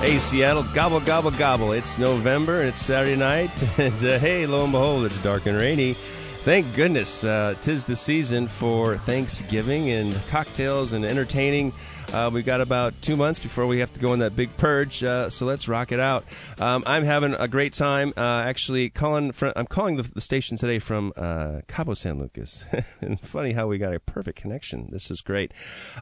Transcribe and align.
Hey, 0.00 0.20
Seattle, 0.20 0.62
gobble, 0.74 1.00
gobble, 1.00 1.32
gobble. 1.32 1.72
It's 1.72 1.98
November 1.98 2.60
and 2.60 2.68
it's 2.68 2.78
Saturday 2.78 3.16
night. 3.16 3.50
And 3.78 4.04
uh, 4.04 4.18
hey, 4.20 4.46
lo 4.46 4.62
and 4.62 4.72
behold, 4.72 5.04
it's 5.04 5.20
dark 5.22 5.46
and 5.46 5.58
rainy. 5.58 5.94
Thank 5.94 6.72
goodness, 6.76 7.24
uh, 7.24 7.56
tis 7.60 7.84
the 7.84 7.96
season 7.96 8.46
for 8.46 8.96
Thanksgiving 8.96 9.90
and 9.90 10.14
cocktails 10.28 10.92
and 10.92 11.04
entertaining. 11.04 11.72
Uh, 12.12 12.30
we've 12.32 12.46
got 12.46 12.62
about 12.62 12.94
two 13.02 13.16
months 13.16 13.38
before 13.38 13.66
we 13.66 13.80
have 13.80 13.92
to 13.92 14.00
go 14.00 14.12
on 14.12 14.20
that 14.20 14.34
big 14.34 14.56
purge, 14.56 15.04
uh, 15.04 15.28
so 15.28 15.44
let's 15.44 15.68
rock 15.68 15.92
it 15.92 16.00
out. 16.00 16.24
Um, 16.58 16.82
I'm 16.86 17.04
having 17.04 17.34
a 17.34 17.46
great 17.46 17.74
time. 17.74 18.14
Uh, 18.16 18.44
actually, 18.46 18.88
calling 18.88 19.30
fr- 19.32 19.50
I'm 19.54 19.66
calling 19.66 19.96
the, 19.96 20.02
the, 20.04 20.20
station 20.22 20.56
today 20.56 20.78
from 20.78 21.12
uh, 21.16 21.60
Cabo 21.68 21.92
San 21.92 22.18
Lucas. 22.18 22.64
and 23.02 23.20
funny 23.20 23.52
how 23.52 23.66
we 23.66 23.76
got 23.76 23.92
a 23.92 24.00
perfect 24.00 24.38
connection. 24.38 24.88
This 24.90 25.10
is 25.10 25.20
great. 25.20 25.52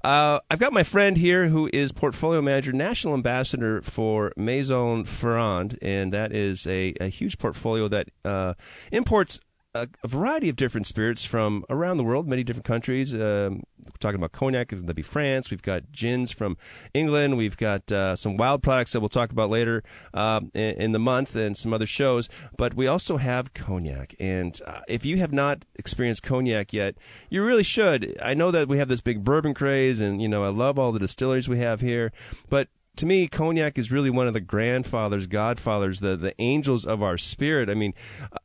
Uh, 0.05 0.39
I've 0.49 0.61
got 0.61 0.73
my 0.73 0.85
friend 0.85 1.17
here 1.17 1.49
who 1.49 1.69
is 1.73 1.91
portfolio 1.91 2.41
manager, 2.41 2.73
national 2.73 3.15
ambassador 3.15 3.83
for 3.83 4.33
Maison 4.37 5.05
Ferrand, 5.05 5.77
and 5.83 6.13
that 6.13 6.33
is 6.33 6.69
a, 6.69 6.95
a 7.01 7.09
huge 7.09 7.37
portfolio 7.37 7.89
that 7.89 8.11
uh, 8.25 8.55
imports 8.93 9.41
a, 9.83 9.89
a, 10.05 10.09
variety 10.09 10.49
of 10.49 10.57
different 10.57 10.87
spirits 10.87 11.25
from 11.25 11.65
around 11.71 11.97
the 11.97 12.05
world, 12.05 12.27
many 12.27 12.43
different 12.43 12.65
countries. 12.65 13.15
Um, 13.15 13.63
we're 13.79 13.99
talking 14.01 14.17
about 14.17 14.33
cognac, 14.33 14.69
that'd 14.69 14.97
be 14.97 15.03
France. 15.03 15.51
We've 15.51 15.63
got 15.63 15.93
gins 15.93 16.31
from 16.31 16.57
England. 16.95 17.37
We've 17.37 17.57
got 17.57 17.91
uh, 17.93 18.17
some 18.17 18.37
wild 18.37 18.63
products 18.63 18.93
that 18.93 19.01
we'll 19.01 19.09
talk 19.09 19.31
about 19.31 19.51
later 19.51 19.83
uh, 20.13 20.41
in, 20.55 20.75
in, 20.77 20.93
the 20.93 20.99
month 20.99 21.37
and 21.37 21.57
some 21.57 21.73
other 21.73 21.87
shows. 21.87 22.29
But 22.57 22.75
we 22.75 22.87
also 22.87 23.17
have 23.17 23.55
cognac. 23.55 24.15
And 24.19 24.61
uh, 24.67 24.81
if 24.89 25.05
you 25.05 25.19
have 25.19 25.33
not 25.33 25.65
experienced 25.77 26.23
cognac 26.23 26.73
yet, 26.73 26.97
you 27.31 27.45
really 27.45 27.63
should. 27.63 28.17
I 28.23 28.35
know 28.35 28.51
that 28.51 28.69
we 28.69 28.79
have 28.79 28.89
this 28.89 29.01
big 29.01 29.25
bourbon 29.25 29.55
craze, 29.55 30.01
and, 30.01 30.21
you 30.21 30.29
know, 30.29 30.43
I 30.43 30.49
love 30.49 30.79
all 30.79 30.93
the 30.93 30.99
distilleries 30.99 31.49
we 31.49 31.59
have 31.59 31.81
here. 31.81 32.13
But 32.49 32.69
to 32.97 33.07
me, 33.07 33.29
cognac 33.29 33.79
is 33.79 33.93
really 33.93 34.11
one 34.11 34.27
of 34.27 34.33
the 34.33 34.41
grandfathers, 34.41 35.27
godfathers, 35.27 36.01
the 36.01 36.17
the 36.17 36.35
angels 36.41 36.85
of 36.85 37.03
our 37.03 37.19
spirit. 37.19 37.69
I 37.69 37.75
mean, 37.75 37.95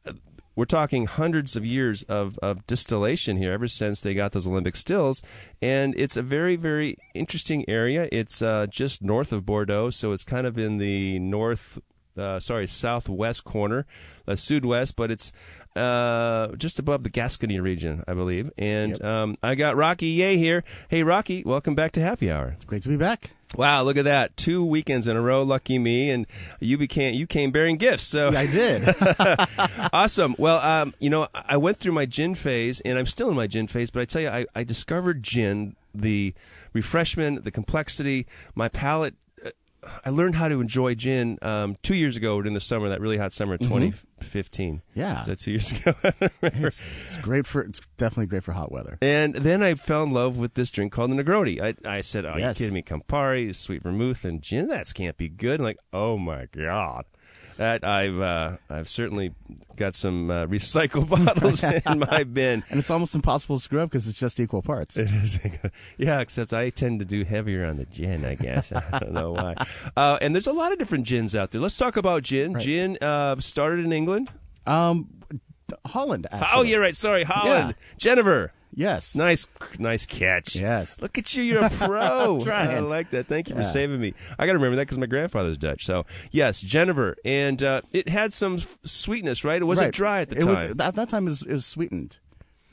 uh, 0.05 0.13
we're 0.61 0.65
talking 0.65 1.07
hundreds 1.07 1.55
of 1.55 1.65
years 1.65 2.03
of, 2.03 2.37
of 2.37 2.67
distillation 2.67 3.35
here 3.35 3.51
ever 3.51 3.67
since 3.67 3.99
they 3.99 4.13
got 4.13 4.31
those 4.31 4.45
alembic 4.45 4.75
stills. 4.75 5.23
And 5.59 5.95
it's 5.97 6.15
a 6.15 6.21
very, 6.21 6.55
very 6.55 6.99
interesting 7.15 7.67
area. 7.67 8.07
It's 8.11 8.43
uh, 8.43 8.67
just 8.69 9.01
north 9.01 9.31
of 9.31 9.43
Bordeaux, 9.43 9.89
so 9.89 10.11
it's 10.11 10.23
kind 10.23 10.45
of 10.45 10.59
in 10.59 10.77
the 10.77 11.17
north, 11.17 11.79
uh, 12.15 12.39
sorry, 12.39 12.67
southwest 12.67 13.43
corner, 13.43 13.87
uh, 14.27 14.35
but 14.95 15.09
it's 15.09 15.31
uh, 15.75 16.49
just 16.57 16.79
above 16.79 17.03
the 17.03 17.09
Gascony 17.09 17.59
region, 17.59 18.03
I 18.07 18.13
believe. 18.13 18.51
And 18.57 18.91
yep. 18.91 19.03
um, 19.03 19.37
I 19.41 19.55
got 19.55 19.75
Rocky 19.75 20.07
Ye 20.07 20.37
here. 20.37 20.63
Hey, 20.89 21.03
Rocky, 21.03 21.43
welcome 21.45 21.75
back 21.75 21.91
to 21.93 22.01
Happy 22.01 22.31
Hour. 22.31 22.53
It's 22.55 22.65
great 22.65 22.83
to 22.83 22.89
be 22.89 22.97
back. 22.97 23.31
Wow, 23.57 23.83
look 23.83 23.97
at 23.97 24.05
that! 24.05 24.37
Two 24.37 24.63
weekends 24.63 25.09
in 25.09 25.17
a 25.17 25.21
row. 25.21 25.43
Lucky 25.43 25.77
me, 25.77 26.09
and 26.09 26.25
you 26.61 26.77
became 26.77 27.13
you 27.13 27.27
came 27.27 27.51
bearing 27.51 27.75
gifts. 27.75 28.03
So 28.03 28.31
yeah, 28.31 28.39
I 28.39 28.45
did. 28.45 29.89
awesome. 29.93 30.35
Well, 30.37 30.59
um, 30.59 30.93
you 30.99 31.09
know, 31.09 31.27
I 31.33 31.57
went 31.57 31.75
through 31.75 31.91
my 31.91 32.05
gin 32.05 32.33
phase, 32.33 32.79
and 32.81 32.97
I'm 32.97 33.05
still 33.05 33.29
in 33.29 33.35
my 33.35 33.47
gin 33.47 33.67
phase. 33.67 33.91
But 33.91 34.01
I 34.01 34.05
tell 34.05 34.21
you, 34.21 34.29
I, 34.29 34.45
I 34.55 34.63
discovered 34.63 35.21
gin, 35.21 35.75
the 35.93 36.33
refreshment, 36.71 37.43
the 37.43 37.51
complexity. 37.51 38.25
My 38.55 38.69
palate 38.69 39.15
I 40.05 40.09
learned 40.09 40.35
how 40.35 40.47
to 40.47 40.61
enjoy 40.61 40.95
gin 40.95 41.39
um, 41.41 41.75
two 41.81 41.95
years 41.95 42.15
ago 42.15 42.39
in 42.41 42.53
the 42.53 42.59
summer, 42.59 42.89
that 42.89 43.01
really 43.01 43.17
hot 43.17 43.33
summer, 43.33 43.55
of 43.55 43.61
2015. 43.61 44.75
Mm-hmm. 44.75 44.99
Yeah, 44.99 45.21
is 45.21 45.27
that 45.27 45.39
two 45.39 45.51
years 45.51 45.71
ago? 45.71 45.93
it's, 46.43 46.81
it's, 47.05 47.17
great 47.17 47.47
for 47.47 47.61
it's 47.61 47.81
definitely 47.97 48.27
great 48.27 48.43
for 48.43 48.51
hot 48.51 48.71
weather. 48.71 48.97
And 49.01 49.35
then 49.35 49.63
I 49.63 49.73
fell 49.73 50.03
in 50.03 50.11
love 50.11 50.37
with 50.37 50.53
this 50.53 50.69
drink 50.69 50.93
called 50.93 51.11
the 51.11 51.15
Negroni. 51.15 51.61
I, 51.61 51.75
I 51.89 52.01
said, 52.01 52.25
"Oh, 52.25 52.35
yes. 52.37 52.59
you 52.59 52.65
kidding 52.65 52.75
me? 52.75 52.83
Campari, 52.83 53.55
sweet 53.55 53.81
vermouth, 53.81 54.23
and 54.23 54.41
gin. 54.41 54.67
That 54.67 54.91
can't 54.93 55.17
be 55.17 55.29
good." 55.29 55.59
I'm 55.59 55.65
like, 55.65 55.79
oh 55.91 56.17
my 56.17 56.47
god 56.51 57.05
that 57.57 57.83
I've 57.83 58.19
uh, 58.19 58.57
I've 58.69 58.89
certainly 58.89 59.33
got 59.75 59.95
some 59.95 60.29
uh, 60.29 60.45
recycled 60.47 61.09
bottles 61.09 61.63
in 61.63 61.99
my 61.99 62.23
bin, 62.31 62.63
and 62.69 62.79
it's 62.79 62.89
almost 62.89 63.15
impossible 63.15 63.57
to 63.57 63.63
screw 63.63 63.79
up 63.79 63.89
because 63.89 64.07
it's 64.07 64.19
just 64.19 64.39
equal 64.39 64.61
parts. 64.61 64.97
It 64.97 65.09
is, 65.11 65.39
yeah. 65.97 66.19
Except 66.19 66.53
I 66.53 66.69
tend 66.69 66.99
to 66.99 67.05
do 67.05 67.23
heavier 67.23 67.65
on 67.65 67.77
the 67.77 67.85
gin. 67.85 68.25
I 68.25 68.35
guess 68.35 68.71
I 68.71 68.99
don't 68.99 69.13
know 69.13 69.31
why. 69.31 69.55
Uh, 69.97 70.17
and 70.21 70.33
there's 70.33 70.47
a 70.47 70.53
lot 70.53 70.71
of 70.71 70.79
different 70.79 71.05
gins 71.05 71.35
out 71.35 71.51
there. 71.51 71.59
Let's 71.59 71.77
talk 71.77 71.97
about 71.97 72.23
gin. 72.23 72.53
Right. 72.53 72.63
Gin 72.63 72.97
uh, 73.01 73.35
started 73.39 73.83
in 73.85 73.91
England. 73.91 74.29
Um, 74.65 75.09
Holland. 75.85 76.27
Actually. 76.31 76.47
Oh, 76.53 76.63
yeah, 76.63 76.77
right. 76.77 76.95
Sorry, 76.95 77.23
Holland. 77.23 77.75
Yeah. 77.77 77.95
Jenever. 77.97 78.53
Yes. 78.73 79.15
Nice, 79.15 79.47
nice 79.79 80.05
catch. 80.05 80.55
Yes. 80.55 81.01
Look 81.01 81.17
at 81.17 81.35
you. 81.35 81.43
You're 81.43 81.65
a 81.65 81.69
pro. 81.69 82.41
I 82.47 82.79
like 82.79 83.09
that. 83.11 83.27
Thank 83.27 83.49
you 83.49 83.55
yeah. 83.55 83.61
for 83.61 83.67
saving 83.67 83.99
me. 83.99 84.13
I 84.39 84.45
got 84.45 84.53
to 84.53 84.57
remember 84.59 84.77
that 84.77 84.83
because 84.83 84.97
my 84.97 85.05
grandfather's 85.05 85.57
Dutch. 85.57 85.85
So, 85.85 86.05
yes, 86.31 86.61
Jenever, 86.61 87.17
And 87.25 87.61
uh, 87.61 87.81
it 87.93 88.09
had 88.09 88.33
some 88.33 88.59
sweetness, 88.83 89.43
right? 89.43 89.61
It 89.61 89.65
wasn't 89.65 89.87
right. 89.87 89.93
dry 89.93 90.21
at 90.21 90.29
the 90.29 90.37
it 90.37 90.41
time. 90.41 90.53
Was, 90.53 90.63
at 90.79 90.95
that 90.95 91.09
time, 91.09 91.27
it 91.27 91.31
was, 91.31 91.41
it 91.41 91.53
was 91.53 91.65
sweetened. 91.65 92.17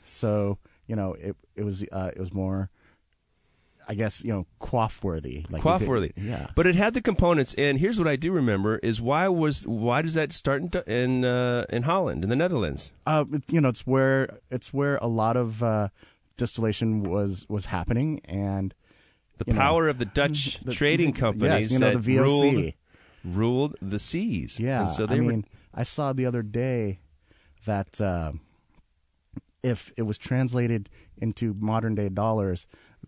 So, 0.05 0.57
you 0.87 0.95
know, 0.95 1.13
it, 1.13 1.35
it 1.55 1.63
was 1.63 1.83
uh, 1.91 2.11
it 2.13 2.19
was 2.19 2.33
more 2.33 2.69
I 3.89 3.95
guess 3.95 4.23
you 4.23 4.31
know 4.31 4.45
quaff 4.59 5.03
worthy. 5.03 5.45
Like 5.49 5.63
quaff 5.63 5.81
worthy. 5.81 6.11
Yeah. 6.15 6.47
But 6.55 6.67
it 6.67 6.75
had 6.75 6.93
the 6.93 7.01
components, 7.01 7.55
and 7.57 7.79
here's 7.79 7.97
what 7.97 8.07
I 8.07 8.15
do 8.15 8.31
remember: 8.31 8.77
is 8.77 9.01
why 9.01 9.27
was 9.27 9.65
why 9.65 10.03
does 10.03 10.13
that 10.13 10.31
start 10.31 10.61
in 10.61 10.83
in, 10.85 11.25
uh, 11.25 11.65
in 11.71 11.83
Holland 11.83 12.23
in 12.23 12.29
the 12.29 12.35
Netherlands? 12.35 12.93
Uh, 13.07 13.25
you 13.49 13.59
know, 13.59 13.69
it's 13.69 13.87
where 13.87 14.37
it's 14.51 14.71
where 14.71 14.97
a 14.97 15.07
lot 15.07 15.35
of 15.35 15.63
uh, 15.63 15.89
distillation 16.37 17.01
was 17.01 17.47
was 17.49 17.65
happening, 17.65 18.21
and 18.25 18.75
the 19.39 19.45
power 19.45 19.85
know, 19.85 19.89
of 19.89 19.97
the 19.97 20.05
Dutch 20.05 20.59
the, 20.63 20.71
trading 20.71 21.11
companies 21.11 21.71
yes, 21.71 21.71
you 21.71 21.79
know, 21.79 21.93
that 21.93 22.03
the 22.03 22.15
VOC. 22.15 22.21
ruled 22.21 22.73
ruled 23.25 23.75
the 23.81 23.99
seas. 23.99 24.59
Yeah. 24.59 24.81
And 24.81 24.91
so 24.91 25.07
they 25.07 25.15
I 25.15 25.19
were, 25.19 25.25
mean, 25.25 25.45
I 25.73 25.81
saw 25.81 26.13
the 26.13 26.27
other 26.27 26.43
day 26.43 26.99
that 27.65 27.99
uh, 27.99 28.33
if 29.63 29.91
it 29.97 30.03
was 30.03 30.19
translated 30.19 30.89
into 31.17 31.55
modern 31.59 31.95
day 31.95 32.09
dollars 32.09 32.67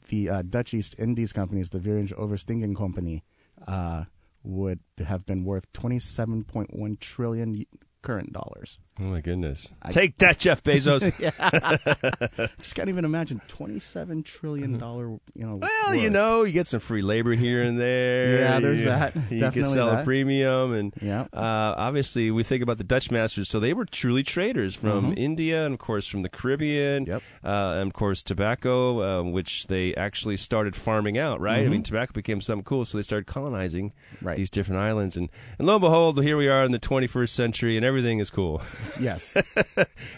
the 0.09 0.29
uh, 0.29 0.41
Dutch 0.41 0.73
East 0.73 0.95
Indies 0.97 1.33
companies, 1.33 1.69
the 1.69 1.79
Verenigde 1.79 2.13
Oostindiën 2.17 2.75
Company, 2.75 3.23
uh, 3.67 4.05
would 4.43 4.79
have 5.05 5.25
been 5.25 5.43
worth 5.45 5.71
27.1 5.73 6.99
trillion 6.99 7.65
current 8.01 8.33
dollars. 8.33 8.79
Oh 8.99 9.05
my 9.05 9.21
goodness! 9.21 9.71
I, 9.81 9.91
Take 9.91 10.17
that, 10.17 10.37
Jeff 10.37 10.61
Bezos. 10.63 11.01
Just 12.59 12.75
can't 12.75 12.89
even 12.89 13.05
imagine 13.05 13.41
twenty-seven 13.47 14.23
trillion 14.23 14.77
dollar. 14.77 15.07
You 15.33 15.45
know. 15.45 15.55
Well, 15.55 15.69
worth. 15.89 16.01
you 16.01 16.09
know, 16.09 16.43
you 16.43 16.51
get 16.51 16.67
some 16.67 16.81
free 16.81 17.01
labor 17.01 17.33
here 17.33 17.63
and 17.63 17.79
there. 17.79 18.37
yeah, 18.37 18.59
there's 18.59 18.79
you, 18.79 18.85
that. 18.85 19.15
You 19.31 19.39
Definitely 19.39 19.61
can 19.61 19.63
sell 19.71 19.91
that. 19.91 20.01
a 20.01 20.03
premium, 20.03 20.73
and 20.73 20.93
yeah. 21.01 21.21
Uh, 21.33 21.73
obviously, 21.77 22.31
we 22.31 22.43
think 22.43 22.61
about 22.61 22.77
the 22.77 22.83
Dutch 22.83 23.11
masters, 23.11 23.49
so 23.49 23.59
they 23.59 23.73
were 23.73 23.85
truly 23.85 24.23
traders 24.23 24.75
from 24.75 25.05
mm-hmm. 25.05 25.13
India 25.17 25.65
and, 25.65 25.73
of 25.73 25.79
course, 25.79 26.05
from 26.05 26.21
the 26.23 26.29
Caribbean. 26.29 27.05
Yep. 27.05 27.23
Uh, 27.43 27.75
and 27.77 27.87
of 27.87 27.93
course, 27.93 28.21
tobacco, 28.21 29.21
um, 29.21 29.31
which 29.31 29.67
they 29.67 29.95
actually 29.95 30.37
started 30.37 30.75
farming 30.75 31.17
out. 31.17 31.39
Right. 31.39 31.59
Mm-hmm. 31.59 31.67
I 31.67 31.69
mean, 31.69 31.83
tobacco 31.83 32.11
became 32.13 32.41
something 32.41 32.63
cool, 32.63 32.83
so 32.83 32.97
they 32.97 33.03
started 33.03 33.25
colonizing 33.25 33.93
right. 34.21 34.35
these 34.35 34.49
different 34.49 34.81
islands, 34.81 35.15
and 35.15 35.29
and 35.57 35.67
lo 35.67 35.75
and 35.75 35.81
behold, 35.81 36.21
here 36.21 36.37
we 36.37 36.49
are 36.49 36.63
in 36.63 36.71
the 36.71 36.79
21st 36.79 37.29
century, 37.29 37.77
and 37.77 37.85
everything 37.91 38.19
is 38.19 38.29
cool. 38.29 38.61
Yes. 38.99 39.33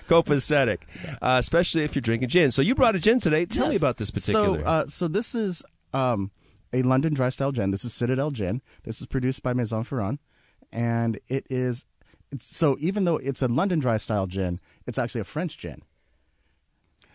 copacetic, 0.08 0.80
uh, 1.22 1.38
especially 1.40 1.84
if 1.84 1.96
you're 1.96 2.02
drinking 2.02 2.30
gin. 2.30 2.52
So 2.52 2.62
you 2.62 2.75
brought 2.75 2.96
a 2.96 3.00
gin 3.00 3.20
today. 3.20 3.46
Tell 3.46 3.66
yes. 3.66 3.70
me 3.72 3.75
about 3.78 3.98
this 3.98 4.12
particular. 4.12 4.60
So, 4.60 4.66
uh, 4.66 4.88
so 4.88 5.08
this 5.08 5.34
is 5.34 5.64
um, 5.94 6.31
a 6.74 6.81
London 6.81 7.14
dry 7.14 7.30
style 7.30 7.52
gin. 7.52 7.72
This 7.72 7.86
is 7.86 7.94
Citadel 7.94 8.31
Gin. 8.31 8.62
This 8.84 9.00
is 9.00 9.08
produced 9.08 9.42
by 9.42 9.54
Maison 9.54 9.84
Ferrand, 9.84 10.20
and 10.72 11.20
it 11.28 11.46
is. 11.50 11.86
so 12.40 12.75
even 12.80 13.06
though 13.06 13.18
it's 13.18 13.42
a 13.42 13.48
London 13.48 13.80
dry 13.80 13.98
style 13.98 14.28
gin, 14.28 14.60
it's 14.86 14.98
actually 14.98 15.22
a 15.22 15.25
French 15.25 15.58
gin. 15.58 15.81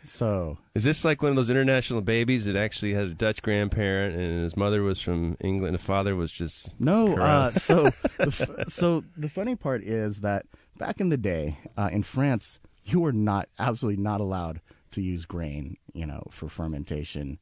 So 0.04 0.58
is 0.74 0.84
this 0.84 1.04
like 1.04 1.22
one 1.22 1.30
of 1.30 1.36
those 1.36 1.50
international 1.50 2.00
babies 2.00 2.46
that 2.46 2.56
actually 2.56 2.94
had 2.94 3.04
a 3.04 3.14
Dutch 3.14 3.42
grandparent 3.42 4.16
and 4.16 4.42
his 4.42 4.56
mother 4.56 4.82
was 4.82 5.00
from 5.00 5.36
England? 5.40 5.74
The 5.74 5.78
father 5.78 6.16
was 6.16 6.32
just 6.32 6.78
no. 6.80 7.16
Uh, 7.16 7.52
so 7.52 7.84
the, 8.16 8.64
so 8.68 9.04
the 9.16 9.28
funny 9.28 9.56
part 9.56 9.82
is 9.82 10.20
that 10.20 10.46
back 10.78 11.00
in 11.00 11.08
the 11.08 11.16
day 11.16 11.58
uh, 11.76 11.90
in 11.92 12.02
France, 12.02 12.58
you 12.84 13.00
were 13.00 13.12
not 13.12 13.48
absolutely 13.58 14.02
not 14.02 14.20
allowed 14.20 14.60
to 14.92 15.02
use 15.02 15.26
grain, 15.26 15.76
you 15.92 16.06
know, 16.06 16.22
for 16.30 16.48
fermentation 16.48 17.38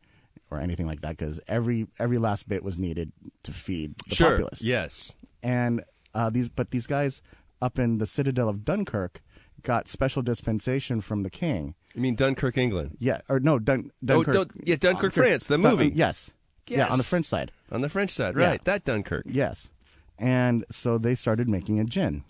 or 0.51 0.61
anything 0.61 0.87
like 0.87 1.01
that 1.03 1.17
because 1.17 1.41
every 1.49 1.87
every 1.99 2.19
last 2.19 2.49
bit 2.49 2.63
was 2.63 2.79
needed 2.79 3.13
to 3.43 3.53
feed 3.53 3.95
the 4.09 4.15
sure. 4.15 4.31
populace. 4.33 4.63
Yes, 4.63 5.15
and 5.43 5.85
uh, 6.15 6.31
these 6.31 6.49
but 6.49 6.71
these 6.71 6.87
guys 6.87 7.23
up 7.61 7.79
in 7.79 7.99
the 7.99 8.07
citadel 8.07 8.49
of 8.49 8.65
Dunkirk 8.65 9.23
got 9.67 9.89
special 9.89 10.23
dispensation 10.23 11.01
from 11.01 11.25
the 11.25 11.31
king. 11.31 11.75
You 11.95 12.01
mean 12.01 12.15
Dunkirk, 12.15 12.57
England? 12.57 12.97
Yeah, 13.01 13.21
or 13.29 13.41
no, 13.41 13.59
Dun- 13.59 13.91
Dunkirk. 14.03 14.35
Dun- 14.35 14.51
yeah, 14.65 14.77
Dunkirk, 14.77 15.13
France, 15.13 15.49
the 15.49 15.59
Dun- 15.59 15.73
movie. 15.73 15.93
yes. 15.95 16.31
Yeah, 16.69 16.87
on 16.89 16.99
the 16.99 17.05
French 17.05 17.27
side. 17.27 17.51
On 17.73 17.81
the 17.81 17.89
French 17.89 18.11
side, 18.11 18.37
Yeah. 18.37 18.47
right? 18.51 18.65
That 18.65 18.85
Dunkirk. 18.85 19.25
Yes. 19.29 19.69
And 20.19 20.65
so 20.71 20.99
they 20.99 21.15
started 21.15 21.49
making 21.49 21.79
a 21.81 21.85
gin, 21.85 22.23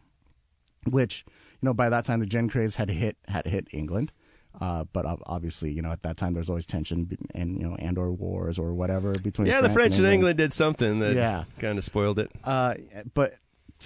which, 0.84 1.24
you 1.60 1.66
know, 1.66 1.74
by 1.74 1.88
that 1.88 2.04
time 2.04 2.20
the 2.20 2.26
gin 2.26 2.48
craze 2.48 2.76
had 2.76 2.88
hit 2.90 3.16
had 3.28 3.46
hit 3.46 3.68
England. 3.72 4.12
Uh, 4.58 4.84
but 4.92 5.04
obviously, 5.26 5.70
you 5.70 5.82
know, 5.82 5.92
at 5.92 6.02
that 6.02 6.16
time 6.16 6.32
there 6.32 6.40
was 6.40 6.48
always 6.48 6.64
tension 6.64 7.16
and 7.34 7.58
you 7.60 7.68
know, 7.68 7.76
and 7.78 7.98
or 7.98 8.10
wars 8.10 8.58
or 8.58 8.72
whatever 8.72 9.12
between. 9.12 9.46
Yeah, 9.46 9.60
the 9.60 9.68
France 9.68 9.96
French 9.96 9.98
and 9.98 10.06
England 10.06 10.38
did 10.38 10.52
something 10.52 10.98
that 11.00 11.14
Yeah. 11.14 11.44
kind 11.58 11.76
of 11.76 11.84
spoiled 11.84 12.18
it. 12.18 12.30
Uh, 12.42 12.74
but 13.12 13.34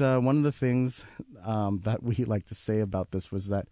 uh, 0.01 0.19
one 0.19 0.37
of 0.39 0.45
the 0.45 0.53
things 0.53 1.05
um, 1.45 1.81
that 1.85 2.03
we 2.03 2.15
like 2.25 2.47
to 2.47 2.55
say 2.55 2.81
about 2.81 3.11
this 3.11 3.31
was 3.31 3.49
that, 3.49 3.69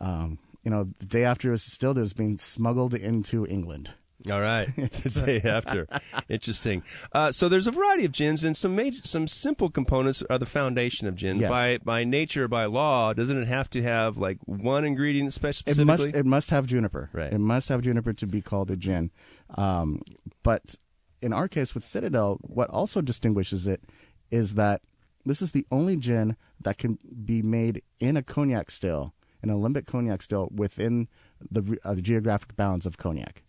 um, 0.00 0.38
you 0.62 0.70
know, 0.70 0.88
the 0.98 1.06
day 1.06 1.24
after 1.24 1.48
it 1.48 1.52
was 1.52 1.64
distilled, 1.64 1.98
it 1.98 2.02
was 2.02 2.12
being 2.12 2.38
smuggled 2.38 2.94
into 2.94 3.46
England. 3.46 3.94
All 4.30 4.40
right, 4.40 4.66
the 4.76 5.22
day 5.24 5.48
after. 5.48 5.86
Interesting. 6.28 6.82
Uh, 7.12 7.32
so 7.32 7.48
there's 7.48 7.66
a 7.66 7.70
variety 7.70 8.04
of 8.04 8.12
gins, 8.12 8.44
and 8.44 8.54
some 8.54 8.76
major, 8.76 9.00
some 9.02 9.26
simple 9.26 9.70
components 9.70 10.22
are 10.28 10.36
the 10.36 10.44
foundation 10.44 11.08
of 11.08 11.14
gin. 11.14 11.38
Yes. 11.38 11.48
By 11.48 11.78
by 11.78 12.04
nature, 12.04 12.46
by 12.46 12.66
law, 12.66 13.14
doesn't 13.14 13.40
it 13.40 13.48
have 13.48 13.70
to 13.70 13.82
have 13.82 14.18
like 14.18 14.36
one 14.44 14.84
ingredient 14.84 15.32
spe- 15.32 15.66
It 15.66 15.86
must 15.86 16.08
it 16.08 16.26
must 16.26 16.50
have 16.50 16.66
juniper. 16.66 17.08
Right. 17.14 17.32
It 17.32 17.38
must 17.38 17.70
have 17.70 17.80
juniper 17.80 18.12
to 18.12 18.26
be 18.26 18.42
called 18.42 18.70
a 18.70 18.76
gin. 18.76 19.10
Um, 19.54 20.02
but 20.42 20.76
in 21.22 21.32
our 21.32 21.48
case 21.48 21.74
with 21.74 21.84
Citadel, 21.84 22.38
what 22.42 22.68
also 22.68 23.00
distinguishes 23.00 23.66
it 23.66 23.82
is 24.30 24.54
that 24.54 24.82
this 25.26 25.42
is 25.42 25.52
the 25.52 25.66
only 25.70 25.96
gin 25.96 26.36
that 26.60 26.78
can 26.78 26.98
be 27.24 27.42
made 27.42 27.82
in 27.98 28.16
a 28.16 28.22
cognac 28.22 28.70
still, 28.70 29.12
an 29.42 29.50
alembic 29.50 29.86
cognac 29.86 30.22
still 30.22 30.48
within 30.54 31.08
the, 31.50 31.78
uh, 31.84 31.94
the 31.94 32.02
geographic 32.02 32.56
bounds 32.56 32.86
of 32.86 32.96
cognac. 32.98 33.42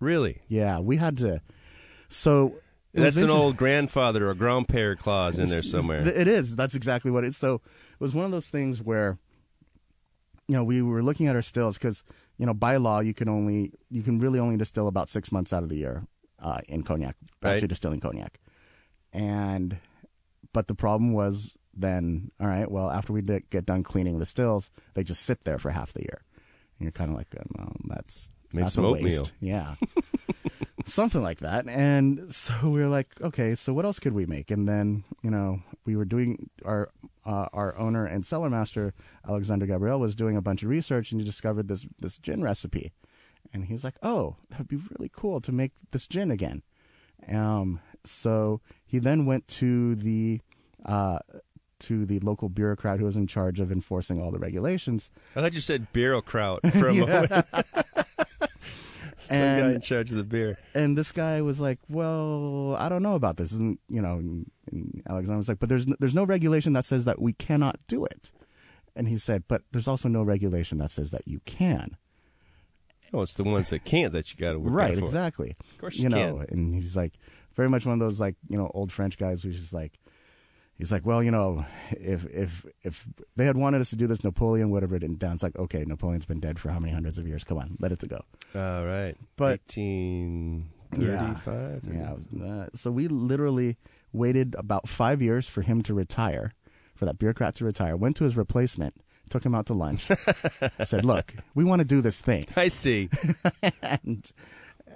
really. 0.00 0.42
Yeah, 0.48 0.78
we 0.78 0.96
had 0.96 1.16
to. 1.18 1.40
So 2.08 2.54
That's 2.94 3.16
an 3.20 3.30
old 3.30 3.56
grandfather 3.56 4.28
or 4.28 4.34
grandpere 4.34 4.96
clause 4.96 5.38
in 5.38 5.48
there 5.48 5.62
somewhere. 5.62 6.06
It 6.06 6.28
is. 6.28 6.56
That's 6.56 6.74
exactly 6.74 7.10
what 7.10 7.24
it 7.24 7.28
is. 7.28 7.36
So 7.36 7.56
it 7.56 8.00
was 8.00 8.14
one 8.14 8.24
of 8.24 8.30
those 8.30 8.48
things 8.48 8.82
where, 8.82 9.18
you 10.46 10.56
know, 10.56 10.64
we 10.64 10.80
were 10.82 11.02
looking 11.02 11.26
at 11.26 11.36
our 11.36 11.42
stills 11.42 11.76
because, 11.76 12.04
you 12.38 12.46
know, 12.46 12.54
by 12.54 12.76
law 12.76 13.00
you 13.00 13.12
can 13.12 13.28
only 13.28 13.72
you 13.90 14.02
can 14.02 14.18
really 14.18 14.38
only 14.38 14.56
distill 14.56 14.88
about 14.88 15.08
six 15.08 15.30
months 15.32 15.52
out 15.52 15.62
of 15.62 15.68
the 15.68 15.76
year 15.76 16.06
uh, 16.40 16.60
in 16.68 16.82
cognac, 16.82 17.16
Right. 17.42 17.54
actually 17.54 17.68
distilling 17.68 18.00
cognac, 18.00 18.38
and 19.12 19.78
but 20.58 20.66
the 20.66 20.74
problem 20.74 21.12
was 21.12 21.56
then 21.72 22.32
all 22.40 22.48
right. 22.48 22.68
Well, 22.68 22.90
after 22.90 23.12
we 23.12 23.22
did 23.22 23.48
get 23.48 23.64
done 23.64 23.84
cleaning 23.84 24.18
the 24.18 24.26
stills, 24.26 24.72
they 24.94 25.04
just 25.04 25.22
sit 25.22 25.44
there 25.44 25.56
for 25.56 25.70
half 25.70 25.92
the 25.92 26.02
year, 26.02 26.24
and 26.78 26.84
you're 26.84 26.90
kind 26.90 27.12
of 27.12 27.16
like, 27.16 27.28
well, 27.56 27.76
that's 27.84 28.28
Made 28.52 28.62
that's 28.64 28.72
some 28.72 28.84
a 28.84 28.88
oatmeal. 28.88 29.04
waste. 29.04 29.32
Yeah. 29.38 29.76
Something 30.84 31.22
like 31.22 31.38
that. 31.38 31.68
And 31.68 32.34
so 32.34 32.54
we 32.64 32.80
were 32.80 32.88
like, 32.88 33.08
okay, 33.22 33.54
so 33.54 33.72
what 33.72 33.84
else 33.84 34.00
could 34.00 34.14
we 34.14 34.26
make? 34.26 34.50
And 34.50 34.66
then, 34.66 35.04
you 35.22 35.30
know, 35.30 35.62
we 35.84 35.94
were 35.94 36.04
doing 36.06 36.50
our 36.64 36.90
uh, 37.24 37.46
our 37.52 37.76
owner 37.78 38.04
and 38.04 38.26
cellar 38.26 38.50
master, 38.50 38.94
Alexander 39.28 39.66
Gabriel, 39.66 40.00
was 40.00 40.16
doing 40.16 40.36
a 40.36 40.42
bunch 40.42 40.64
of 40.64 40.70
research 40.70 41.12
and 41.12 41.20
he 41.20 41.24
discovered 41.24 41.68
this 41.68 41.86
this 42.00 42.18
gin 42.18 42.42
recipe. 42.42 42.90
And 43.52 43.66
he 43.66 43.72
was 43.74 43.84
like, 43.84 43.96
oh, 44.02 44.36
that 44.50 44.58
would 44.58 44.68
be 44.68 44.80
really 44.98 45.10
cool 45.14 45.40
to 45.42 45.52
make 45.52 45.72
this 45.92 46.08
gin 46.08 46.32
again. 46.32 46.62
Um, 47.30 47.80
so 48.04 48.60
he 48.86 48.98
then 48.98 49.26
went 49.26 49.46
to 49.48 49.94
the 49.94 50.40
uh, 50.84 51.18
to 51.80 52.04
the 52.06 52.18
local 52.20 52.48
bureaucrat 52.48 52.98
who 52.98 53.04
was 53.04 53.16
in 53.16 53.26
charge 53.26 53.60
of 53.60 53.70
enforcing 53.70 54.20
all 54.20 54.30
the 54.30 54.38
regulations. 54.38 55.10
I 55.36 55.40
thought 55.40 55.54
you 55.54 55.60
said 55.60 55.92
bureaucrat 55.92 56.72
for 56.72 56.88
a 56.88 56.94
moment. 56.94 57.32
Some 59.20 59.38
guy 59.38 59.72
in 59.72 59.80
charge 59.80 60.10
of 60.12 60.16
the 60.16 60.24
beer. 60.24 60.58
and 60.74 60.96
this 60.96 61.10
guy 61.12 61.42
was 61.42 61.60
like, 61.60 61.78
"Well, 61.88 62.76
I 62.78 62.88
don't 62.88 63.02
know 63.02 63.14
about 63.14 63.36
this." 63.36 63.52
And 63.52 63.78
you 63.88 64.00
know, 64.00 64.14
and, 64.14 64.50
and 64.70 65.02
Alexander 65.08 65.38
was 65.38 65.48
like, 65.48 65.58
"But 65.58 65.68
there's 65.68 65.86
no, 65.88 65.96
there's 65.98 66.14
no 66.14 66.24
regulation 66.24 66.72
that 66.74 66.84
says 66.84 67.04
that 67.04 67.20
we 67.20 67.32
cannot 67.32 67.78
do 67.88 68.04
it." 68.04 68.30
And 68.94 69.08
he 69.08 69.18
said, 69.18 69.44
"But 69.48 69.62
there's 69.72 69.88
also 69.88 70.08
no 70.08 70.22
regulation 70.22 70.78
that 70.78 70.92
says 70.92 71.10
that 71.10 71.26
you 71.26 71.40
can." 71.46 71.96
Oh, 73.12 73.22
it's 73.22 73.34
the 73.34 73.44
ones 73.44 73.70
that 73.70 73.84
can't 73.84 74.12
that 74.12 74.30
you 74.30 74.38
got 74.38 74.52
to 74.52 74.60
work 74.60 74.72
right, 74.72 74.96
exactly. 74.96 75.56
Of 75.72 75.78
course 75.78 75.96
you, 75.96 76.04
you 76.04 76.08
know, 76.10 76.44
can. 76.46 76.58
and 76.58 76.74
he's 76.74 76.96
like 76.96 77.14
very 77.54 77.68
much 77.68 77.86
one 77.86 77.94
of 77.94 78.00
those 78.00 78.20
like 78.20 78.36
you 78.48 78.56
know 78.56 78.70
old 78.72 78.92
French 78.92 79.18
guys 79.18 79.42
who's 79.42 79.58
just 79.58 79.74
like. 79.74 79.98
He's 80.78 80.92
like, 80.92 81.04
well, 81.04 81.22
you 81.24 81.30
know, 81.32 81.66
if 81.90 82.24
if 82.26 82.64
if 82.84 83.04
they 83.36 83.46
had 83.46 83.56
wanted 83.56 83.80
us 83.80 83.90
to 83.90 83.96
do 83.96 84.06
this, 84.06 84.22
Napoleon 84.22 84.70
would 84.70 84.82
have 84.82 84.92
written 84.92 85.12
it 85.14 85.18
down. 85.18 85.34
It's 85.34 85.42
like, 85.42 85.56
okay, 85.58 85.84
Napoleon's 85.84 86.24
been 86.24 86.38
dead 86.40 86.58
for 86.60 86.70
how 86.70 86.78
many 86.78 86.92
hundreds 86.92 87.18
of 87.18 87.26
years? 87.26 87.42
Come 87.42 87.58
on, 87.58 87.76
let 87.80 87.90
it 87.90 88.08
go. 88.08 88.20
All 88.54 88.84
right. 88.86 89.16
But- 89.36 89.60
1835? 90.92 91.82
Yeah. 91.92 92.10
it 92.12 92.14
was, 92.14 92.26
uh, 92.42 92.68
so 92.74 92.90
we 92.90 93.08
literally 93.08 93.76
waited 94.12 94.54
about 94.58 94.88
five 94.88 95.20
years 95.20 95.48
for 95.48 95.62
him 95.62 95.82
to 95.82 95.94
retire, 95.94 96.52
for 96.94 97.04
that 97.04 97.18
bureaucrat 97.18 97.54
to 97.56 97.64
retire. 97.64 97.96
Went 97.96 98.16
to 98.16 98.24
his 98.24 98.36
replacement, 98.36 98.94
took 99.30 99.44
him 99.44 99.54
out 99.54 99.66
to 99.66 99.74
lunch, 99.74 100.08
said, 100.84 101.04
"Look, 101.04 101.34
we 101.54 101.64
want 101.64 101.80
to 101.80 101.84
do 101.84 102.00
this 102.00 102.20
thing," 102.20 102.44
I 102.56 102.68
see. 102.68 103.10
and 103.82 104.30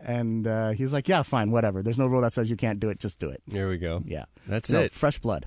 and 0.05 0.47
uh, 0.47 0.71
he's 0.71 0.93
like, 0.93 1.09
"Yeah, 1.09 1.23
fine, 1.23 1.51
whatever. 1.51 1.83
There's 1.83 1.99
no 1.99 2.07
rule 2.07 2.23
that 2.23 2.33
says 2.33 2.51
you 2.51 2.57
can't 2.57 2.81
do 2.81 2.89
it. 2.89 2.99
Just 2.99 3.19
do 3.19 3.29
it." 3.31 3.43
There 3.47 3.69
we 3.69 3.79
go. 3.79 4.03
Yeah, 4.07 4.25
That's 4.47 4.71
No, 4.71 4.81
it. 4.81 4.95
Fresh 4.95 5.19
blood. 5.19 5.47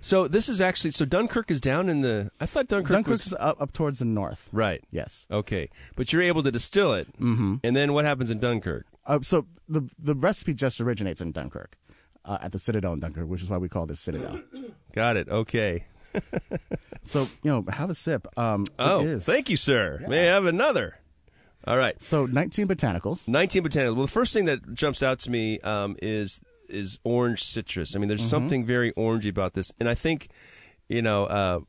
So 0.00 0.26
this 0.28 0.48
is 0.48 0.60
actually 0.60 0.92
so 0.92 1.04
Dunkirk 1.04 1.50
is 1.50 1.60
down 1.60 1.88
in 1.88 2.00
the. 2.00 2.30
I 2.40 2.46
thought 2.46 2.68
Dunkirk 2.68 2.92
Dunkirk's 2.92 3.26
was 3.26 3.34
up, 3.38 3.60
up 3.60 3.72
towards 3.72 3.98
the 3.98 4.04
north. 4.04 4.48
right. 4.52 4.82
Yes. 4.90 5.26
Okay, 5.30 5.68
but 5.96 6.12
you're 6.12 6.22
able 6.22 6.42
to 6.42 6.50
distill 6.50 6.94
it, 6.94 7.06
mm-hmm. 7.20 7.56
and 7.62 7.76
then 7.76 7.92
what 7.92 8.04
happens 8.04 8.30
in 8.30 8.38
Dunkirk? 8.38 8.86
Uh, 9.06 9.20
so 9.22 9.46
the 9.68 9.88
the 9.98 10.14
recipe 10.14 10.54
just 10.54 10.80
originates 10.80 11.20
in 11.20 11.32
Dunkirk, 11.32 11.76
uh, 12.24 12.38
at 12.40 12.52
the 12.52 12.58
Citadel 12.58 12.94
in 12.94 13.00
Dunkirk, 13.00 13.28
which 13.28 13.42
is 13.42 13.50
why 13.50 13.58
we 13.58 13.68
call 13.68 13.86
this 13.86 14.00
Citadel. 14.00 14.40
Got 14.92 15.16
it. 15.16 15.28
Okay. 15.28 15.84
so 17.02 17.28
you 17.42 17.50
know, 17.50 17.64
have 17.70 17.90
a 17.90 17.94
sip. 17.94 18.26
Um, 18.38 18.66
Oh, 18.78 19.18
thank 19.18 19.50
you, 19.50 19.56
sir. 19.56 20.04
May 20.08 20.28
I 20.28 20.32
have 20.34 20.46
another? 20.46 20.98
All 21.66 21.76
right. 21.76 22.02
So 22.02 22.26
19 22.26 22.66
botanicals. 22.66 23.28
19 23.28 23.62
botanicals. 23.62 23.94
Well, 23.94 24.06
the 24.06 24.12
first 24.12 24.32
thing 24.32 24.46
that 24.46 24.74
jumps 24.74 25.02
out 25.02 25.18
to 25.20 25.30
me 25.30 25.60
um, 25.60 25.96
is 26.00 26.40
is 26.70 26.98
orange 27.04 27.42
citrus. 27.44 27.94
I 27.94 27.98
mean, 27.98 28.08
there's 28.08 28.24
something 28.28 28.64
very 28.64 28.92
orangey 28.92 29.28
about 29.28 29.54
this, 29.54 29.72
and 29.78 29.88
I 29.88 29.94
think, 29.94 30.28
you 30.88 31.02
know, 31.02 31.24
uh, 31.24 31.60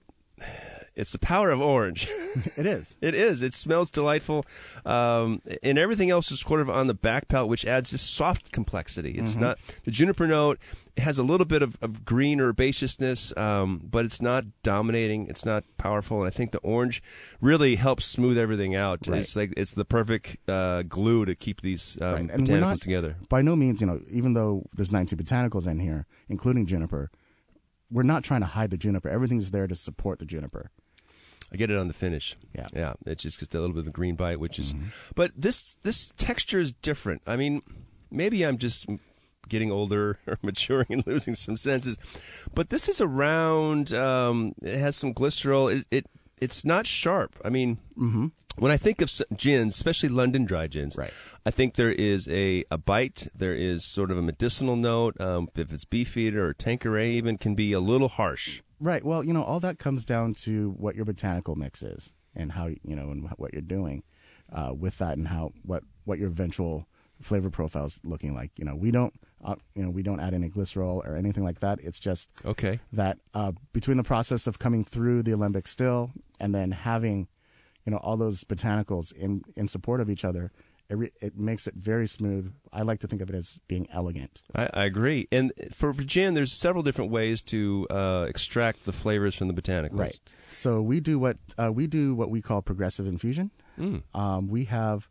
it's 0.96 1.12
the 1.12 1.20
power 1.20 1.52
of 1.52 1.62
orange. 1.62 2.08
It 2.58 2.66
is. 2.66 2.96
it 3.02 3.14
is. 3.14 3.42
It 3.42 3.54
smells 3.54 3.92
delightful, 3.92 4.46
um, 4.86 5.42
and 5.64 5.78
everything 5.78 6.10
else 6.10 6.32
is 6.32 6.40
sort 6.40 6.62
of 6.62 6.70
on 6.70 6.88
the 6.88 6.94
back 6.94 7.28
palate, 7.28 7.50
which 7.50 7.66
adds 7.66 7.92
this 7.92 8.02
soft 8.02 8.54
complexity. 8.54 9.12
It's 9.18 9.36
not 9.36 9.58
the 9.84 9.92
juniper 9.92 10.28
note. 10.28 10.58
It 10.96 11.02
has 11.02 11.18
a 11.18 11.24
little 11.24 11.46
bit 11.46 11.62
of, 11.62 11.78
of 11.82 12.06
green 12.06 12.40
herbaceousness, 12.40 13.38
um, 13.38 13.82
but 13.84 14.06
it's 14.06 14.22
not 14.22 14.46
dominating. 14.64 15.28
It's 15.28 15.46
not 15.46 15.64
powerful, 15.78 16.20
and 16.20 16.28
I 16.28 16.32
think 16.32 16.52
the 16.52 16.60
orange 16.60 17.02
really 17.40 17.76
helps 17.76 18.06
smooth 18.06 18.38
everything 18.38 18.76
out. 18.76 19.08
Right. 19.08 19.20
It's 19.20 19.36
like 19.36 19.54
it's 19.56 19.74
the 19.74 19.86
perfect 19.86 20.38
uh, 20.50 20.84
glue 20.84 21.26
to 21.26 21.36
keep 21.36 21.62
these 21.62 21.98
um, 22.02 22.12
Right. 22.14 22.28
Botanicals 22.28 22.62
not, 22.62 22.78
together. 22.78 23.16
By 23.30 23.42
no 23.42 23.56
means, 23.56 23.82
you 23.82 23.88
know, 23.88 24.02
even 24.10 24.34
though 24.34 24.66
there's 24.76 24.92
19 24.92 25.18
botanicals 25.18 25.68
in 25.68 25.80
here, 25.80 26.06
including 26.30 26.66
juniper, 26.66 27.10
we're 27.90 28.04
not 28.04 28.24
trying 28.24 28.42
to 28.42 28.48
hide 28.48 28.72
the 28.72 28.78
juniper. 28.78 29.10
Everything's 29.10 29.52
there 29.52 29.68
to 29.68 29.76
support 29.76 30.20
the 30.20 30.26
juniper. 30.26 30.72
I 31.52 31.58
get 31.58 31.70
it 31.70 31.78
on 31.78 31.88
the 31.88 31.94
finish. 31.94 32.36
Yeah. 32.56 32.64
Mm-hmm. 32.64 32.78
yeah. 32.78 32.94
It 33.06 33.18
just 33.18 33.40
gets 33.40 33.54
a 33.54 33.60
little 33.60 33.74
bit 33.74 33.80
of 33.80 33.86
the 33.86 33.92
green 33.92 34.16
bite, 34.16 34.40
which 34.40 34.58
is. 34.58 34.74
But 35.16 35.32
this 35.36 35.78
this 35.84 36.14
texture 36.18 36.60
is 36.60 36.72
different. 36.72 37.22
I 37.28 37.36
mean, 37.36 37.62
maybe 38.10 38.46
I'm 38.46 38.58
just 38.58 38.88
getting 39.52 39.72
older 39.72 40.18
or 40.28 40.40
maturing 40.42 40.88
and 40.90 41.06
losing 41.06 41.36
some 41.36 41.58
senses, 41.58 41.98
but 42.56 42.70
this 42.72 42.90
is 42.90 43.00
around. 43.02 43.94
Um, 43.94 44.54
it 44.64 44.80
has 44.80 44.96
some 44.96 45.14
glycerol. 45.14 45.72
It, 45.72 45.86
it 45.92 46.06
it's 46.40 46.66
not 46.66 46.88
sharp. 46.88 47.36
I 47.46 47.50
mean. 47.50 47.78
When 48.58 48.72
I 48.72 48.76
think 48.76 49.02
of 49.02 49.10
gins, 49.38 49.76
especially 49.76 50.10
London 50.10 50.44
dry 50.44 50.68
gins, 50.68 50.98
Right. 50.98 51.14
I 51.46 51.52
think 51.52 51.76
there 51.76 51.92
is 51.92 52.28
a, 52.28 52.66
a 52.70 52.78
bite. 52.78 53.28
There 53.34 53.54
is 53.54 53.86
sort 53.86 54.12
of 54.12 54.18
a 54.18 54.22
medicinal 54.22 54.76
note. 54.76 55.20
Um, 55.22 55.48
if 55.56 55.72
it's 55.72 55.86
Beefeater 55.86 56.46
or 56.48 56.54
Tanqueray, 56.54 57.12
even 57.12 57.38
can 57.38 57.56
be 57.56 57.72
a 57.72 57.80
little 57.80 58.10
harsh. 58.10 58.62
Right. 58.80 59.06
Well, 59.06 59.24
you 59.24 59.32
know, 59.32 59.44
all 59.44 59.62
that 59.62 59.80
comes 59.80 60.04
down 60.04 60.34
to 60.46 60.72
what 60.72 60.96
your 60.96 61.06
botanical 61.06 61.56
mix 61.56 61.82
is 61.82 62.14
and 62.36 62.52
how, 62.52 62.68
you 62.68 62.96
know, 62.96 63.10
and 63.10 63.30
what 63.38 63.54
you're 63.54 63.62
doing 63.62 64.04
uh, 64.52 64.74
with 64.78 64.98
that 64.98 65.18
and 65.18 65.30
how, 65.30 65.54
what, 65.64 65.84
what 66.04 66.20
your 66.20 66.28
eventual 66.28 66.88
flavor 67.22 67.50
profile 67.50 67.86
is 67.86 68.00
looking 68.04 68.34
like. 68.34 68.52
You 68.58 68.66
know, 68.66 68.76
we 68.76 68.92
don't, 68.92 69.14
uh, 69.44 69.56
you 69.76 69.84
know, 69.84 69.90
we 69.90 70.04
don't 70.04 70.20
add 70.20 70.34
any 70.34 70.50
glycerol 70.50 71.06
or 71.06 71.16
anything 71.16 71.44
like 71.44 71.60
that. 71.62 71.80
It's 71.82 72.00
just 72.00 72.30
Okay. 72.46 72.80
that 72.94 73.20
uh, 73.34 73.52
between 73.74 73.98
the 73.98 74.04
process 74.04 74.48
of 74.48 74.60
coming 74.60 74.84
through 74.84 75.24
the 75.24 75.32
alembic 75.32 75.68
still 75.68 76.12
and 76.40 76.54
then 76.54 76.72
having, 76.72 77.28
you 77.86 77.92
know, 77.92 77.98
all 77.98 78.18
those 78.18 78.44
botanicals 78.44 79.12
in, 79.14 79.44
in 79.56 79.68
support 79.68 80.02
of 80.02 80.10
each 80.10 80.24
other, 80.26 80.52
It, 80.90 80.98
re- 80.98 81.12
it 81.22 81.38
makes 81.38 81.68
it 81.68 81.76
very 81.76 82.06
smooth. 82.08 82.52
I 82.74 82.82
like 82.82 83.00
to 83.00 83.08
think 83.08 83.22
of 83.22 83.30
it 83.30 83.36
as 83.36 83.62
being 83.70 83.88
elegant. 83.94 84.42
I, 84.54 84.70
I 84.74 84.84
agree. 84.86 85.26
And 85.32 85.54
for, 85.72 85.94
for 85.94 86.04
gin, 86.04 86.34
there's 86.34 86.52
several 86.52 86.84
different 86.84 87.12
ways 87.12 87.42
to 87.44 87.88
uh, 87.90 88.26
extract 88.28 88.84
the 88.86 88.92
flavors 88.92 89.34
from 89.36 89.48
the 89.48 89.54
botanicals. 89.54 90.00
Right. 90.00 90.20
So 90.50 90.82
we 90.82 91.00
do 91.00 91.18
what 91.18 91.38
uh, 91.58 91.72
we 91.74 91.88
do 91.88 92.14
what 92.14 92.30
we 92.30 92.42
call 92.42 92.62
progressive 92.62 93.08
infusion. 93.08 93.52
Mm. 93.80 94.04
Um, 94.14 94.48
we 94.50 94.66
have 94.66 95.08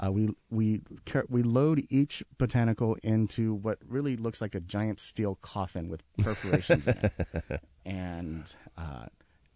uh, 0.00 0.10
we 0.10 0.30
we 0.50 0.80
we 1.28 1.42
load 1.42 1.86
each 1.90 2.22
botanical 2.38 2.96
into 3.02 3.54
what 3.54 3.78
really 3.86 4.16
looks 4.16 4.40
like 4.40 4.54
a 4.54 4.60
giant 4.60 5.00
steel 5.00 5.36
coffin 5.36 5.88
with 5.88 6.02
perforations 6.18 6.86
in 6.86 6.98
it, 6.98 7.60
and 7.84 8.54
uh, 8.76 9.06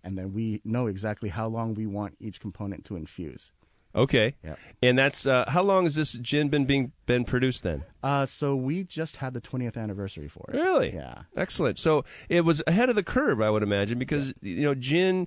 and 0.05 0.19
then 0.19 0.33
we 0.33 0.61
know 0.64 0.87
exactly 0.87 1.31
how 1.31 1.47
long 1.47 1.75
we 1.75 1.87
want 1.87 2.16
each 2.21 2.40
component 2.40 2.85
to 2.85 2.97
infuse. 2.97 3.50
Okay. 3.97 4.37
Yep. 4.45 4.59
And 4.83 4.99
that's 4.99 5.26
uh, 5.26 5.47
how 5.49 5.62
long 5.62 5.85
has 5.85 5.95
this 5.95 6.12
gin 6.12 6.50
been 6.50 6.66
being 6.66 6.93
been 7.07 7.25
produced 7.25 7.62
then? 7.62 7.85
Uh, 8.02 8.26
so 8.26 8.55
we 8.55 8.85
just 8.85 9.16
had 9.16 9.33
the 9.33 9.40
20th 9.40 9.76
anniversary 9.76 10.28
for 10.28 10.45
it. 10.52 10.57
Really? 10.57 10.95
Yeah. 10.95 11.23
Excellent. 11.35 11.78
So 11.78 12.05
it 12.28 12.45
was 12.45 12.62
ahead 12.66 12.90
of 12.90 12.95
the 12.95 13.02
curve, 13.02 13.40
I 13.40 13.49
would 13.49 13.62
imagine, 13.62 13.99
because 13.99 14.35
you 14.43 14.62
know 14.62 14.75
gin. 14.75 15.26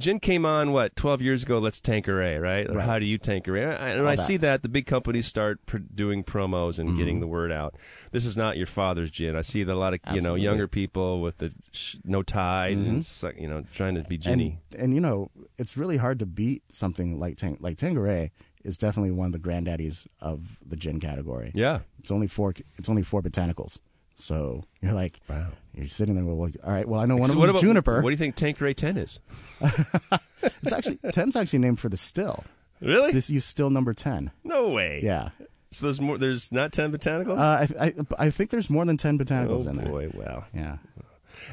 Gin 0.00 0.18
came 0.18 0.44
on 0.44 0.72
what 0.72 0.96
twelve 0.96 1.22
years 1.22 1.42
ago. 1.44 1.58
Let's 1.58 1.80
Tanqueray, 1.80 2.38
right? 2.38 2.68
Or 2.68 2.74
Right. 2.74 2.84
How 2.86 2.98
do 2.98 3.06
you 3.06 3.18
Tanqueray? 3.18 3.62
And 3.62 3.72
I, 3.74 3.88
and 3.90 4.00
All 4.00 4.08
I 4.08 4.16
that. 4.16 4.22
see 4.22 4.36
that 4.38 4.62
the 4.62 4.68
big 4.68 4.86
companies 4.86 5.26
start 5.26 5.64
pr- 5.66 5.78
doing 5.78 6.24
promos 6.24 6.78
and 6.78 6.88
Mm-hmm. 6.90 6.98
getting 6.98 7.20
the 7.20 7.26
word 7.26 7.52
out. 7.52 7.76
This 8.10 8.24
is 8.24 8.36
not 8.36 8.56
your 8.56 8.66
father's 8.66 9.10
gin. 9.10 9.36
I 9.36 9.42
see 9.42 9.62
that 9.62 9.72
a 9.72 9.78
lot 9.78 9.94
of 9.94 10.00
you 10.12 10.20
know 10.20 10.32
Mm-hmm. 10.34 10.42
younger 10.42 10.66
people 10.68 11.20
with 11.20 11.36
the 11.38 11.54
sh- 11.72 11.96
no 12.04 12.22
tide 12.22 12.76
and 12.78 13.04
su- 13.04 13.32
you 13.38 13.48
know 13.48 13.64
trying 13.72 13.94
to 13.94 14.02
be 14.02 14.16
ginny. 14.18 14.58
And, 14.72 14.80
and 14.82 14.94
you 14.94 15.00
know, 15.00 15.30
it's 15.58 15.76
really 15.76 15.98
hard 15.98 16.18
to 16.20 16.26
beat 16.26 16.62
something 16.72 17.20
like 17.20 17.36
Tang- 17.36 17.58
like 17.60 17.76
Tanqueray 17.78 18.32
is 18.64 18.76
definitely 18.76 19.10
one 19.10 19.26
of 19.26 19.32
the 19.32 19.38
granddaddies 19.38 20.06
of 20.20 20.58
the 20.66 20.76
gin 20.76 21.00
category. 21.00 21.50
yeah. 21.54 21.80
It's 21.98 22.10
only 22.10 22.26
four. 22.26 22.54
It's 22.76 22.88
only 22.88 23.02
four 23.02 23.22
botanicals. 23.22 23.78
So 24.20 24.64
you're 24.80 24.92
like, 24.92 25.20
Wow. 25.28 25.48
you're 25.74 25.86
sitting 25.86 26.14
there. 26.14 26.24
Well, 26.24 26.36
well 26.36 26.50
all 26.64 26.72
right. 26.72 26.86
Well, 26.86 27.00
I 27.00 27.06
know 27.06 27.16
one 27.16 27.30
So 27.30 27.40
of 27.40 27.46
them 27.46 27.56
is 27.56 27.62
juniper. 27.62 28.02
What 28.02 28.10
do 28.10 28.12
you 28.12 28.16
think 28.16 28.36
Tanqueray 28.36 28.74
ten 28.74 28.96
is? 28.96 29.18
it's 29.60 30.72
actually 30.72 30.98
ten's 31.12 31.36
actually 31.36 31.60
named 31.60 31.80
for 31.80 31.88
the 31.88 31.96
still. 31.96 32.44
Really? 32.80 33.12
This 33.12 33.30
use 33.30 33.44
still 33.44 33.70
number 33.70 33.92
ten. 33.94 34.30
no 34.44 34.68
way. 34.68 35.00
Yeah. 35.02 35.30
So 35.72 35.86
there's 35.86 36.00
more. 36.00 36.18
There's 36.18 36.50
not 36.50 36.72
ten 36.72 36.92
botanicals. 36.92 37.38
Uh, 37.38 37.66
I, 37.78 37.86
I 37.86 38.26
I 38.26 38.30
think 38.30 38.50
there's 38.50 38.68
more 38.68 38.84
than 38.84 38.96
ten 38.96 39.18
botanicals 39.18 39.66
oh 39.66 39.70
in 39.70 39.76
there. 39.76 39.86
boy! 39.88 40.10
Wow. 40.12 40.44
Yeah. 40.52 40.78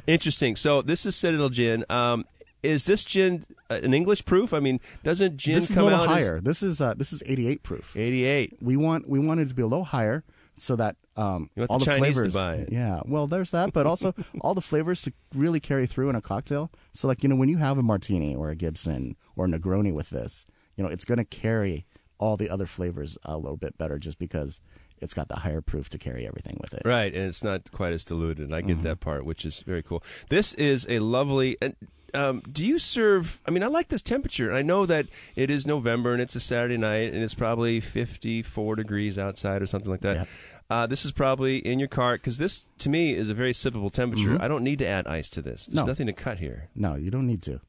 Interesting. 0.07 0.55
So 0.55 0.81
this 0.81 1.05
is 1.05 1.15
Citadel 1.15 1.49
Gin. 1.49 1.85
Um, 1.89 2.25
is 2.63 2.85
this 2.85 3.05
gin 3.05 3.43
uh, 3.69 3.79
an 3.83 3.93
English 3.93 4.25
proof? 4.25 4.53
I 4.53 4.59
mean, 4.59 4.79
doesn't 5.03 5.37
gin 5.37 5.55
this 5.55 5.65
is 5.65 5.71
a 5.71 5.73
come 5.75 5.83
little 5.85 5.99
out 5.99 6.07
higher. 6.07 6.41
This 6.41 6.63
is 6.63 6.81
uh, 6.81 6.93
this 6.95 7.13
is 7.13 7.21
88 7.25 7.63
proof. 7.63 7.95
88? 7.95 8.57
We 8.61 8.75
want 8.75 9.07
we 9.07 9.19
want 9.19 9.39
it 9.39 9.49
to 9.49 9.55
be 9.55 9.61
a 9.61 9.67
little 9.67 9.85
higher 9.85 10.23
so 10.57 10.75
that 10.75 10.95
um, 11.15 11.49
all 11.69 11.79
the 11.79 11.85
the, 11.85 11.97
flavors. 11.97 12.33
Yeah, 12.69 13.01
well, 13.05 13.27
there's 13.27 13.51
that, 13.51 13.73
but 13.73 13.85
also 13.85 14.13
all 14.41 14.53
the 14.53 14.61
flavors 14.61 15.01
to 15.03 15.13
really 15.35 15.59
carry 15.59 15.85
through 15.87 16.09
in 16.09 16.15
a 16.15 16.21
cocktail. 16.21 16.71
So, 16.93 17.07
like 17.07 17.23
you 17.23 17.29
know, 17.29 17.35
when 17.35 17.49
you 17.49 17.57
have 17.57 17.77
a 17.77 17.83
martini 17.83 18.35
or 18.35 18.49
a 18.49 18.55
Gibson 18.55 19.15
or 19.35 19.45
a 19.45 19.47
Negroni 19.47 19.93
with 19.93 20.09
this, 20.09 20.45
you 20.75 20.83
know, 20.83 20.89
it's 20.89 21.05
going 21.05 21.17
to 21.19 21.25
carry 21.25 21.85
all 22.19 22.37
the 22.37 22.49
other 22.49 22.65
flavors 22.65 23.17
a 23.23 23.37
little 23.37 23.57
bit 23.57 23.77
better 23.77 23.99
just 23.99 24.17
because 24.17 24.59
it's 24.99 25.13
got 25.13 25.27
the 25.27 25.35
higher 25.37 25.61
proof 25.61 25.89
to 25.89 25.99
carry 25.99 26.25
everything 26.27 26.57
with 26.59 26.73
it. 26.73 26.81
Right, 26.83 27.13
and 27.13 27.25
it's 27.25 27.43
not 27.43 27.71
quite 27.71 27.93
as 27.93 28.03
diluted. 28.03 28.51
I 28.51 28.61
Mm-hmm. 28.61 28.67
get 28.67 28.81
that 28.81 28.99
part, 28.99 29.25
which 29.25 29.45
is 29.45 29.61
very 29.61 29.83
cool. 29.83 30.03
This 30.29 30.53
is 30.55 30.85
a 30.89 30.99
lovely. 30.99 31.57
Um, 32.17 32.41
do 32.51 32.65
you 32.65 32.79
serve? 32.79 33.39
I 33.47 33.51
mean, 33.51 33.63
I 33.63 33.67
like 33.67 33.89
this 33.89 34.01
temperature. 34.01 34.51
I 34.53 34.61
know 34.61 34.85
that 34.85 35.07
it 35.35 35.49
is 35.51 35.67
November 35.67 36.13
and 36.13 36.21
it's 36.21 36.35
a 36.35 36.39
Saturday 36.39 36.77
night, 36.77 37.13
and 37.13 37.21
it's 37.23 37.33
probably 37.35 37.79
fifty-four 37.79 38.75
degrees 38.75 39.17
outside 39.17 39.61
or 39.61 39.65
something 39.67 39.91
like 39.91 40.01
that. 40.01 40.15
Yeah. 40.15 40.25
Uh, 40.69 40.85
this 40.85 41.05
is 41.05 41.11
probably 41.13 41.57
in 41.59 41.79
your 41.79 41.87
cart 41.87 42.19
because 42.21 42.37
this, 42.39 42.65
to 42.79 42.89
me, 42.89 43.13
is 43.13 43.29
a 43.29 43.33
very 43.33 43.53
sippable 43.53 43.91
temperature. 43.91 44.37
I 44.41 44.47
don't 44.49 44.63
need 44.63 44.79
to 44.79 44.87
add 44.87 45.07
ice 45.07 45.29
to 45.31 45.41
this. 45.41 45.65
There's 45.67 45.75
Mm-hmm. 45.75 45.85
No. 45.85 45.91
nothing 45.91 46.07
to 46.07 46.13
cut 46.13 46.39
here. 46.39 46.67
No, 46.75 46.95
you 46.95 47.09
don't 47.09 47.25
need 47.27 47.41
to. 47.43 47.61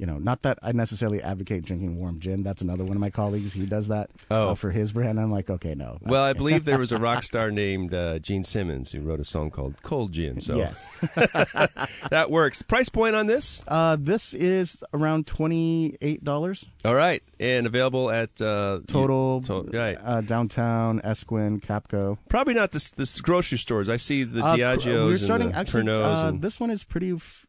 You 0.00 0.06
know, 0.06 0.16
not 0.16 0.40
that 0.42 0.58
I 0.62 0.72
necessarily 0.72 1.22
advocate 1.22 1.62
drinking 1.62 1.98
warm 1.98 2.20
gin. 2.20 2.42
That's 2.42 2.62
another 2.62 2.84
one 2.84 2.96
of 2.96 3.00
my 3.00 3.10
colleagues. 3.10 3.52
He 3.52 3.66
does 3.66 3.88
that 3.88 4.08
Oh. 4.30 4.48
uh, 4.50 4.54
for 4.54 4.70
his 4.70 4.92
brand. 4.92 5.20
I'm 5.20 5.30
like, 5.30 5.50
okay, 5.50 5.74
no. 5.74 5.98
Well, 6.10 6.22
I 6.24 6.32
believe 6.32 6.64
there 6.64 6.78
was 6.78 6.90
a 6.90 6.96
rock 7.08 7.22
star 7.22 7.50
named 7.50 7.92
uh, 7.92 8.18
Gene 8.18 8.42
Simmons 8.42 8.92
who 8.92 9.00
wrote 9.02 9.20
a 9.20 9.24
song 9.24 9.50
called 9.50 9.82
"Cold 9.82 10.12
Gin." 10.12 10.40
So 10.40 10.56
yes. 10.56 10.90
that 12.10 12.28
works. 12.30 12.62
Price 12.62 12.88
point 12.88 13.14
on 13.14 13.26
this? 13.26 13.62
Uh, 13.68 13.96
this 14.00 14.32
is 14.34 14.82
around 14.94 15.26
twenty 15.26 15.96
eight 16.00 16.24
dollars 16.24 16.66
All 16.84 16.94
right, 16.94 17.22
and 17.38 17.66
available 17.66 18.10
at 18.10 18.40
uh, 18.40 18.80
total. 18.86 19.40
to- 19.42 19.68
right. 19.72 19.98
Uh, 20.02 20.20
downtown 20.22 21.00
Esquin 21.04 21.60
Capco. 21.60 22.18
Probably 22.28 22.54
not 22.54 22.72
the, 22.72 22.92
the 22.96 23.20
grocery 23.22 23.58
stores. 23.58 23.88
I 23.88 23.96
see 23.96 24.24
the 24.24 24.44
Uh, 24.44 24.56
Diageo's 24.56 24.86
we're 24.86 25.10
and 25.10 25.20
starting 25.20 25.52
actually. 25.52 25.90
Uh, 25.90 26.28
and- 26.28 26.42
this 26.42 26.58
one 26.58 26.70
is 26.70 26.84
pretty 26.84 27.12
f- 27.12 27.46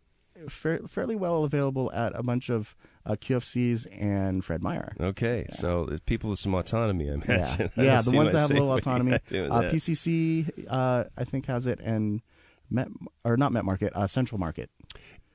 fair, 0.50 0.80
fairly 0.88 1.16
well 1.16 1.44
available 1.44 1.92
at 1.92 2.14
a 2.16 2.24
bunch 2.24 2.50
of 2.50 2.76
uh, 3.06 3.12
QFCs 3.14 3.88
and 4.00 4.44
Fred 4.46 4.62
Meyer. 4.62 4.94
okay, 5.00 5.46
so 5.50 5.90
people 6.06 6.30
with 6.30 6.40
some 6.40 6.54
autonomy, 6.54 7.10
I 7.10 7.14
Yeah, 7.14 7.20
imagine. 7.26 7.72
I 7.78 7.84
yeah, 7.84 7.96
don't 8.02 8.12
the 8.12 8.18
ones 8.18 8.32
that 8.34 8.40
have 8.40 8.52
a 8.52 8.54
little 8.54 8.74
autonomy. 8.74 9.12
Uh. 9.32 9.62
PCC, 9.64 10.66
uh, 10.70 11.06
I 11.18 11.24
think, 11.24 11.46
has 11.48 11.66
it, 11.68 11.80
and 11.82 12.22
Met 12.70 12.88
or 13.26 13.38
not 13.38 13.52
Met 13.52 13.66
Market, 13.66 13.92
uh, 13.96 14.08
Central 14.08 14.40
Market. 14.40 14.70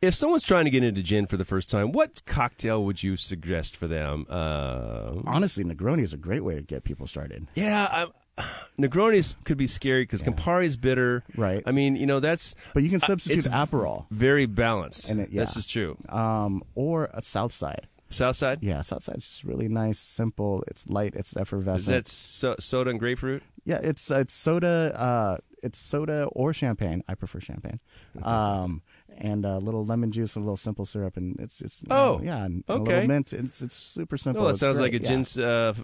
If 0.02 0.14
someone's 0.14 0.42
trying 0.42 0.66
to 0.66 0.70
get 0.70 0.84
into 0.84 1.02
gin 1.02 1.26
for 1.26 1.36
the 1.38 1.44
first 1.44 1.70
time, 1.70 1.90
what 1.90 2.22
cocktail 2.26 2.84
would 2.84 3.02
you 3.02 3.16
suggest 3.16 3.76
for 3.76 3.86
them? 3.86 4.26
Uh, 4.28 5.14
Honestly, 5.26 5.64
Negroni 5.64 6.02
is 6.02 6.12
a 6.12 6.18
great 6.18 6.44
way 6.44 6.54
to 6.54 6.62
get 6.62 6.84
people 6.84 7.06
started. 7.06 7.46
yeah, 7.54 7.88
I'm, 7.90 8.08
Negronis 8.78 9.34
could 9.44 9.56
be 9.56 9.66
scary 9.66 10.02
because 10.02 10.22
Campari 10.22 10.64
is 10.66 10.76
bitter. 10.76 11.24
Right. 11.36 11.62
I 11.66 11.72
mean, 11.72 11.96
you 11.96 12.06
know, 12.06 12.20
that's 12.20 12.54
But 12.74 12.82
you 12.82 12.90
can 12.90 13.00
substitute 13.00 13.46
it's- 13.46 13.54
Aperol, 13.68 14.06
very 14.10 14.46
balanced. 14.46 15.08
And 15.08 15.20
it- 15.20 15.30
yeah. 15.30 15.40
This 15.40 15.56
is 15.56 15.66
true. 15.66 15.96
um, 16.08 16.62
or 16.74 17.08
a 17.14 17.22
Southside. 17.22 17.86
Southside? 18.08 18.62
Yeah, 18.62 18.82
Southside's 18.82 19.26
just 19.26 19.44
really 19.44 19.66
nice, 19.68 19.98
simple. 19.98 20.62
It's 20.68 20.88
light. 20.88 21.14
It's 21.16 21.36
effervescent. 21.36 21.80
Is 21.80 21.86
that 21.86 22.06
so- 22.06 22.54
soda 22.60 22.90
and 22.90 23.00
grapefruit? 23.00 23.42
Yeah, 23.64 23.80
it's 23.82 24.10
it's 24.12 24.32
soda. 24.32 24.92
Uh, 24.96 25.36
it's 25.62 25.76
soda 25.78 26.28
or 26.32 26.52
champagne. 26.52 27.02
I 27.08 27.14
prefer 27.16 27.40
champagne. 27.40 27.80
Um, 28.22 28.82
and 29.18 29.44
a 29.44 29.58
little 29.58 29.84
lemon 29.84 30.12
juice, 30.12 30.36
and 30.36 30.44
a 30.44 30.46
little 30.46 30.56
simple 30.56 30.84
syrup, 30.86 31.16
and 31.16 31.34
it's 31.40 31.58
just 31.58 31.82
Oh, 31.90 32.18
know, 32.18 32.22
yeah, 32.22 32.44
and 32.44 32.62
a 32.68 32.72
okay. 32.74 32.92
little 32.94 33.08
mint. 33.08 33.32
It's 33.32 33.60
it's 33.60 33.74
super 33.74 34.16
simple. 34.16 34.44
Oh, 34.44 34.48
that 34.48 34.54
sounds 34.54 34.78
great. 34.78 34.92
like 34.92 35.00
a 35.00 35.02
yeah. 35.04 35.10
gin's. 35.10 35.36
Uh, 35.36 35.74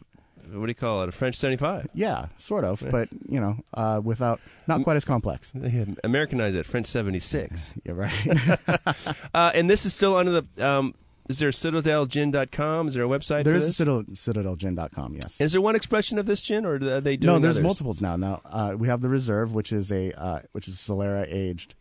what 0.51 0.67
do 0.67 0.71
you 0.71 0.75
call 0.75 1.03
it? 1.03 1.09
A 1.09 1.13
French 1.13 1.37
seventy-five. 1.37 1.89
Yeah, 1.95 2.27
sort 2.39 2.65
of, 2.65 2.85
but 2.91 3.09
you 3.29 3.41
know, 3.41 3.59
uh, 3.75 4.01
without 4.03 4.41
not 4.67 4.83
quite 4.85 4.97
as 4.97 5.05
complex. 5.05 5.53
Americanized 6.05 6.57
it, 6.57 6.67
French 6.67 6.87
seventy-six. 6.87 7.75
Yeah, 7.85 7.93
right. 7.93 8.59
uh, 9.35 9.53
and 9.55 9.69
this 9.71 9.85
is 9.87 9.95
still 9.95 10.17
under 10.17 10.41
the. 10.43 10.67
Um, 10.69 10.95
is 11.29 11.39
there 11.39 11.49
a 11.49 11.53
citadelgin.com? 11.53 12.89
Is 12.89 12.95
there 12.95 13.05
a 13.05 13.09
website 13.09 13.45
there 13.45 13.55
for 13.55 13.59
is 13.59 13.65
a 13.65 13.67
this? 13.69 13.77
citadel, 13.77 14.03
citadelgin.com, 14.03 15.15
Yes. 15.23 15.41
Is 15.41 15.53
there 15.53 15.61
one 15.61 15.77
expression 15.77 16.19
of 16.19 16.27
this 16.27 16.43
gin, 16.43 16.67
or 16.67 16.75
are 16.75 17.01
they 17.01 17.17
doing 17.17 17.35
no, 17.35 17.39
there's 17.39 17.57
others? 17.57 17.65
multiples 17.65 18.01
now. 18.01 18.17
Now 18.17 18.41
uh, 18.45 18.75
we 18.77 18.89
have 18.89 19.01
the 19.01 19.09
reserve, 19.09 19.55
which 19.55 19.73
is 19.73 19.91
a 19.93 20.13
uh, 20.21 20.41
which 20.53 20.69
is 20.69 20.75
Solera 20.77 21.25
aged 21.29 21.75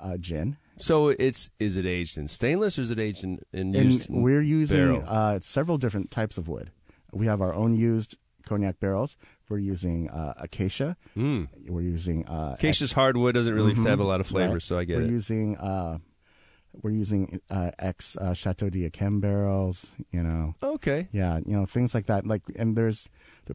uh, 0.00 0.16
gin, 0.16 0.56
So 0.78 1.08
it's 1.08 1.48
is 1.60 1.76
it 1.76 1.86
aged 1.86 2.18
in 2.18 2.26
stainless 2.28 2.78
or 2.78 2.82
is 2.82 2.90
it 2.90 2.98
aged 2.98 3.24
in, 3.24 3.38
in 3.52 3.72
used 3.72 4.10
in 4.10 4.20
we're 4.22 4.40
using 4.42 4.78
barrel? 4.96 5.04
uh, 5.06 5.38
several 5.40 5.78
different 5.78 6.10
types 6.10 6.36
of 6.36 6.48
wood. 6.48 6.70
We 7.12 7.26
have 7.26 7.40
our 7.40 7.54
own 7.54 7.74
used 7.76 8.16
cognac 8.44 8.80
barrels. 8.80 9.16
We're 9.48 9.58
using 9.58 10.08
uh, 10.10 10.34
acacia. 10.38 10.96
Mm. 11.16 11.48
We're 11.68 11.82
using 11.82 12.26
uh, 12.26 12.54
Acacia's 12.58 12.92
hardwood 12.92 13.34
doesn't 13.34 13.54
really 13.54 13.74
have 13.74 14.00
a 14.00 14.04
lot 14.04 14.20
of 14.20 14.26
flavor, 14.26 14.46
Mm-hmm. 14.48 14.54
Right. 14.54 14.62
so 14.62 14.78
I 14.78 14.84
get 14.84 14.96
we're 14.96 15.02
it. 15.04 15.10
using 15.10 15.56
uh, 15.58 15.98
we're 16.80 16.90
using 16.90 17.40
uh, 17.50 17.70
ex 17.78 18.16
uh, 18.16 18.32
Chateau 18.32 18.70
d'Yquem 18.70 19.20
barrels. 19.20 19.92
You 20.10 20.22
know, 20.22 20.54
okay. 20.62 21.08
yeah, 21.12 21.38
you 21.44 21.54
know 21.54 21.66
things 21.66 21.94
like 21.94 22.06
that. 22.06 22.26
Like, 22.26 22.42
and 22.56 22.76
there's, 22.76 23.08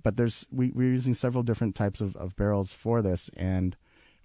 but 0.03 0.17
there's 0.17 0.45
we 0.51 0.71
we're 0.71 0.91
using 0.91 1.15
several 1.15 1.41
different 1.43 1.73
types 1.75 1.99
of, 1.99 2.15
of 2.15 2.35
barrels 2.35 2.71
for 2.71 3.01
this, 3.01 3.29
and 3.35 3.75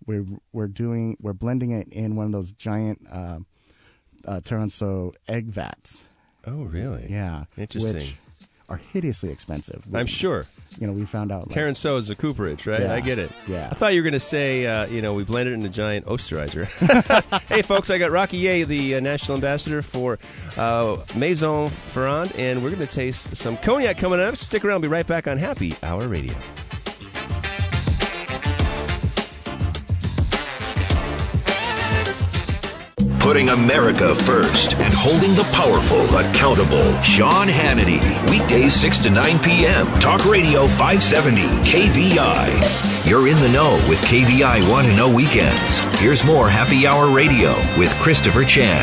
we're 0.06 0.26
we're 0.52 0.68
doing 0.68 1.16
we're 1.20 1.32
blending 1.32 1.70
it 1.70 1.88
in 1.88 2.16
one 2.16 2.26
of 2.26 2.32
those 2.32 2.52
giant 2.52 3.06
uh, 3.10 3.38
uh, 4.26 4.40
Taransaud 4.40 5.14
egg 5.26 5.46
vats. 5.46 6.08
Oh, 6.46 6.64
really? 6.64 7.06
Yeah, 7.08 7.44
Interesting. 7.56 7.94
Which 7.94 8.14
are 8.72 8.80
hideously 8.92 9.30
expensive. 9.30 9.84
I'm 9.92 10.06
sure. 10.06 10.46
You 10.80 10.86
know, 10.86 10.94
we 10.94 11.04
found 11.04 11.30
out. 11.30 11.50
Like, 11.50 11.58
Taransaud 11.58 11.98
is 11.98 12.08
a 12.08 12.16
cooperage, 12.16 12.66
right? 12.66 12.80
Yeah. 12.80 12.94
I 12.94 13.00
get 13.00 13.18
it. 13.18 13.30
Yeah. 13.46 13.68
I 13.70 13.74
thought 13.74 13.92
you 13.92 14.00
were 14.00 14.04
going 14.04 14.14
to 14.14 14.20
say, 14.20 14.66
uh, 14.66 14.86
you 14.86 15.02
know, 15.02 15.12
we 15.12 15.24
blended 15.24 15.52
it 15.52 15.56
in 15.60 15.66
a 15.66 15.68
giant 15.68 16.06
osterizer. 16.06 16.64
hey, 17.48 17.60
folks, 17.60 17.90
I 17.90 17.98
got 17.98 18.10
Rocky 18.10 18.38
Ye, 18.38 18.64
the 18.64 18.94
uh, 18.94 19.00
national 19.00 19.36
ambassador 19.36 19.82
for 19.82 20.18
uh, 20.56 20.96
Maison 21.14 21.68
Ferrand, 21.68 22.32
and 22.36 22.62
we're 22.64 22.70
going 22.70 22.86
to 22.86 22.92
taste 22.92 23.36
some 23.36 23.58
cognac 23.58 23.98
coming 23.98 24.20
up. 24.20 24.36
Stick 24.36 24.64
around. 24.64 24.80
We'll 24.80 24.88
be 24.88 24.94
right 24.94 25.06
back 25.06 25.28
on 25.28 25.36
Happy 25.36 25.74
Hour 25.82 26.08
Radio. 26.08 26.34
Putting 33.22 33.50
America 33.50 34.16
first 34.16 34.74
and 34.80 34.92
holding 34.92 35.36
the 35.36 35.48
powerful 35.52 36.02
accountable. 36.18 37.00
Sean 37.02 37.46
Hannity. 37.46 38.00
Weekdays 38.28 38.74
6 38.74 38.98
to 39.04 39.10
9 39.10 39.38
p.m. 39.38 39.86
Talk 40.00 40.24
Radio 40.24 40.66
570 40.66 41.42
KVI. 41.62 43.08
You're 43.08 43.28
in 43.28 43.38
the 43.38 43.48
know 43.50 43.74
with 43.88 44.00
KVI 44.00 44.68
Want 44.68 44.88
to 44.88 44.96
Know 44.96 45.14
Weekends. 45.14 45.78
Here's 46.00 46.26
more 46.26 46.48
Happy 46.48 46.84
Hour 46.84 47.14
Radio 47.14 47.50
with 47.78 47.96
Christopher 48.02 48.42
Chan. 48.42 48.82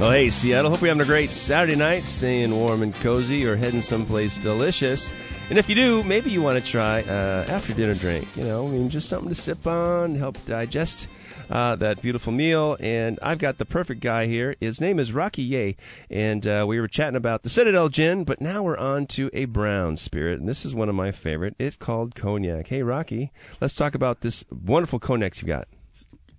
Well, 0.00 0.10
hey, 0.10 0.30
Seattle. 0.30 0.72
Hope 0.72 0.80
you're 0.80 0.88
having 0.88 1.02
a 1.02 1.06
great 1.06 1.30
Saturday 1.30 1.76
night, 1.76 2.02
staying 2.02 2.52
warm 2.52 2.82
and 2.82 2.92
cozy, 2.92 3.46
or 3.46 3.54
heading 3.54 3.82
someplace 3.82 4.36
delicious. 4.36 5.12
And 5.48 5.60
if 5.60 5.68
you 5.68 5.76
do, 5.76 6.02
maybe 6.02 6.30
you 6.30 6.42
want 6.42 6.58
to 6.58 6.68
try 6.68 7.02
uh, 7.02 7.44
after 7.48 7.72
dinner 7.72 7.94
drink. 7.94 8.26
You 8.36 8.42
know, 8.42 8.66
I 8.66 8.70
mean, 8.72 8.88
just 8.88 9.08
something 9.08 9.28
to 9.28 9.34
sip 9.36 9.64
on, 9.64 10.16
help 10.16 10.44
digest 10.44 11.06
uh, 11.52 11.76
that 11.76 12.00
beautiful 12.00 12.32
meal. 12.32 12.76
And 12.80 13.18
I've 13.22 13.38
got 13.38 13.58
the 13.58 13.66
perfect 13.66 14.00
guy 14.00 14.26
here. 14.26 14.56
His 14.58 14.80
name 14.80 14.98
is 14.98 15.12
Rocky 15.12 15.42
Ye, 15.42 15.76
and 16.10 16.46
uh, 16.46 16.64
we 16.66 16.80
were 16.80 16.88
chatting 16.88 17.16
about 17.16 17.42
the 17.42 17.50
Citadel 17.50 17.90
Gin, 17.90 18.24
but 18.24 18.40
now 18.40 18.62
we're 18.62 18.78
on 18.78 19.06
to 19.08 19.28
a 19.34 19.44
brown 19.44 19.96
spirit, 19.96 20.40
and 20.40 20.48
this 20.48 20.64
is 20.64 20.74
one 20.74 20.88
of 20.88 20.94
my 20.94 21.10
favorite. 21.10 21.54
It's 21.58 21.76
called 21.76 22.14
cognac. 22.14 22.68
Hey, 22.68 22.82
Rocky, 22.82 23.30
let's 23.60 23.76
talk 23.76 23.94
about 23.94 24.22
this 24.22 24.44
wonderful 24.50 24.98
cognac 24.98 25.40
you 25.42 25.46
got. 25.46 25.68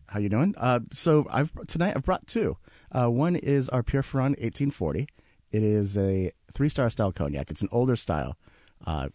How 0.08 0.20
you 0.20 0.30
doing? 0.30 0.56
Uh, 0.58 0.80
so 0.92 1.28
I've 1.30 1.52
tonight 1.68 1.94
I've 1.96 2.04
brought 2.04 2.28
two. 2.28 2.58
Uh, 2.92 3.08
one 3.08 3.36
is 3.36 3.70
our 3.70 3.82
Pierre 3.82 4.04
Ferrand 4.04 4.36
1840. 4.36 5.08
It 5.52 5.64
is 5.64 5.98
a 5.98 6.32
three 6.54 6.70
star 6.70 6.90
style 6.90 7.12
cognac. 7.12 7.50
It's 7.52 7.62
an 7.62 7.70
older 7.72 7.96
style, 7.96 8.38
uh, 8.86 9.10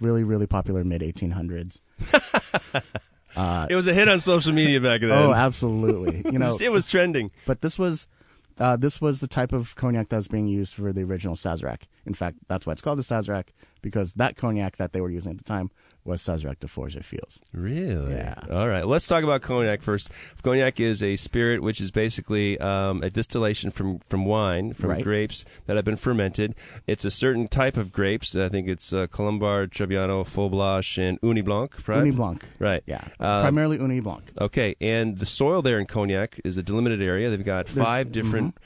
really 0.00 0.24
really 0.24 0.46
popular 0.46 0.84
mid 0.84 1.02
1800s. 1.02 1.80
Uh, 3.36 3.66
it 3.68 3.74
was 3.74 3.86
a 3.86 3.94
hit 3.94 4.08
on 4.08 4.20
social 4.20 4.52
media 4.52 4.80
back 4.80 5.00
then. 5.00 5.10
Oh, 5.10 5.32
absolutely. 5.32 6.22
You 6.30 6.38
know, 6.38 6.56
it 6.60 6.70
was 6.70 6.86
trending. 6.86 7.30
But 7.46 7.60
this 7.60 7.78
was 7.78 8.06
uh, 8.58 8.76
this 8.76 9.00
was 9.00 9.20
the 9.20 9.26
type 9.26 9.52
of 9.52 9.74
cognac 9.74 10.08
that 10.08 10.16
was 10.16 10.28
being 10.28 10.46
used 10.46 10.74
for 10.74 10.92
the 10.92 11.02
original 11.02 11.34
Sazerac. 11.34 11.82
In 12.06 12.14
fact, 12.14 12.38
that's 12.48 12.66
why 12.66 12.72
it's 12.72 12.82
called 12.82 12.98
the 12.98 13.02
Sazerac 13.02 13.48
because 13.82 14.14
that 14.14 14.36
cognac 14.36 14.76
that 14.78 14.92
they 14.92 15.00
were 15.00 15.10
using 15.10 15.32
at 15.32 15.38
the 15.38 15.44
time 15.44 15.70
was 16.04 16.20
Sazerac 16.22 16.58
de 16.58 16.68
Forges 16.68 17.04
Fils. 17.04 17.40
Really? 17.52 18.12
Yeah. 18.12 18.34
All 18.50 18.68
right. 18.68 18.86
Let's 18.86 19.06
talk 19.06 19.24
about 19.24 19.40
cognac 19.40 19.80
first. 19.80 20.10
Cognac 20.42 20.78
is 20.78 21.02
a 21.02 21.16
spirit 21.16 21.62
which 21.62 21.80
is 21.80 21.90
basically 21.90 22.58
um, 22.60 23.02
a 23.02 23.08
distillation 23.08 23.70
from, 23.70 24.00
from 24.00 24.26
wine, 24.26 24.74
from 24.74 24.90
Right. 24.90 25.02
grapes 25.02 25.46
that 25.66 25.76
have 25.76 25.84
been 25.86 25.96
fermented. 25.96 26.54
It's 26.86 27.06
a 27.06 27.10
certain 27.10 27.48
type 27.48 27.78
of 27.78 27.90
grapes. 27.90 28.36
I 28.36 28.50
think 28.50 28.68
it's 28.68 28.92
uh, 28.92 29.06
Colombard, 29.06 29.70
Trebbiano, 29.72 30.26
Folle 30.26 30.50
Blanche, 30.50 30.98
and 30.98 31.18
Ugni 31.22 31.42
Blanc, 31.42 31.88
right? 31.88 32.02
Ugni 32.04 32.14
Blanc. 32.16 32.44
Right. 32.58 32.82
Yeah. 32.86 33.02
Uh, 33.18 33.40
Primarily 33.42 33.78
Ugni 33.78 34.02
Blanc. 34.02 34.24
Okay, 34.38 34.74
and 34.82 35.16
the 35.18 35.26
soil 35.26 35.62
there 35.62 35.78
in 35.78 35.86
Cognac 35.86 36.38
is 36.44 36.58
a 36.58 36.62
delimited 36.62 37.00
area. 37.00 37.30
They've 37.30 37.42
got 37.44 37.64
There's- 37.66 37.78
mm-hmm. 37.78 37.82
5 37.84 38.12
different 38.12 38.58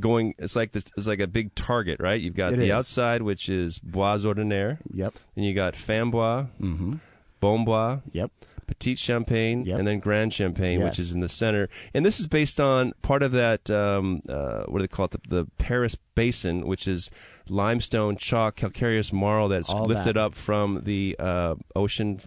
going. 0.00 0.34
It's 0.38 0.56
like 0.56 0.72
the, 0.72 0.84
it's 0.96 1.06
like 1.06 1.20
a 1.20 1.26
big 1.26 1.54
target, 1.54 2.00
right? 2.00 2.20
You've 2.20 2.34
got 2.36 2.52
It 2.54 2.58
the 2.58 2.66
is. 2.66 2.70
outside, 2.70 3.22
which 3.22 3.48
is 3.48 3.78
Bois 3.78 4.18
Ordinaire, 4.24 4.78
Yep. 4.92 5.14
and 5.36 5.44
you 5.44 5.54
got 5.54 5.76
Fins 5.76 6.10
Bois, 6.10 6.46
Mm-hmm. 6.60 6.92
Bons 7.40 7.64
Bois, 7.66 7.98
Yep. 8.12 8.30
Petite 8.66 8.98
Champagne, 8.98 9.64
Yep. 9.66 9.78
and 9.80 9.86
then 9.86 9.98
Grand 9.98 10.32
Champagne, 10.32 10.82
which 10.82 10.98
is 10.98 11.12
in 11.12 11.20
the 11.20 11.28
center. 11.28 11.68
And 11.92 12.06
this 12.06 12.18
is 12.20 12.26
based 12.26 12.58
on 12.58 12.92
part 13.02 13.22
of 13.22 13.32
that, 13.32 13.68
um, 13.70 14.22
uh, 14.28 14.62
what 14.66 14.78
do 14.78 14.84
they 14.84 14.88
call 14.88 15.06
it, 15.06 15.10
the, 15.10 15.20
the 15.28 15.46
Paris 15.58 15.96
Basin, 16.14 16.66
which 16.66 16.88
is 16.88 17.10
limestone, 17.50 18.16
chalk, 18.16 18.56
calcareous 18.56 19.12
marl 19.12 19.48
that's 19.48 19.68
All 19.68 19.84
lifted 19.84 20.14
that. 20.16 20.20
up 20.20 20.34
from 20.34 20.82
the 20.84 21.16
uh, 21.18 21.56
ocean 21.76 22.20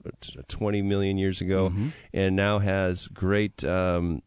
20 0.47 0.81
million 0.83 1.17
years 1.17 1.41
ago 1.41 1.69
Mm-hmm. 1.69 1.87
and 2.13 2.35
now 2.35 2.59
has 2.59 3.07
great, 3.07 3.63
um, 3.63 4.21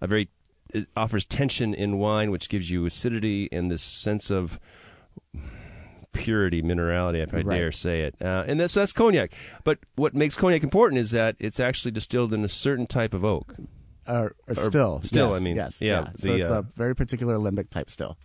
a 0.00 0.06
very, 0.06 0.28
it 0.74 0.86
offers 0.96 1.24
tension 1.24 1.74
in 1.74 1.98
wine, 1.98 2.30
which 2.30 2.48
gives 2.48 2.70
you 2.70 2.84
acidity 2.86 3.48
and 3.52 3.70
this 3.70 3.82
sense 3.82 4.30
of 4.30 4.58
purity, 6.12 6.62
minerality, 6.62 7.22
if 7.22 7.32
I 7.32 7.38
Right. 7.42 7.56
dare 7.58 7.72
say 7.72 8.02
it. 8.02 8.14
Uh, 8.20 8.44
and 8.46 8.58
that's, 8.58 8.74
that's 8.74 8.92
cognac. 8.92 9.32
But 9.64 9.78
what 9.94 10.14
makes 10.14 10.36
cognac 10.36 10.62
important 10.62 11.00
is 11.00 11.10
that 11.12 11.36
it's 11.38 11.60
actually 11.60 11.92
distilled 11.92 12.32
in 12.32 12.44
a 12.44 12.48
certain 12.48 12.86
type 12.86 13.14
of 13.14 13.24
oak. 13.24 13.54
Uh, 14.06 14.30
uh, 14.48 14.54
still. 14.54 15.00
still, 15.02 15.28
yes, 15.30 15.36
I 15.40 15.44
mean, 15.44 15.56
Yes. 15.56 15.78
yeah, 15.80 16.08
So 16.16 16.28
the, 16.32 16.38
it's 16.38 16.50
uh, 16.50 16.60
a 16.60 16.62
very 16.62 16.96
particular 16.96 17.36
limbic 17.36 17.68
type 17.70 17.90
still. 17.90 18.16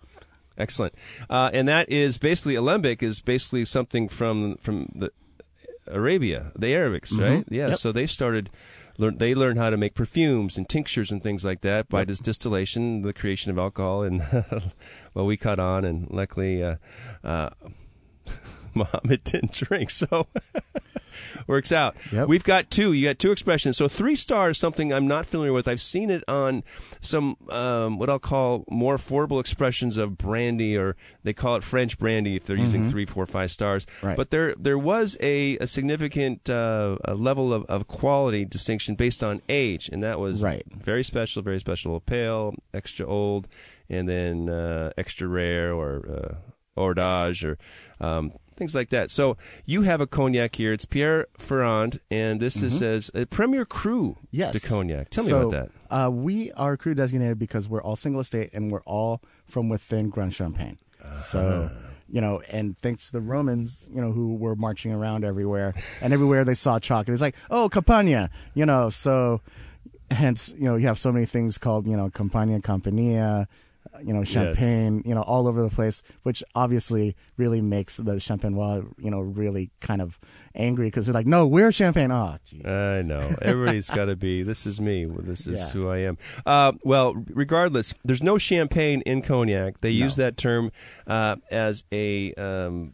Excellent. 0.57 0.93
Uh, 1.29 1.49
and 1.53 1.67
that 1.67 1.89
is 1.89 2.17
basically 2.17 2.55
alembic 2.55 3.03
is 3.03 3.19
basically 3.19 3.65
something 3.65 4.07
from 4.07 4.55
from 4.57 4.87
the 4.95 5.11
Arabia, 5.87 6.51
the 6.55 6.67
Arabics, 6.67 7.19
right? 7.19 7.43
Yeah. 7.49 7.69
Yep. 7.69 7.77
So 7.77 7.91
they 7.91 8.05
started. 8.07 8.49
Learn, 8.97 9.17
they 9.17 9.33
learned 9.33 9.57
how 9.57 9.69
to 9.69 9.77
make 9.77 9.95
perfumes 9.95 10.57
and 10.57 10.69
tinctures 10.69 11.11
and 11.11 11.23
things 11.23 11.43
like 11.43 11.61
that 11.61 11.89
by 11.89 12.05
this 12.05 12.19
distillation, 12.19 13.01
the 13.01 13.13
creation 13.13 13.51
of 13.51 13.57
alcohol, 13.57 14.03
and 14.03 14.21
well, 15.13 15.25
we 15.25 15.35
caught 15.35 15.59
on, 15.59 15.83
and 15.83 16.09
luckily, 16.11 16.63
uh, 16.63 16.75
uh, 17.23 17.49
Muhammad 18.75 19.23
didn't 19.23 19.53
drink, 19.53 19.89
so 19.89 20.27
works 21.47 21.71
out. 21.71 21.95
Yep. 22.11 22.27
We've 22.27 22.43
got 22.43 22.69
two. 22.69 22.93
You 22.93 23.07
got 23.09 23.19
two 23.19 23.31
expressions. 23.31 23.77
So 23.77 23.87
three 23.87 24.15
stars, 24.15 24.57
something 24.59 24.91
I'm 24.93 25.07
not 25.07 25.25
familiar 25.25 25.53
with. 25.53 25.67
I've 25.67 25.81
seen 25.81 26.09
it 26.09 26.23
on 26.27 26.63
some 27.01 27.37
um, 27.49 27.97
what 27.99 28.09
I'll 28.09 28.19
call 28.19 28.65
more 28.69 28.95
affordable 28.97 29.39
expressions 29.39 29.97
of 29.97 30.17
brandy, 30.17 30.77
or 30.77 30.95
they 31.23 31.33
call 31.33 31.55
it 31.55 31.63
French 31.63 31.97
brandy 31.97 32.35
if 32.35 32.45
they're 32.45 32.57
using 32.57 32.83
three, 32.83 33.05
four, 33.05 33.25
five 33.25 33.51
stars. 33.51 33.85
Right. 34.01 34.17
But 34.17 34.31
there 34.31 34.55
there 34.57 34.77
was 34.77 35.17
a, 35.21 35.57
a 35.57 35.67
significant 35.67 36.49
uh, 36.49 36.97
a 37.05 37.15
level 37.15 37.53
of, 37.53 37.65
of 37.65 37.87
quality 37.87 38.45
distinction 38.45 38.95
based 38.95 39.23
on 39.23 39.41
age, 39.49 39.89
and 39.91 40.01
that 40.03 40.19
was 40.19 40.43
Right. 40.43 40.63
very 40.75 41.03
special, 41.03 41.41
very 41.41 41.59
special, 41.59 41.99
pale, 41.99 42.55
extra 42.73 43.05
old, 43.05 43.47
and 43.89 44.07
then 44.09 44.49
uh, 44.49 44.91
extra 44.97 45.27
rare 45.27 45.73
or 45.73 46.05
uh, 46.09 46.35
hors 46.75 47.43
or 47.43 47.57
um, 48.01 48.33
things 48.55 48.73
like 48.75 48.89
that. 48.89 49.11
So 49.11 49.37
you 49.65 49.81
have 49.83 50.01
a 50.01 50.07
cognac 50.07 50.55
here. 50.55 50.73
It's 50.73 50.85
Pierre 50.85 51.27
Ferrand, 51.37 51.99
and 52.11 52.39
this 52.39 52.61
is, 52.63 52.77
says 52.77 53.11
a 53.13 53.25
Premier 53.25 53.65
Cru 53.65 53.93
Mm-hmm. 54.13 54.25
Yes. 54.31 54.53
de 54.61 54.67
cognac. 54.67 55.09
Tell 55.09 55.23
me 55.25 55.31
about 55.31 55.51
that. 55.51 55.69
Uh, 55.89 56.09
we 56.09 56.51
are 56.53 56.75
crew 56.75 56.95
designated 56.95 57.37
because 57.37 57.69
we're 57.69 57.81
all 57.83 57.95
single 57.95 58.21
estate 58.21 58.49
and 58.53 58.71
we're 58.71 58.81
all 58.83 59.21
from 59.45 59.69
within 59.69 60.09
Grand 60.09 60.33
Champagne. 60.33 60.77
So, 61.17 61.69
you 62.09 62.19
know, 62.21 62.41
and 62.49 62.77
thanks 62.79 63.07
to 63.07 63.11
the 63.13 63.21
Romans, 63.21 63.85
you 63.93 64.01
know, 64.01 64.11
who 64.11 64.35
were 64.35 64.55
marching 64.55 64.91
around 64.91 65.23
everywhere 65.23 65.73
and 66.01 66.13
everywhere 66.13 66.43
they 66.45 66.53
saw 66.55 66.79
chocolate, 66.79 67.13
it's 67.13 67.21
like, 67.21 67.35
oh, 67.51 67.69
Campania, 67.69 68.29
you 68.55 68.65
know, 68.65 68.89
so 68.89 69.41
hence, 70.09 70.53
you 70.57 70.63
know, 70.65 70.75
you 70.75 70.87
have 70.87 70.97
so 70.99 71.11
many 71.11 71.25
things 71.25 71.57
called, 71.57 71.85
you 71.87 71.95
know, 71.97 72.09
Campania, 72.09 72.59
Campania, 72.61 73.47
you 74.03 74.13
know, 74.13 74.23
champagne, 74.23 75.01
you 75.05 75.13
know, 75.15 75.21
all 75.21 75.47
over 75.47 75.61
the 75.61 75.69
place, 75.69 76.01
which 76.23 76.43
obviously 76.55 77.15
really 77.37 77.61
makes 77.61 77.97
the 77.97 78.13
champenois, 78.15 78.85
you 78.97 79.11
know, 79.11 79.19
really 79.19 79.71
kind 79.81 80.01
of 80.01 80.19
angry 80.55 80.87
because 80.87 81.05
they're 81.05 81.13
like, 81.13 81.27
no, 81.27 81.45
we're 81.47 81.71
champagne. 81.71 82.11
Oh, 82.11 82.35
geez. 82.45 82.65
I 82.65 83.01
know. 83.01 83.35
Everybody's 83.41 83.89
got 83.99 84.05
to 84.05 84.15
be. 84.15 84.43
This 84.43 84.65
is 84.65 84.79
me. 84.81 85.05
This 85.05 85.47
is 85.47 85.59
Yeah. 85.61 85.69
who 85.71 85.89
I 85.89 85.97
am. 85.99 86.17
Uh, 86.45 86.73
well, 86.83 87.13
regardless, 87.29 87.93
there's 88.03 88.23
no 88.23 88.37
champagne 88.37 89.01
in 89.01 89.21
cognac. 89.21 89.81
They 89.81 89.89
use 89.91 90.15
that 90.17 90.37
term 90.37 90.71
uh, 91.07 91.35
as 91.51 91.85
a, 91.91 92.33
um, 92.35 92.93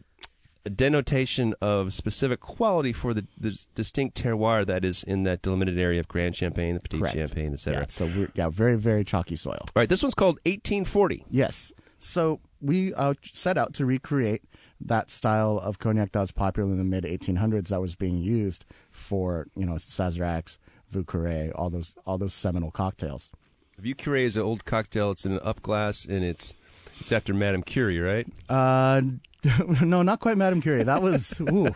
denotation 0.70 1.54
of 1.60 1.92
specific 1.92 2.40
quality 2.40 2.92
for 2.92 3.12
the, 3.12 3.26
the 3.38 3.64
distinct 3.74 4.20
terroir 4.20 4.64
that 4.66 4.84
is 4.84 5.02
in 5.02 5.24
that 5.24 5.42
delimited 5.42 5.78
area 5.78 6.00
of 6.00 6.08
Grand 6.08 6.36
Champagne, 6.36 6.74
the 6.74 6.80
Petit 6.80 6.98
Correct. 6.98 7.16
Champagne, 7.16 7.52
etc. 7.52 7.80
Yeah, 7.80 7.86
so 7.88 8.06
we're, 8.06 8.30
yeah, 8.34 8.48
very, 8.48 8.76
very 8.76 9.04
chalky 9.04 9.36
soil. 9.36 9.58
All 9.60 9.72
right, 9.76 9.88
this 9.88 10.02
one's 10.02 10.14
called 10.14 10.36
1840. 10.46 11.26
Yes. 11.30 11.72
So 11.98 12.40
we 12.60 12.94
uh, 12.94 13.14
set 13.32 13.58
out 13.58 13.74
to 13.74 13.84
recreate 13.84 14.42
that 14.80 15.10
style 15.10 15.58
of 15.58 15.78
cognac 15.78 16.12
that 16.12 16.20
was 16.20 16.32
popular 16.32 16.70
in 16.70 16.78
the 16.78 16.84
mid 16.84 17.04
1800s 17.04 17.68
that 17.68 17.80
was 17.80 17.94
being 17.94 18.18
used 18.18 18.64
for, 18.90 19.46
you 19.54 19.66
know, 19.66 19.74
Sazeracs, 19.74 20.56
Vieux 20.88 21.04
Carré, 21.04 21.52
all 21.54 21.70
those 21.70 21.94
all 22.06 22.18
those 22.18 22.34
seminal 22.34 22.70
cocktails. 22.70 23.30
Vieux 23.78 23.94
Carré 23.94 24.24
is 24.24 24.36
an 24.36 24.42
old 24.42 24.64
cocktail. 24.64 25.10
It's 25.10 25.24
in 25.24 25.32
an 25.32 25.40
up 25.42 25.62
glass, 25.62 26.04
and 26.04 26.24
it's 26.24 26.54
it's 26.98 27.12
after 27.12 27.32
Madame 27.32 27.62
Curie, 27.62 28.00
right? 28.00 28.26
Uh, 28.48 29.02
no, 29.82 30.02
not 30.02 30.20
quite 30.20 30.36
Madame 30.36 30.60
Curie. 30.60 30.82
That 30.82 31.02
was 31.02 31.40
ooh, 31.40 31.74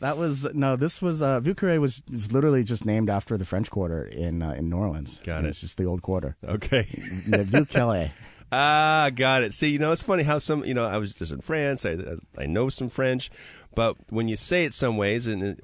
that 0.00 0.16
was 0.16 0.46
no. 0.54 0.76
This 0.76 1.02
was 1.02 1.22
uh, 1.22 1.40
Vieux 1.40 1.54
Carré 1.54 1.80
was, 1.80 2.02
was 2.10 2.32
literally 2.32 2.64
just 2.64 2.84
named 2.84 3.10
after 3.10 3.36
the 3.36 3.44
French 3.44 3.70
Quarter 3.70 4.04
in 4.04 4.42
uh, 4.42 4.52
in 4.52 4.70
New 4.70 4.76
Orleans. 4.76 5.18
Got 5.24 5.38
And 5.38 5.46
it. 5.46 5.50
It's 5.50 5.60
just 5.60 5.78
the 5.78 5.84
old 5.84 6.02
quarter. 6.02 6.36
Okay. 6.44 6.82
The 7.28 7.44
Vieux. 7.44 8.10
Ah, 8.52 9.10
got 9.12 9.42
it. 9.42 9.52
See, 9.52 9.70
you 9.70 9.80
know, 9.80 9.90
it's 9.90 10.04
funny 10.04 10.22
how 10.22 10.38
some, 10.38 10.64
you 10.64 10.72
know, 10.72 10.84
I 10.84 10.98
was 10.98 11.14
just 11.16 11.32
in 11.32 11.40
France. 11.40 11.84
I, 11.84 11.96
I 12.38 12.46
know 12.46 12.68
some 12.68 12.88
French, 12.88 13.28
but 13.76 13.94
when 14.10 14.26
you 14.26 14.36
say 14.36 14.64
it 14.64 14.72
some 14.72 14.96
ways 14.96 15.28
and 15.28 15.42
it, 15.42 15.60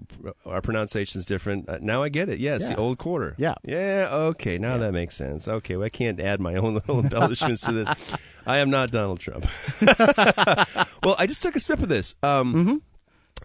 our 0.46 0.61
pronunciation's 0.61 1.25
different, 1.25 1.68
uh, 1.68 1.79
now 1.83 2.05
I 2.05 2.09
get 2.11 2.29
it. 2.29 2.38
Yeah, 2.38 2.55
it's 2.55 2.68
the 2.68 2.77
old 2.77 2.98
quarter. 2.98 3.35
Yeah. 3.38 3.55
Yeah. 3.64 4.07
Okay. 4.12 4.59
Now 4.59 4.79
that 4.79 4.92
makes 4.92 5.16
sense. 5.16 5.48
Okay. 5.48 5.75
Well, 5.77 5.87
I 5.87 5.88
can't 5.88 6.20
add 6.20 6.38
my 6.40 6.55
own 6.55 6.75
little 6.79 7.01
embellishments 7.01 7.62
to 7.62 7.72
this. 7.72 8.14
I 8.46 8.59
am 8.59 8.70
not 8.70 8.92
Donald 8.92 9.18
Trump. 9.18 9.46
well, 11.03 11.16
I 11.18 11.27
just 11.27 11.42
took 11.42 11.57
a 11.57 11.61
sip 11.61 11.81
of 11.81 11.88
this. 11.88 12.14
Um, 12.22 12.83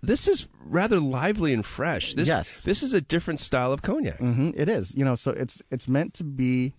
This 0.04 0.28
is 0.28 0.48
rather 0.64 1.00
lively 1.00 1.54
and 1.54 1.66
fresh. 1.66 2.14
This, 2.14 2.28
Yes. 2.28 2.62
This 2.62 2.84
is 2.84 2.94
a 2.94 3.02
different 3.02 3.40
style 3.40 3.72
of 3.74 3.82
cognac. 3.82 4.20
hmm 4.20 4.52
it 4.56 4.70
is. 4.70 4.94
You 4.96 5.04
know, 5.06 5.16
so 5.16 5.32
it's 5.32 5.62
it's 5.72 5.88
meant 5.88 6.14
to 6.16 6.24
be 6.24 6.74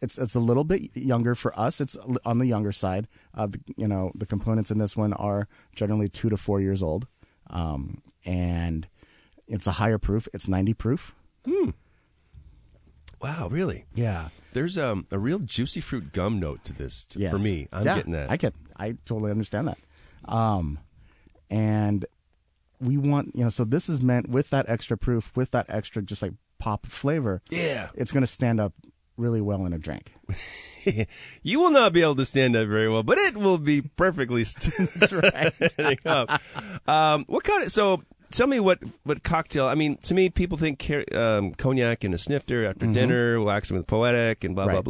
it's 0.00 0.16
it's 0.18 0.34
a 0.34 0.40
little 0.40 0.64
bit 0.64 0.96
younger 0.96 1.34
for 1.34 1.58
us. 1.58 1.80
It's 1.80 1.96
on 2.24 2.38
the 2.38 2.46
younger 2.46 2.72
side. 2.72 3.08
Uh, 3.34 3.46
the, 3.48 3.60
you 3.76 3.88
know, 3.88 4.10
the 4.14 4.26
components 4.26 4.70
in 4.70 4.78
this 4.78 4.96
one 4.96 5.12
are 5.14 5.48
generally 5.74 6.08
two 6.08 6.28
to 6.30 6.36
four 6.36 6.60
years 6.60 6.82
old, 6.82 7.06
um, 7.50 8.02
and 8.24 8.86
it's 9.46 9.66
a 9.66 9.72
higher 9.72 9.98
proof. 9.98 10.28
It's 10.34 10.48
ninety 10.48 10.74
proof. 10.74 11.14
Hmm. 11.44 11.70
Wow, 13.20 13.48
really? 13.48 13.86
Yeah. 13.94 14.28
There's 14.52 14.76
um, 14.76 15.06
a 15.10 15.18
real 15.18 15.38
juicy 15.38 15.80
fruit 15.80 16.12
gum 16.12 16.38
note 16.38 16.64
to 16.64 16.72
this 16.72 17.08
Yes. 17.16 17.32
for 17.32 17.38
me. 17.38 17.66
I'm 17.72 17.84
Yeah, 17.84 17.96
getting 17.96 18.12
that. 18.12 18.30
I 18.30 18.36
get. 18.36 18.54
I 18.76 18.96
totally 19.06 19.30
understand 19.30 19.68
that. 19.68 19.78
Um, 20.30 20.78
and 21.48 22.04
we 22.80 22.96
want 22.98 23.34
you 23.34 23.42
know, 23.44 23.48
so 23.50 23.64
this 23.64 23.88
is 23.88 24.02
meant 24.02 24.28
with 24.28 24.50
that 24.50 24.66
extra 24.68 24.98
proof, 24.98 25.32
with 25.34 25.50
that 25.52 25.66
extra 25.68 26.02
just 26.02 26.20
like 26.22 26.32
pop 26.58 26.86
flavor. 26.86 27.42
yeah. 27.50 27.88
It's 27.94 28.12
going 28.12 28.22
to 28.22 28.26
stand 28.26 28.60
up 28.60 28.74
really 29.16 29.40
well 29.40 29.64
in 29.66 29.72
a 29.72 29.78
drink. 29.78 30.12
you 31.42 31.60
will 31.60 31.70
not 31.70 31.92
be 31.92 32.02
able 32.02 32.16
to 32.16 32.24
stand 32.24 32.54
up 32.56 32.68
very 32.68 32.88
well, 32.88 33.02
but 33.02 33.18
it 33.18 33.36
will 33.36 33.58
be 33.58 33.82
perfectly 33.82 34.44
standing 34.44 35.98
up. 36.04 36.40
Um, 36.86 37.24
what 37.28 37.44
kind 37.44 37.62
of 37.64 37.72
so? 37.72 38.02
Tell 38.32 38.48
me 38.48 38.58
what 38.58 38.80
what 39.04 39.22
cocktail. 39.22 39.66
I 39.66 39.76
mean, 39.76 39.98
to 39.98 40.12
me, 40.14 40.30
people 40.30 40.58
think 40.58 40.90
um, 41.14 41.52
cognac 41.54 42.02
and 42.02 42.12
a 42.12 42.18
snifter 42.18 42.66
after 42.66 42.86
dinner, 42.86 43.40
waxing 43.40 43.76
with 43.76 43.86
poetic, 43.86 44.42
and 44.42 44.54
blah 44.56 44.64
blah 44.64 44.72
Mm-hmm. 44.72 44.76
Right. 44.78 44.84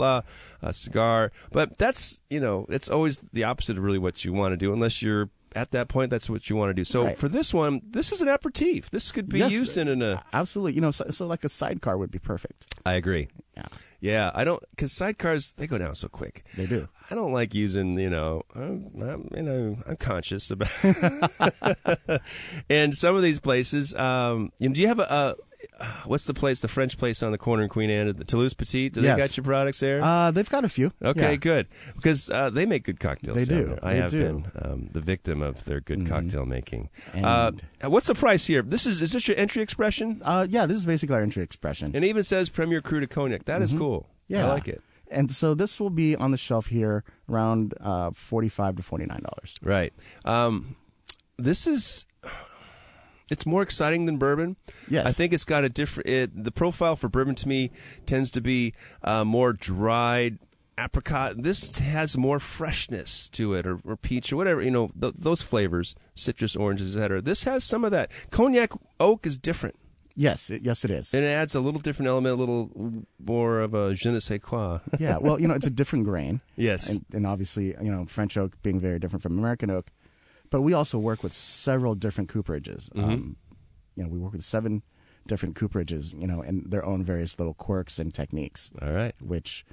blah, 0.62 0.68
a 0.68 0.72
cigar. 0.72 1.32
But 1.52 1.76
that's 1.78 2.20
you 2.30 2.40
know, 2.40 2.64
it's 2.70 2.88
always 2.88 3.18
the 3.18 3.44
opposite 3.44 3.76
of 3.76 3.84
really 3.84 3.98
what 3.98 4.24
you 4.24 4.32
want 4.32 4.52
to 4.52 4.56
do, 4.56 4.72
unless 4.72 5.02
you're 5.02 5.28
at 5.54 5.70
that 5.72 5.88
point. 5.88 6.10
That's 6.10 6.30
what 6.30 6.48
you 6.48 6.56
want 6.56 6.70
to 6.70 6.74
do. 6.74 6.82
So 6.84 7.04
Right. 7.04 7.18
for 7.18 7.28
this 7.28 7.52
one, 7.52 7.82
this 7.90 8.10
is 8.10 8.22
an 8.22 8.28
aperitif. 8.28 8.90
This 8.90 9.12
could 9.12 9.28
be 9.28 9.40
Yes. 9.40 9.52
used 9.52 9.76
in 9.76 10.00
a. 10.02 10.22
Absolutely, 10.32 10.72
you 10.72 10.80
know, 10.80 10.90
so, 10.90 11.04
so 11.10 11.26
like 11.26 11.44
a 11.44 11.50
sidecar 11.50 11.98
would 11.98 12.10
be 12.10 12.18
perfect. 12.18 12.74
I 12.86 12.94
agree. 12.94 13.28
Yeah, 13.54 13.66
Yeah, 14.06 14.30
I 14.36 14.44
don't 14.44 14.62
because 14.70 14.92
sidecars 14.92 15.56
they 15.56 15.66
go 15.66 15.78
down 15.78 15.96
so 15.96 16.06
quick. 16.06 16.44
they 16.56 16.66
do. 16.66 16.88
I 17.10 17.16
don't 17.16 17.32
like 17.32 17.54
using, 17.54 17.98
you 17.98 18.08
know, 18.08 18.42
I'm, 18.54 18.92
I'm 19.02 19.28
you 19.34 19.42
know, 19.42 19.78
I'm 19.84 19.96
conscious 19.96 20.48
about. 20.52 20.70
and 22.70 22.96
some 22.96 23.16
of 23.16 23.22
these 23.22 23.40
places, 23.40 23.96
um, 23.96 24.52
you 24.60 24.68
know, 24.68 24.74
do 24.76 24.80
you 24.80 24.86
have 24.86 25.00
a, 25.00 25.02
a 25.02 25.34
uh, 25.80 25.84
what's 26.06 26.26
the 26.26 26.34
place, 26.34 26.60
the 26.60 26.68
French 26.68 26.96
place 26.98 27.22
on 27.22 27.32
the 27.32 27.38
corner 27.38 27.62
in 27.62 27.68
Queen 27.68 27.90
Anne, 27.90 28.12
the 28.12 28.24
Toulouse 28.24 28.54
Petit? 28.54 28.88
Do 28.90 29.00
they 29.00 29.08
Yes. 29.08 29.18
got 29.18 29.36
your 29.36 29.44
products 29.44 29.80
there? 29.80 30.02
Uh, 30.02 30.30
they've 30.30 30.48
got 30.48 30.64
a 30.64 30.68
few. 30.68 30.92
okay, 31.02 31.32
Yeah. 31.32 31.36
good 31.36 31.66
because 31.94 32.30
uh, 32.30 32.50
they 32.50 32.66
make 32.66 32.84
good 32.84 33.00
cocktails. 33.00 33.38
They 33.38 33.44
do. 33.44 33.64
there. 33.66 33.78
I 33.82 33.94
They 33.94 34.00
have 34.00 34.10
do. 34.10 34.18
been 34.22 34.50
um, 34.62 34.88
the 34.92 35.00
victim 35.00 35.42
of 35.42 35.64
their 35.64 35.80
good 35.80 36.06
cocktail 36.06 36.44
making. 36.46 36.88
Uh, 37.14 37.52
what's 37.84 38.06
the 38.06 38.14
price 38.14 38.46
here? 38.46 38.62
This 38.62 38.86
is 38.86 39.00
is 39.02 39.12
this 39.12 39.28
your 39.28 39.36
entry 39.38 39.62
expression? 39.62 40.20
Uh, 40.24 40.46
yeah, 40.48 40.66
this 40.66 40.76
is 40.78 40.86
basically 40.86 41.14
our 41.16 41.22
entry 41.22 41.42
expression. 41.42 41.92
And 41.94 42.04
it 42.04 42.08
even 42.08 42.24
says 42.24 42.48
Premier 42.50 42.80
Cru 42.80 43.00
de 43.00 43.06
Cognac. 43.06 43.44
That 43.44 43.62
is 43.62 43.72
cool. 43.72 44.00
Mm-hmm. 44.00 44.34
yeah, 44.34 44.46
I 44.46 44.52
like 44.52 44.68
it. 44.68 44.82
And 45.08 45.30
so 45.30 45.54
this 45.54 45.78
will 45.78 45.90
be 45.90 46.16
on 46.16 46.32
the 46.32 46.36
shelf 46.36 46.66
here 46.66 47.04
around 47.28 47.74
uh, 47.80 48.10
forty-five 48.10 48.74
to 48.76 48.82
forty-nine 48.82 49.22
dollars. 49.22 49.54
Right. 49.62 49.92
Um, 50.24 50.74
this 51.38 51.66
is. 51.66 52.06
It's 53.30 53.44
more 53.46 53.62
exciting 53.62 54.06
than 54.06 54.18
bourbon. 54.18 54.56
Yes. 54.88 55.06
I 55.06 55.10
think 55.12 55.32
it's 55.32 55.44
got 55.44 55.64
a 55.64 55.68
different. 55.68 56.08
It, 56.08 56.44
the 56.44 56.52
profile 56.52 56.94
for 56.96 57.08
bourbon 57.08 57.34
to 57.36 57.48
me 57.48 57.70
tends 58.06 58.30
to 58.32 58.40
be 58.40 58.72
uh, 59.02 59.24
more 59.24 59.52
dried 59.52 60.38
apricot. 60.78 61.42
This 61.42 61.78
has 61.78 62.16
more 62.16 62.38
freshness 62.38 63.28
to 63.30 63.54
it, 63.54 63.66
or, 63.66 63.80
or 63.84 63.96
peach, 63.96 64.32
or 64.32 64.36
whatever. 64.36 64.62
You 64.62 64.70
know, 64.70 64.90
th- 65.00 65.14
those 65.18 65.42
flavors, 65.42 65.94
citrus, 66.14 66.54
oranges, 66.54 66.94
etc. 66.96 67.20
This 67.20 67.44
has 67.44 67.64
some 67.64 67.84
of 67.84 67.90
that. 67.90 68.12
Cognac 68.30 68.70
oak 69.00 69.26
is 69.26 69.38
different, 69.38 69.74
Yes, 70.18 70.48
it, 70.48 70.62
yes, 70.62 70.82
it 70.84 70.90
is. 70.90 71.12
and 71.12 71.24
it 71.24 71.28
adds 71.28 71.54
a 71.54 71.60
little 71.60 71.80
different 71.80 72.08
element, 72.08 72.32
a 72.32 72.36
little 72.38 73.04
more 73.18 73.60
of 73.60 73.74
a 73.74 73.94
je 73.94 74.10
ne 74.10 74.18
sais 74.20 74.40
quoi. 74.40 74.78
yeah, 74.98 75.18
well, 75.18 75.38
you 75.40 75.46
know, 75.46 75.54
it's 75.54 75.66
a 75.66 75.70
different 75.70 76.04
grain. 76.06 76.40
yes. 76.56 76.88
and, 76.90 77.04
and 77.12 77.26
obviously, 77.26 77.74
you 77.82 77.90
know, 77.92 78.06
French 78.06 78.36
oak 78.38 78.52
being 78.62 78.80
very 78.80 78.98
different 78.98 79.22
from 79.22 79.38
American 79.38 79.70
oak. 79.70 79.90
But 80.50 80.62
we 80.62 80.72
also 80.72 80.98
work 80.98 81.22
with 81.22 81.32
several 81.32 81.94
different 81.94 82.30
cooperages. 82.30 82.90
Mm-hmm. 82.90 83.04
Um, 83.04 83.36
you 83.96 84.02
know, 84.02 84.08
we 84.08 84.18
work 84.18 84.32
with 84.32 84.42
seven 84.44 84.82
different 85.26 85.56
cooperages, 85.56 86.18
you 86.18 86.26
know, 86.26 86.40
and 86.42 86.70
their 86.70 86.84
own 86.84 87.02
various 87.02 87.38
little 87.38 87.54
quirks 87.54 87.98
and 87.98 88.12
techniques. 88.14 88.70
All 88.80 88.92
right. 88.92 89.14
Which, 89.20 89.64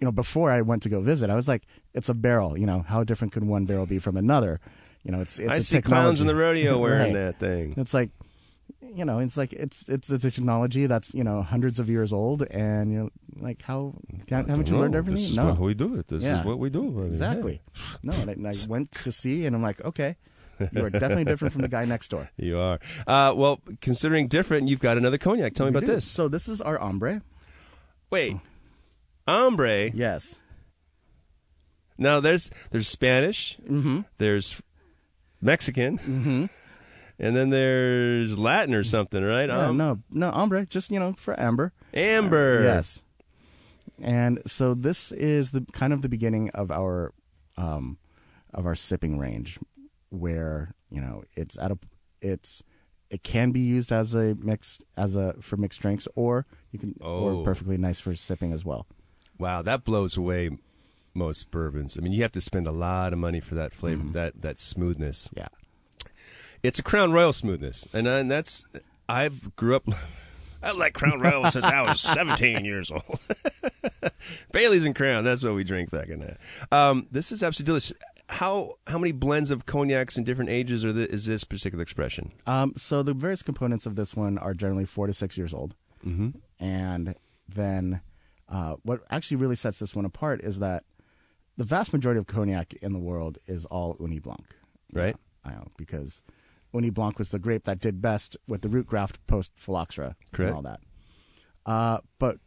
you 0.00 0.04
know, 0.04 0.12
before 0.12 0.50
I 0.50 0.62
went 0.62 0.82
to 0.82 0.88
go 0.88 1.00
visit, 1.00 1.30
I 1.30 1.34
was 1.36 1.46
like, 1.46 1.62
it's 1.92 2.08
a 2.08 2.14
barrel. 2.14 2.58
You 2.58 2.66
know, 2.66 2.82
how 2.88 3.04
different 3.04 3.32
could 3.32 3.44
one 3.44 3.66
barrel 3.66 3.86
be 3.86 3.98
from 3.98 4.16
another? 4.16 4.60
You 5.04 5.12
know, 5.12 5.20
it's 5.20 5.38
it's 5.38 5.50
I 5.50 5.56
a 5.56 5.60
see 5.60 5.80
clowns 5.82 6.20
in 6.20 6.26
the 6.26 6.34
rodeo 6.34 6.78
wearing 6.84 7.14
Right. 7.14 7.26
that 7.26 7.38
thing. 7.38 7.74
It's 7.76 7.92
like, 7.94 8.10
you 8.94 9.04
know, 9.04 9.18
it's 9.18 9.36
like 9.36 9.52
it's 9.52 9.88
it's 9.88 10.10
it's 10.10 10.24
a 10.24 10.30
technology 10.30 10.86
that's 10.86 11.14
you 11.14 11.24
know 11.24 11.42
hundreds 11.42 11.78
of 11.78 11.88
years 11.88 12.12
old, 12.12 12.42
and 12.50 12.92
you 12.92 12.98
know, 12.98 13.10
like 13.40 13.62
how 13.62 13.94
haven't 14.28 14.68
you 14.68 14.78
learned 14.78 14.94
everything? 14.94 15.20
This 15.22 15.30
is 15.30 15.36
no, 15.36 15.46
what 15.46 15.58
we 15.58 15.74
do. 15.74 15.96
It. 15.98 16.08
This 16.08 16.22
Yeah. 16.22 16.40
is 16.40 16.44
what 16.46 16.58
we 16.58 16.70
do. 16.70 16.82
I 16.82 16.90
mean, 16.90 17.06
Exactly. 17.08 17.60
No, 18.02 18.12
and 18.12 18.30
I, 18.30 18.32
and 18.34 18.46
I 18.46 18.52
went 18.68 18.92
to 18.92 19.10
see, 19.12 19.46
and 19.46 19.56
I'm 19.56 19.62
like, 19.62 19.80
okay, 19.84 20.16
you 20.72 20.84
are 20.84 20.90
definitely 21.02 21.24
different 21.24 21.52
from 21.52 21.62
the 21.62 21.68
guy 21.68 21.84
next 21.84 22.08
door. 22.08 22.30
you 22.36 22.58
are. 22.58 22.78
Uh, 23.06 23.32
well, 23.34 23.60
considering 23.80 24.28
different, 24.28 24.68
you've 24.68 24.80
got 24.80 24.96
another 24.96 25.18
cognac. 25.18 25.54
Tell 25.54 25.66
me 25.66 25.70
We 25.72 25.78
about 25.78 25.86
do. 25.86 25.94
this. 25.94 26.04
So 26.04 26.28
this 26.28 26.48
is 26.48 26.60
our 26.60 26.78
ombre. 26.78 27.22
Wait, 28.10 28.36
ombre. 29.26 29.90
Yes. 29.90 30.38
Now 31.98 32.20
there's 32.20 32.50
there's 32.70 32.88
Spanish. 32.88 33.56
Mm-hmm. 33.68 34.00
There's 34.18 34.60
Mexican. 35.40 35.98
Mm-hmm. 35.98 36.44
And 37.18 37.36
then 37.36 37.50
there's 37.50 38.38
Latin 38.38 38.74
or 38.74 38.82
something, 38.84 39.22
right? 39.22 39.48
Yeah, 39.48 39.68
Um, 39.68 39.76
no, 39.76 40.00
no 40.10 40.30
ombre, 40.30 40.66
just 40.66 40.90
you 40.90 40.98
know 40.98 41.12
for 41.12 41.38
amber. 41.38 41.72
Amber. 41.94 42.62
Yes. 42.64 43.02
And 44.00 44.42
so 44.46 44.74
this 44.74 45.12
is 45.12 45.52
the 45.52 45.64
kind 45.72 45.92
of 45.92 46.02
the 46.02 46.08
beginning 46.08 46.50
of 46.50 46.70
our 46.70 47.12
um, 47.56 47.98
of 48.52 48.66
our 48.66 48.74
sipping 48.74 49.18
range, 49.18 49.58
where 50.10 50.74
you 50.90 51.00
know 51.00 51.22
it's 51.36 51.56
at 51.58 51.70
a 51.70 51.78
it's 52.20 52.62
it 53.10 53.22
can 53.22 53.52
be 53.52 53.60
used 53.60 53.92
as 53.92 54.14
a 54.14 54.34
mixed 54.34 54.82
as 54.96 55.14
a 55.14 55.34
for 55.40 55.56
mixed 55.56 55.80
drinks, 55.80 56.08
or 56.16 56.46
you 56.72 56.78
can 56.80 56.96
Oh. 57.00 57.38
or 57.40 57.44
perfectly 57.44 57.76
nice 57.76 58.00
for 58.00 58.14
sipping 58.16 58.52
as 58.52 58.64
well. 58.64 58.86
Wow, 59.38 59.62
that 59.62 59.84
blows 59.84 60.16
away 60.16 60.50
most 61.14 61.52
bourbons. 61.52 61.96
I 61.96 62.00
mean, 62.00 62.12
you 62.12 62.22
have 62.22 62.32
to 62.32 62.40
spend 62.40 62.66
a 62.66 62.72
lot 62.72 63.12
of 63.12 63.20
money 63.20 63.38
for 63.40 63.54
that 63.54 63.72
flavor, 63.72 64.02
Mm-hmm. 64.02 64.12
that 64.12 64.40
that 64.40 64.58
smoothness. 64.58 65.30
Yeah. 65.36 65.48
It's 66.64 66.78
a 66.78 66.82
Crown 66.82 67.12
Royal 67.12 67.34
smoothness, 67.34 67.86
and, 67.92 68.08
and 68.08 68.30
that's 68.30 68.64
I've 69.06 69.54
grew 69.54 69.76
up. 69.76 69.84
I 70.62 70.72
like 70.72 70.94
Crown 70.94 71.20
Royal 71.20 71.50
since 71.50 71.66
I 71.66 71.82
was 71.82 72.00
17 72.00 72.64
years 72.64 72.90
old. 72.90 73.20
Bailey's 74.52 74.86
and 74.86 74.96
Crown, 74.96 75.24
that's 75.24 75.44
what 75.44 75.54
we 75.54 75.62
drink 75.62 75.90
back 75.90 76.08
in 76.08 76.20
that. 76.20 76.38
Um, 76.72 77.06
this 77.10 77.32
is 77.32 77.42
absolutely 77.42 77.72
delicious. 77.72 77.92
How 78.30 78.76
how 78.86 78.98
many 78.98 79.12
blends 79.12 79.50
of 79.50 79.66
cognacs 79.66 80.16
in 80.16 80.24
different 80.24 80.48
ages 80.48 80.86
are 80.86 80.92
the, 80.94 81.06
is 81.12 81.26
this 81.26 81.44
particular 81.44 81.82
expression? 81.82 82.32
Um, 82.46 82.72
so 82.78 83.02
the 83.02 83.12
various 83.12 83.42
components 83.42 83.84
of 83.84 83.96
this 83.96 84.16
one 84.16 84.38
are 84.38 84.54
generally 84.54 84.86
four 84.86 85.06
to 85.06 85.12
six 85.12 85.36
years 85.36 85.52
old, 85.52 85.74
mm-hmm. 86.02 86.30
and 86.58 87.14
then 87.46 88.00
uh, 88.48 88.76
what 88.84 89.02
actually 89.10 89.36
really 89.36 89.56
sets 89.56 89.80
this 89.80 89.94
one 89.94 90.06
apart 90.06 90.40
is 90.42 90.60
that 90.60 90.84
the 91.58 91.64
vast 91.64 91.92
majority 91.92 92.18
of 92.18 92.26
cognac 92.26 92.72
in 92.80 92.94
the 92.94 92.98
world 92.98 93.36
is 93.46 93.66
all 93.66 93.96
Ugni 93.96 94.22
Blanc, 94.22 94.46
Right? 94.94 95.16
I 95.44 95.50
know 95.50 95.66
because 95.76 96.22
Ugni 96.74 96.92
Blanc 96.92 97.18
was 97.18 97.30
the 97.30 97.38
grape 97.38 97.64
that 97.64 97.78
did 97.78 98.02
best 98.02 98.36
with 98.48 98.62
the 98.62 98.68
root 98.68 98.86
graft 98.86 99.24
post 99.26 99.52
phylloxera 99.54 100.16
Correct. 100.32 100.48
and 100.48 100.56
all 100.56 100.62
that. 100.62 100.80
Uh, 101.64 101.98
but 102.18 102.38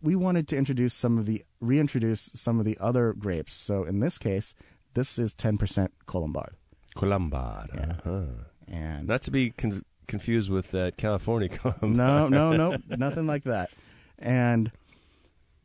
we 0.00 0.14
wanted 0.16 0.46
to 0.48 0.56
introduce 0.56 0.94
some 0.94 1.18
of 1.18 1.26
the 1.26 1.44
reintroduce 1.60 2.30
some 2.34 2.58
of 2.58 2.64
the 2.64 2.78
other 2.80 3.12
grapes. 3.12 3.52
So 3.52 3.84
in 3.84 4.00
this 4.00 4.16
case, 4.18 4.54
this 4.94 5.18
is 5.18 5.34
ten 5.34 5.58
percent 5.58 5.92
Colombard, 6.06 6.54
Colombard. 6.94 7.70
Yeah. 7.74 7.92
Uh-huh. 8.04 8.22
and 8.68 9.08
Not 9.08 9.22
to 9.22 9.30
be 9.30 9.50
con- 9.50 9.82
confused 10.06 10.50
with 10.50 10.70
that 10.70 10.96
California 10.96 11.48
Colombard. 11.58 11.90
no, 11.96 12.28
no, 12.28 12.52
no, 12.56 12.76
nothing 12.96 13.26
like 13.26 13.44
that. 13.44 13.70
And 14.18 14.70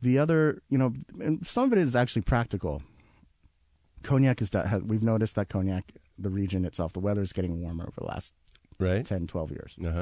the 0.02 0.18
other, 0.18 0.62
you 0.68 0.78
know, 0.78 0.92
and 1.20 1.46
some 1.46 1.64
of 1.64 1.72
it 1.72 1.78
is 1.78 1.94
actually 1.94 2.22
practical. 2.22 2.82
Cognac 4.02 4.40
is 4.40 4.50
we've 4.84 5.02
noticed 5.02 5.34
that 5.36 5.48
cognac, 5.50 5.92
the 6.20 6.30
region 6.30 6.64
itself, 6.64 6.92
the 6.92 7.00
weather 7.00 7.22
is 7.22 7.32
getting 7.32 7.60
warmer 7.60 7.84
over 7.84 8.00
the 8.00 8.06
last 8.06 8.34
Right? 8.78 9.04
10, 9.04 9.26
12 9.26 9.50
years. 9.50 9.76
Uh 9.84 9.92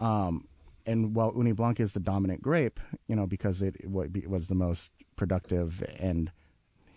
huh. 0.00 0.04
Um, 0.04 0.48
and 0.84 1.14
while 1.14 1.32
Ugni 1.32 1.54
Blanc 1.54 1.78
is 1.80 1.92
the 1.92 2.00
dominant 2.00 2.42
grape, 2.42 2.80
you 3.06 3.14
know, 3.16 3.26
because 3.26 3.62
it, 3.62 3.76
it 3.80 4.28
was 4.28 4.48
the 4.48 4.54
most 4.54 4.90
productive 5.16 5.82
and 5.98 6.32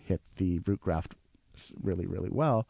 hit 0.04 0.20
the 0.36 0.58
root 0.66 0.80
graft 0.80 1.14
really, 1.80 2.04
really 2.06 2.30
well, 2.30 2.66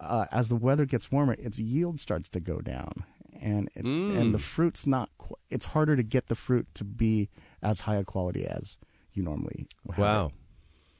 uh, 0.00 0.26
as 0.32 0.48
the 0.48 0.56
weather 0.56 0.86
gets 0.86 1.12
warmer, 1.12 1.34
its 1.38 1.58
yield 1.58 2.00
starts 2.00 2.28
to 2.30 2.40
go 2.40 2.60
down. 2.60 3.04
And 3.40 3.68
it, 3.74 3.84
and 3.84 4.32
the 4.34 4.38
fruit's 4.38 4.86
not. 4.86 5.10
Qu- 5.18 5.34
it's 5.50 5.66
harder 5.66 5.96
to 5.96 6.02
get 6.02 6.28
the 6.28 6.34
fruit 6.34 6.66
to 6.74 6.84
be 6.84 7.28
as 7.62 7.80
high 7.80 7.96
a 7.96 8.04
quality 8.04 8.46
as 8.46 8.78
you 9.12 9.22
normally. 9.22 9.66
have 9.90 9.98
Wow. 9.98 10.26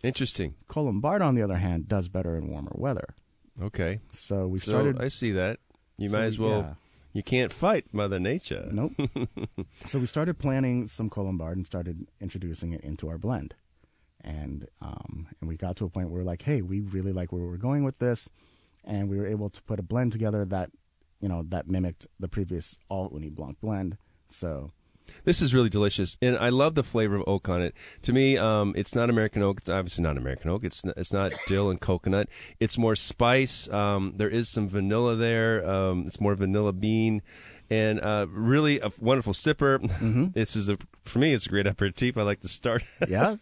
it. 0.03 0.07
Interesting. 0.09 0.55
Colombard, 0.69 1.23
on 1.23 1.35
the 1.35 1.43
other 1.43 1.57
hand, 1.57 1.89
does 1.89 2.09
better 2.09 2.37
in 2.37 2.49
warmer 2.51 2.73
weather. 2.75 3.15
Okay. 3.63 4.01
So 4.11 4.47
we 4.47 4.59
So 4.59 4.73
started. 4.73 5.01
I 5.01 5.09
see 5.09 5.33
that. 5.33 5.61
You 5.99 6.09
so 6.09 6.17
might 6.17 6.25
as 6.25 6.39
well 6.39 6.61
yeah. 6.61 6.75
You 7.15 7.23
can't 7.23 7.53
fight 7.53 7.87
Mother 7.93 8.19
Nature. 8.19 8.69
Nope. 8.73 8.93
so 9.87 10.01
we 10.01 10.07
started 10.07 10.37
planning 10.37 10.89
some 10.89 11.09
Colombard 11.09 11.57
and 11.57 11.65
started 11.65 12.09
introducing 12.21 12.73
it 12.73 12.81
into 12.81 13.09
our 13.09 13.19
blend. 13.19 13.55
And 14.21 14.67
um, 14.83 15.29
and 15.41 15.49
we 15.49 15.57
got 15.57 15.77
to 15.77 15.85
a 15.85 15.89
point 15.89 16.11
where 16.11 16.19
we're 16.21 16.27
like, 16.27 16.43
hey, 16.43 16.61
we 16.61 16.81
really 16.81 17.13
like 17.13 17.31
where 17.31 17.45
we're 17.45 17.57
going 17.57 17.85
with 17.85 17.99
this, 17.99 18.29
and 18.83 19.09
we 19.09 19.17
were 19.17 19.29
able 19.29 19.49
to 19.49 19.63
put 19.63 19.79
a 19.79 19.83
blend 19.83 20.11
together 20.11 20.45
that, 20.47 20.71
you 21.21 21.29
know, 21.29 21.45
that 21.51 21.69
mimicked 21.69 22.07
the 22.19 22.27
previous 22.27 22.77
all 22.89 23.09
Ugni 23.11 23.31
Blanc 23.31 23.61
blend. 23.61 23.97
So 24.29 24.73
This 25.25 25.41
is 25.41 25.55
really 25.55 25.71
delicious, 25.71 26.17
and 26.21 26.37
I 26.37 26.51
love 26.51 26.75
the 26.75 26.83
flavor 26.83 27.17
of 27.17 27.25
oak 27.27 27.49
on 27.49 27.63
it. 27.63 27.75
To 28.03 28.13
me, 28.13 28.37
um, 28.37 28.75
it's 28.77 28.95
not 28.95 29.09
American 29.09 29.43
oak. 29.43 29.59
It's 29.59 29.71
obviously 29.71 30.03
not 30.03 30.17
American 30.19 30.51
oak. 30.51 30.65
It's 30.65 30.85
not, 30.85 30.97
it's 30.99 31.13
not 31.13 31.33
dill 31.47 31.71
and 31.71 31.81
coconut. 31.81 32.29
It's 32.61 32.77
more 32.77 32.95
spice. 32.95 33.69
Um, 33.71 34.13
there 34.17 34.29
is 34.29 34.49
some 34.51 34.69
vanilla 34.69 35.17
there. 35.17 35.67
Um, 35.69 36.05
it's 36.07 36.21
more 36.21 36.35
vanilla 36.35 36.73
bean, 36.75 37.23
and 37.71 38.01
uh, 38.01 38.27
really 38.31 38.81
a 38.81 38.91
wonderful 39.01 39.33
sipper. 39.33 39.81
This 40.35 40.57
is 40.57 40.69
a 40.69 40.77
for 41.05 41.19
me. 41.19 41.33
It's 41.33 41.47
a 41.47 41.49
great 41.49 41.67
aperitif. 41.67 42.19
I 42.19 42.23
like 42.23 42.41
to 42.41 42.49
start. 42.49 42.85
Yeah. 43.09 43.37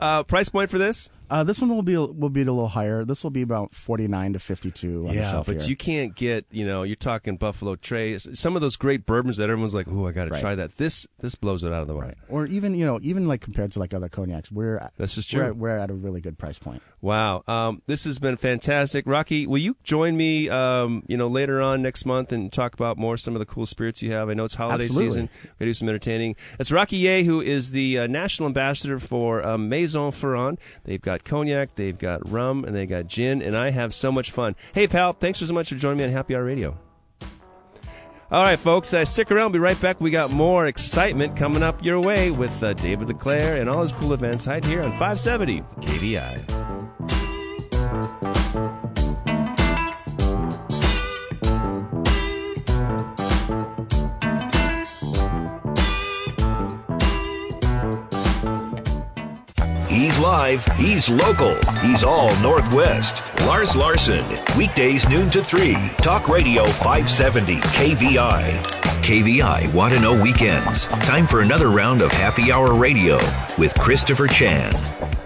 uh, 0.00 0.22
price 0.24 0.48
point 0.48 0.70
for 0.70 0.78
this? 0.78 1.08
Uh, 1.30 1.42
this 1.44 1.60
one 1.60 1.70
will 1.70 1.82
be 1.82 1.96
will 1.96 2.28
be 2.30 2.42
a 2.42 2.44
little 2.44 2.68
higher. 2.68 3.04
This 3.04 3.22
will 3.22 3.30
be 3.30 3.42
about 3.42 3.74
forty 3.74 4.06
nine 4.08 4.32
to 4.34 4.38
fifty 4.38 4.70
two 4.70 5.06
on 5.08 5.14
the 5.14 5.22
shelf 5.22 5.46
but 5.46 5.60
here. 5.60 5.70
you 5.70 5.76
can't 5.76 6.14
get 6.14 6.46
you 6.50 6.66
know 6.66 6.82
you're 6.82 6.96
talking 6.96 7.36
Buffalo 7.36 7.76
Trace. 7.76 8.26
Some 8.34 8.54
of 8.56 8.62
those 8.62 8.76
great 8.76 9.06
bourbons 9.06 9.36
that 9.38 9.44
everyone's 9.50 9.74
like, 9.74 9.86
oh, 9.88 10.06
I 10.06 10.12
got 10.12 10.26
to 10.26 10.30
Right. 10.30 10.40
try 10.40 10.54
that." 10.54 10.72
This 10.72 11.06
this 11.20 11.34
blows 11.34 11.64
it 11.64 11.72
out 11.72 11.82
of 11.82 11.88
the 11.88 11.94
water. 11.94 12.06
Right. 12.08 12.16
Or 12.28 12.46
even 12.46 12.74
you 12.74 12.84
know 12.86 12.98
even 13.02 13.26
like 13.26 13.40
compared 13.40 13.72
to 13.72 13.78
like 13.78 13.92
other 13.94 14.08
cognacs, 14.08 14.50
we're 14.50 14.78
at- 14.78 14.92
This 14.96 15.16
is 15.18 15.32
we're 15.32 15.40
true. 15.40 15.48
at, 15.48 15.56
we're 15.56 15.78
at 15.78 15.90
a 15.90 15.94
really 15.94 16.20
good 16.20 16.38
price 16.38 16.58
point. 16.58 16.82
Wow, 17.00 17.42
um, 17.46 17.82
this 17.86 18.04
has 18.04 18.18
been 18.18 18.36
fantastic, 18.36 19.06
Rocky. 19.06 19.46
Will 19.46 19.58
you 19.58 19.76
join 19.84 20.16
me, 20.16 20.48
um, 20.48 21.02
you 21.06 21.16
know, 21.16 21.28
later 21.28 21.60
on 21.60 21.82
next 21.82 22.04
month 22.06 22.32
and 22.32 22.52
talk 22.52 22.74
about 22.74 22.96
more 22.98 23.16
some 23.16 23.34
of 23.34 23.38
the 23.40 23.46
cool 23.46 23.66
spirits 23.66 24.02
you 24.02 24.12
have? 24.12 24.28
I 24.28 24.34
know 24.34 24.44
it's 24.44 24.54
holiday 24.54 24.84
Absolutely. 24.84 25.10
season. 25.10 25.28
We're 25.44 25.50
gonna 25.60 25.68
do 25.70 25.74
some 25.74 25.88
entertaining. 25.88 26.36
It's 26.58 26.72
Rocky 26.72 26.96
Ye, 26.96 27.22
who 27.24 27.40
is 27.40 27.70
the 27.70 27.98
uh, 28.00 28.06
national 28.06 28.46
ambassador 28.48 28.98
for 28.98 29.44
uh, 29.46 29.56
Maison 29.58 30.10
Ferrand. 30.10 30.58
They've 30.84 31.00
got 31.16 31.24
cognac, 31.24 31.74
they've 31.74 31.98
got 31.98 32.30
rum, 32.30 32.64
and 32.64 32.74
they 32.74 32.86
got 32.86 33.06
gin, 33.06 33.42
and 33.42 33.56
I 33.56 33.70
have 33.70 33.94
so 33.94 34.12
much 34.12 34.30
fun. 34.30 34.54
Hey, 34.74 34.86
pal, 34.86 35.12
thanks 35.12 35.38
so 35.38 35.52
much 35.52 35.70
for 35.70 35.76
joining 35.76 35.98
me 35.98 36.04
on 36.04 36.10
Happy 36.10 36.34
Hour 36.34 36.44
Radio. 36.44 36.76
All 38.30 38.42
right, 38.42 38.58
folks, 38.58 38.92
uh, 38.92 39.04
stick 39.04 39.30
around. 39.30 39.52
We'll 39.52 39.60
be 39.60 39.64
right 39.64 39.80
back. 39.80 40.00
We 40.00 40.10
got 40.10 40.32
more 40.32 40.66
excitement 40.66 41.36
coming 41.36 41.62
up 41.62 41.84
your 41.84 42.00
way 42.00 42.32
with 42.32 42.60
uh, 42.62 42.74
David 42.74 43.08
LeClaire 43.08 43.60
and 43.60 43.70
all 43.70 43.82
his 43.82 43.92
cool 43.92 44.12
events 44.12 44.46
right 44.48 44.64
here 44.64 44.82
on 44.82 44.90
570 44.92 45.60
KVI. 45.80 46.55
Live. 60.46 60.64
He's 60.76 61.08
local. 61.08 61.56
He's 61.80 62.04
all 62.04 62.34
Northwest. 62.40 63.22
Lars 63.46 63.74
Larson. 63.74 64.24
Weekdays 64.56 65.08
noon 65.08 65.28
to 65.30 65.42
3. 65.42 65.74
Talk 65.98 66.28
Radio 66.28 66.64
570 66.64 67.56
KVI. 67.56 68.62
KVI 69.02 69.72
Want 69.72 69.94
to 69.94 70.00
Know 70.00 70.20
Weekends. 70.20 70.86
Time 70.86 71.26
for 71.26 71.40
another 71.40 71.68
round 71.70 72.00
of 72.00 72.12
Happy 72.12 72.52
Hour 72.52 72.74
Radio 72.74 73.16
with 73.58 73.74
Christopher 73.74 74.28
Chan. 74.28 74.72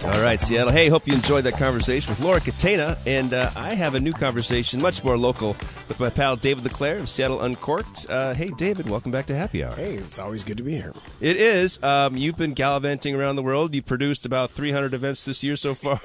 All 0.03 0.21
right, 0.23 0.41
Seattle. 0.41 0.73
Hey, 0.73 0.89
hope 0.89 1.05
you 1.05 1.13
enjoyed 1.13 1.43
that 1.43 1.53
conversation 1.53 2.11
with 2.11 2.21
Laura 2.21 2.39
Catena. 2.39 2.97
And 3.05 3.33
uh, 3.33 3.51
I 3.55 3.75
have 3.75 3.93
a 3.93 3.99
new 3.99 4.13
conversation, 4.13 4.81
much 4.81 5.03
more 5.03 5.17
local, 5.17 5.55
with 5.91 5.99
my 5.99 6.09
pal 6.09 6.37
David 6.37 6.63
LeClaire 6.63 6.99
of 6.99 7.09
Seattle 7.09 7.41
Uncorked. 7.41 8.05
Uh, 8.09 8.33
hey, 8.33 8.49
David, 8.57 8.89
welcome 8.89 9.11
back 9.11 9.25
to 9.25 9.35
Happy 9.35 9.61
Hour. 9.61 9.75
Hey, 9.75 9.95
it's 9.95 10.19
always 10.19 10.41
good 10.41 10.55
to 10.55 10.63
be 10.63 10.75
here. 10.75 10.93
It 11.19 11.35
is. 11.35 11.83
Um, 11.83 12.15
you've 12.15 12.37
been 12.37 12.53
gallivanting 12.53 13.13
around 13.13 13.35
the 13.35 13.43
world. 13.43 13.75
You 13.75 13.81
produced 13.81 14.25
about 14.25 14.51
300 14.51 14.93
events 14.93 15.25
this 15.25 15.43
year 15.43 15.57
so 15.57 15.75
far. 15.75 15.99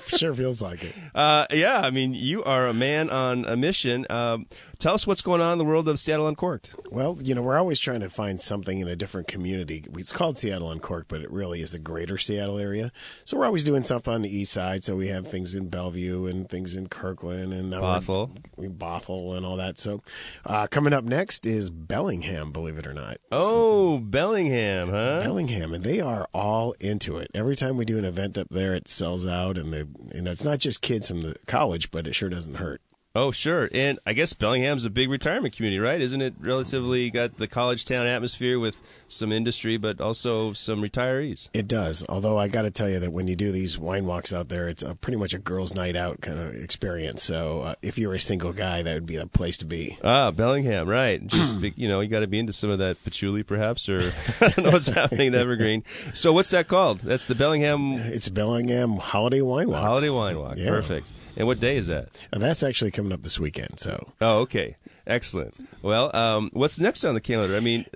sure 0.06 0.34
feels 0.34 0.60
like 0.60 0.84
it. 0.84 0.94
uh, 1.14 1.46
yeah, 1.52 1.80
I 1.80 1.90
mean, 1.90 2.12
you 2.12 2.44
are 2.44 2.66
a 2.66 2.74
man 2.74 3.08
on 3.08 3.46
a 3.46 3.56
mission. 3.56 4.04
Um, 4.10 4.44
tell 4.78 4.94
us 4.94 5.06
what's 5.06 5.22
going 5.22 5.40
on 5.40 5.52
in 5.54 5.58
the 5.58 5.64
world 5.64 5.88
of 5.88 5.98
Seattle 5.98 6.28
Uncorked. 6.28 6.74
Well, 6.90 7.16
you 7.22 7.34
know, 7.34 7.40
we're 7.40 7.56
always 7.58 7.80
trying 7.80 8.00
to 8.00 8.10
find 8.10 8.42
something 8.42 8.78
in 8.78 8.88
a 8.88 8.96
different 8.96 9.26
community. 9.26 9.86
It's 9.94 10.12
called 10.12 10.36
Seattle 10.36 10.70
Uncorked, 10.70 11.08
but 11.08 11.22
it 11.22 11.30
really 11.30 11.62
is 11.62 11.72
the 11.72 11.78
greater 11.78 12.18
Seattle 12.18 12.58
area. 12.58 12.92
So 13.24 13.38
we're 13.38 13.46
always 13.46 13.64
doing 13.64 13.84
stuff 13.84 14.06
on 14.06 14.20
the 14.20 14.28
east 14.36 14.52
side. 14.52 14.84
So 14.84 14.96
we 14.96 15.08
have 15.08 15.26
things 15.26 15.54
in 15.54 15.68
Bellevue 15.68 16.26
and 16.26 16.46
things 16.48 16.76
in 16.76 16.88
Kirkland 16.88 17.54
and 17.54 17.70
now 17.70 17.80
Bothell. 17.80 18.30
we 18.56 18.68
Bothell 18.68 19.22
and 19.34 19.44
all 19.46 19.56
that. 19.56 19.78
So 19.78 20.02
uh, 20.44 20.66
coming 20.66 20.92
up 20.92 21.04
next 21.04 21.46
is 21.46 21.70
Bellingham, 21.70 22.52
believe 22.52 22.78
it 22.78 22.86
or 22.86 22.94
not. 22.94 23.18
Oh, 23.30 23.98
Bellingham, 23.98 24.90
huh? 24.90 25.22
Bellingham, 25.22 25.74
and 25.74 25.84
they 25.84 26.00
are 26.00 26.28
all 26.32 26.74
into 26.80 27.16
it. 27.18 27.30
Every 27.34 27.56
time 27.56 27.76
we 27.76 27.84
do 27.84 27.98
an 27.98 28.04
event 28.04 28.38
up 28.38 28.48
there, 28.50 28.74
it 28.74 28.88
sells 28.88 29.26
out, 29.26 29.56
and 29.56 29.72
they, 29.72 29.84
you 30.14 30.22
know, 30.22 30.30
it's 30.30 30.44
not 30.44 30.58
just 30.58 30.82
kids 30.82 31.08
from 31.08 31.22
the 31.22 31.36
college, 31.46 31.90
but 31.90 32.06
it 32.06 32.14
sure 32.14 32.28
doesn't 32.28 32.54
hurt. 32.54 32.80
Oh, 33.14 33.32
sure. 33.32 33.68
And 33.74 33.98
I 34.06 34.12
guess 34.12 34.32
Bellingham's 34.34 34.84
a 34.84 34.90
big 34.90 35.10
retirement 35.10 35.56
community, 35.56 35.80
right? 35.80 36.00
Isn't 36.00 36.22
it 36.22 36.34
relatively 36.38 37.10
got 37.10 37.38
the 37.38 37.48
college 37.48 37.84
town 37.84 38.06
atmosphere 38.06 38.58
with 38.60 38.80
some 39.08 39.32
industry, 39.32 39.76
but 39.76 40.00
also 40.00 40.52
some 40.52 40.80
retirees? 40.80 41.48
It 41.52 41.66
does. 41.66 42.04
Although 42.08 42.38
I 42.38 42.46
got 42.46 42.62
to 42.62 42.70
tell 42.70 42.88
you 42.88 43.00
that 43.00 43.12
when 43.12 43.26
you 43.26 43.34
do 43.34 43.50
these 43.50 43.76
wine 43.76 44.06
walks 44.06 44.32
out 44.32 44.48
there, 44.48 44.68
it's 44.68 44.84
a, 44.84 44.94
pretty 44.94 45.16
much 45.16 45.34
a 45.34 45.38
girls' 45.38 45.74
night 45.74 45.96
out 45.96 46.20
kind 46.20 46.38
of 46.38 46.54
experience. 46.54 47.24
So 47.24 47.62
uh, 47.62 47.74
if 47.82 47.98
you're 47.98 48.14
a 48.14 48.20
single 48.20 48.52
guy, 48.52 48.82
that 48.82 48.94
would 48.94 49.06
be 49.06 49.16
the 49.16 49.26
place 49.26 49.58
to 49.58 49.64
be. 49.66 49.98
Ah, 50.04 50.30
Bellingham, 50.30 50.88
right. 50.88 51.26
Just, 51.26 51.56
you 51.56 51.88
know, 51.88 52.00
you 52.00 52.08
got 52.08 52.20
to 52.20 52.28
be 52.28 52.38
into 52.38 52.52
some 52.52 52.70
of 52.70 52.78
that 52.78 53.02
patchouli, 53.02 53.42
perhaps, 53.42 53.88
or 53.88 54.12
I 54.40 54.48
don't 54.50 54.66
know 54.66 54.70
what's 54.70 54.88
happening 54.88 55.28
in 55.28 55.34
Evergreen. 55.34 55.82
So 56.14 56.32
what's 56.32 56.50
that 56.50 56.68
called? 56.68 57.00
That's 57.00 57.26
the 57.26 57.34
Bellingham 57.34 57.94
It's 57.94 58.28
Bellingham 58.28 58.98
Holiday 58.98 59.40
Wine 59.40 59.68
Walk. 59.68 59.80
Holiday 59.82 60.10
Wine 60.10 60.38
Walk. 60.38 60.58
Yeah. 60.58 60.68
Perfect. 60.68 61.10
And 61.36 61.46
what 61.46 61.58
day 61.58 61.76
is 61.76 61.86
that? 61.86 62.08
And 62.32 62.42
that's 62.42 62.62
actually 62.62 62.90
coming 63.00 63.12
up 63.12 63.22
this 63.22 63.40
weekend. 63.40 63.80
So 63.80 64.12
Oh, 64.20 64.40
okay. 64.40 64.76
Excellent. 65.06 65.54
Well, 65.82 66.14
um, 66.14 66.50
what's 66.52 66.78
next 66.78 67.04
on 67.04 67.14
the 67.14 67.20
calendar? 67.20 67.56
I 67.56 67.60
mean, 67.60 67.86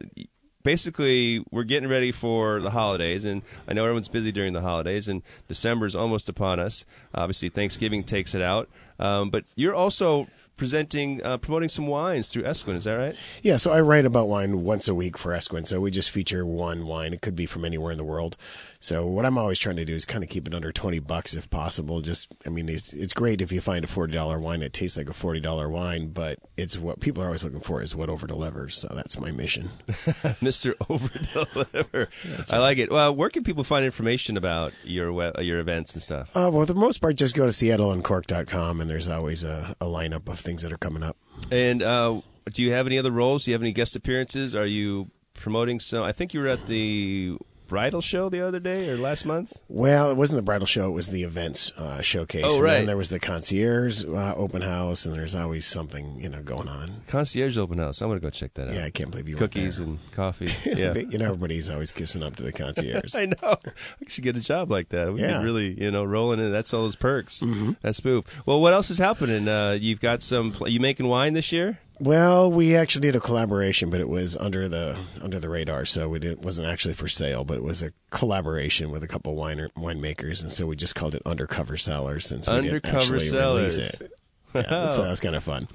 basically, 0.63 1.45
we're 1.51 1.65
getting 1.65 1.89
ready 1.89 2.11
for 2.11 2.61
the 2.61 2.71
holidays, 2.71 3.25
and 3.25 3.43
I 3.69 3.75
know 3.75 3.85
everyone's 3.85 4.09
busy 4.09 4.33
during 4.33 4.55
the 4.55 4.63
holidays, 4.63 5.07
and 5.07 5.23
December 5.47 5.87
is 5.87 5.95
almost 5.95 6.29
upon 6.29 6.59
us. 6.59 6.85
Obviously, 7.15 7.51
Thanksgiving 7.51 8.03
takes 8.03 8.35
it 8.35 8.43
out. 8.43 8.69
Um, 8.99 9.29
but 9.29 9.45
you're 9.55 9.75
also 9.75 10.27
presenting, 10.57 11.23
uh, 11.25 11.37
promoting 11.37 11.69
some 11.69 11.87
wines 11.87 12.29
through 12.29 12.45
Esquin, 12.45 12.77
is 12.77 12.85
that 12.85 12.95
right? 12.95 13.17
Yeah, 13.43 13.57
so 13.57 13.73
I 13.73 13.81
write 13.81 14.07
about 14.07 14.29
wine 14.29 14.63
once 14.63 14.89
a 14.89 14.95
week 14.95 15.19
for 15.19 15.33
Esquin. 15.33 15.65
So 15.67 15.81
we 15.81 15.91
just 15.91 16.11
feature 16.11 16.47
one 16.47 16.87
wine. 16.87 17.13
It 17.13 17.21
could 17.21 17.37
be 17.37 17.47
from 17.47 17.65
anywhere 17.65 17.93
in 17.93 17.99
the 17.99 18.05
world. 18.05 18.37
So 18.85 19.07
what 19.07 19.25
I'm 19.25 19.39
always 19.39 19.59
trying 19.59 19.77
to 19.77 19.87
do 19.87 19.95
is 19.95 20.05
kind 20.05 20.23
of 20.23 20.29
keep 20.29 20.47
it 20.47 20.55
under 20.55 20.71
20 20.71 20.99
bucks 20.99 21.33
if 21.33 21.49
possible. 21.49 22.03
Just, 22.03 22.31
I 22.45 22.51
mean, 22.51 22.69
it's 22.69 22.93
it's 22.93 23.15
great 23.15 23.41
if 23.41 23.51
you 23.51 23.63
find 23.63 23.83
a 23.83 23.89
$40 23.89 24.39
wine 24.39 24.61
that 24.61 24.75
tastes 24.75 24.99
like 24.99 25.09
a 25.09 25.15
$40 25.15 25.71
wine, 25.71 26.09
but 26.09 26.39
it's 26.59 26.77
what 26.77 27.01
people 27.01 27.23
are 27.23 27.27
always 27.29 27.43
looking 27.43 27.63
for 27.63 27.81
is 27.81 27.97
what 27.97 28.11
over 28.11 28.27
delivers. 28.27 28.77
So 28.77 28.93
that's 28.95 29.19
my 29.19 29.31
mission. 29.31 29.71
Mr. 29.89 30.75
Over 30.91 31.19
Deliver. 31.19 32.11
I 32.51 32.59
like 32.59 32.77
it. 32.77 32.93
Well, 32.93 33.17
where 33.17 33.31
can 33.31 33.43
people 33.43 33.65
find 33.65 33.87
information 33.87 34.37
about 34.37 34.75
your 34.83 35.33
your 35.41 35.61
events 35.61 35.95
and 35.95 36.03
stuff? 36.03 36.37
Uh, 36.37 36.51
well, 36.53 36.67
for 36.67 36.67
the 36.67 36.75
most 36.75 36.99
part, 36.99 37.17
just 37.17 37.35
go 37.35 37.47
to 37.47 37.53
seattleuncork.com 37.53 38.83
and 38.83 38.91
there's 38.91 39.09
always 39.09 39.45
a, 39.45 39.75
a 39.81 39.87
lineup 39.87 40.29
of 40.29 40.39
things 40.39 40.61
that 40.61 40.75
are 40.75 40.79
coming 40.79 41.03
up. 41.03 41.17
And 41.51 41.83
uh, 41.83 42.21
do 42.53 42.63
you 42.63 42.73
have 42.73 42.87
any 42.87 42.99
other 42.99 43.11
roles? 43.11 43.47
Do 43.47 43.51
you 43.51 43.55
have 43.55 43.63
any 43.63 43.73
guest 43.73 43.97
appearances? 43.97 44.55
Are 44.55 44.67
you 44.67 45.11
promoting 45.33 45.81
some? 45.81 46.05
I 46.05 46.13
think 46.13 46.35
you 46.35 46.41
were 46.41 46.49
at 46.49 46.67
the 46.67 47.39
bridal 47.67 48.01
show 48.01 48.29
the 48.29 48.41
other 48.41 48.61
day 48.61 48.89
or 48.89 48.97
last 48.97 49.25
month. 49.25 49.53
Well, 49.69 50.11
it 50.11 50.17
wasn't 50.17 50.39
the 50.39 50.43
bridal 50.43 50.67
show; 50.67 50.89
it 50.89 50.93
was 50.93 51.09
the 51.09 51.23
events 51.23 51.73
uh, 51.77 52.01
showcase. 52.03 52.45
Oh, 52.47 52.55
And 52.57 52.65
right. 52.65 52.71
then 52.75 52.87
there 52.87 52.97
was 52.97 53.11
the 53.11 53.19
concierge 53.21 54.05
uh, 54.05 54.35
open 54.37 54.63
house, 54.63 55.05
and 55.07 55.15
there's 55.15 55.35
always 55.35 55.67
something 55.67 56.21
you 56.21 56.29
know 56.29 56.43
going 56.43 56.69
on. 56.69 57.03
Concierge 57.07 57.57
open 57.59 57.79
house. 57.79 58.01
I'm 58.01 58.09
gonna 58.09 58.21
go 58.21 58.31
check 58.31 58.55
that 58.55 58.69
out. 58.69 58.75
Yeah, 58.75 58.85
I 58.85 58.91
can't 58.91 59.11
believe 59.11 59.29
you 59.29 59.37
Cookies 59.37 59.79
and 59.79 59.99
coffee. 60.13 60.51
Yeah. 60.75 60.95
you 60.95 61.19
know, 61.19 61.27
everybody's 61.27 61.71
always 61.71 61.93
kissing 61.93 62.23
up 62.23 62.37
to 62.37 62.43
the 62.43 62.53
concierge. 62.53 63.15
I 63.17 63.27
know. 63.27 63.37
I 63.43 64.09
should 64.09 64.25
get 64.25 64.37
a 64.37 64.41
job 64.41 64.71
like 64.71 64.89
that. 64.91 65.13
We 65.13 65.21
Yeah. 65.21 65.39
could 65.39 65.45
really, 65.45 65.81
you 65.81 65.91
know, 65.91 66.05
rolling 66.05 66.41
in. 66.41 66.51
That's 66.53 66.73
all 66.75 66.83
those 66.83 66.97
perks. 66.97 67.43
That's 67.83 67.99
spoof. 67.99 68.25
Well, 68.47 68.61
what 68.61 68.73
else 68.73 68.91
is 68.91 68.99
happening? 68.99 69.47
Uh, 69.49 69.79
you've 69.81 70.01
got 70.01 70.21
some. 70.23 70.53
Pl- 70.53 70.69
you 70.69 70.81
making 70.81 71.07
wine 71.07 71.33
this 71.35 71.53
year? 71.53 71.79
Well, 72.01 72.51
we 72.51 72.77
actually 72.77 73.03
did 73.03 73.17
a 73.17 73.21
collaboration, 73.21 73.91
but 73.91 74.01
it 74.01 74.09
was 74.09 74.37
under 74.37 74.69
the 74.69 74.99
under 75.23 75.39
the 75.39 75.49
radar, 75.49 75.85
so 75.85 76.09
we 76.09 76.19
didn't 76.19 76.41
wasn't 76.43 76.69
actually 76.69 76.95
for 76.95 77.09
sale, 77.09 77.45
but 77.45 77.57
it 77.57 77.63
was 77.63 77.83
a 77.83 77.91
collaboration 78.11 78.91
with 78.91 79.03
a 79.03 79.09
couple 79.09 79.35
wine 79.35 79.69
winemakers, 79.77 80.43
and 80.43 80.51
so 80.51 80.67
we 80.67 80.77
just 80.77 80.95
called 80.95 81.15
it 81.15 81.23
Undercover 81.25 81.77
Sellers 81.77 82.27
since 82.27 82.49
we 82.49 82.55
Undercover 82.55 82.81
didn't 82.81 82.97
actually 82.97 83.19
Sellers. 83.21 83.79
release 83.79 84.01
it. 84.01 84.13
Yeah, 84.55 84.87
so 84.87 85.03
that's 85.03 85.21
kind 85.21 85.35
of 85.35 85.43
fun. 85.43 85.69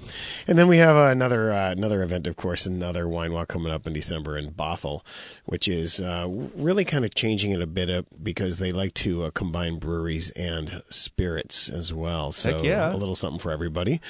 And 0.46 0.58
then 0.58 0.68
we 0.68 0.78
have 0.78 0.96
uh, 0.96 1.10
another 1.10 1.52
uh, 1.52 1.70
another 1.70 2.02
event, 2.02 2.26
of 2.26 2.36
course, 2.36 2.66
another 2.66 3.08
wine 3.08 3.32
walk 3.32 3.48
coming 3.48 3.72
up 3.72 3.86
in 3.86 3.92
December 3.92 4.36
in 4.38 4.52
Bothell, 4.52 5.04
which 5.44 5.68
is 5.68 6.00
uh, 6.00 6.26
really 6.28 6.84
kind 6.84 7.04
of 7.04 7.14
changing 7.14 7.52
it 7.52 7.60
a 7.60 7.66
bit 7.66 7.90
up 7.90 8.06
because 8.22 8.58
they 8.58 8.72
like 8.72 8.94
to 8.94 9.24
uh, 9.24 9.30
combine 9.30 9.78
breweries 9.78 10.30
and 10.30 10.82
spirits 10.88 11.68
as 11.68 11.92
well. 11.92 12.32
So 12.32 12.52
Heck 12.52 12.62
yeah. 12.64 12.92
a 12.92 12.96
little 12.96 13.14
something 13.14 13.38
for 13.38 13.50
everybody. 13.50 14.00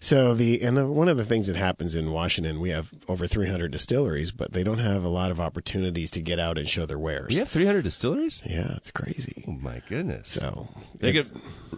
So 0.00 0.34
the 0.34 0.62
and 0.62 0.76
the, 0.76 0.86
one 0.86 1.08
of 1.08 1.16
the 1.16 1.24
things 1.24 1.46
that 1.46 1.56
happens 1.56 1.94
in 1.94 2.10
Washington, 2.10 2.60
we 2.60 2.70
have 2.70 2.92
over 3.08 3.26
300 3.26 3.70
distilleries, 3.70 4.32
but 4.32 4.52
they 4.52 4.62
don't 4.62 4.78
have 4.78 5.04
a 5.04 5.08
lot 5.08 5.30
of 5.30 5.40
opportunities 5.40 6.10
to 6.12 6.20
get 6.20 6.38
out 6.38 6.58
and 6.58 6.68
show 6.68 6.86
their 6.86 6.98
wares. 6.98 7.36
Have 7.38 7.48
300 7.48 7.82
distilleries? 7.82 8.42
Yeah, 8.44 8.74
it's 8.76 8.90
crazy. 8.90 9.44
Oh 9.48 9.52
my 9.52 9.82
goodness! 9.88 10.28
So 10.28 10.68
They 10.96 11.12
get 11.12 11.30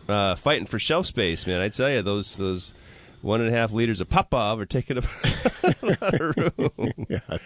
uh, 0.08 0.34
fighting 0.34 0.66
for 0.66 0.78
shelf 0.78 1.06
space, 1.06 1.46
man. 1.46 1.60
I 1.60 1.68
tell 1.68 1.90
you, 1.90 2.02
those 2.02 2.36
those 2.40 2.74
one 3.22 3.40
and 3.40 3.54
a 3.54 3.56
half 3.56 3.72
liters 3.72 4.00
of 4.00 4.08
Popov 4.08 4.58
are 4.60 4.66
taking 4.66 4.98
up 4.98 5.04
a 5.62 5.74
lot 5.82 6.20
of 6.20 6.36
room. 6.36 7.06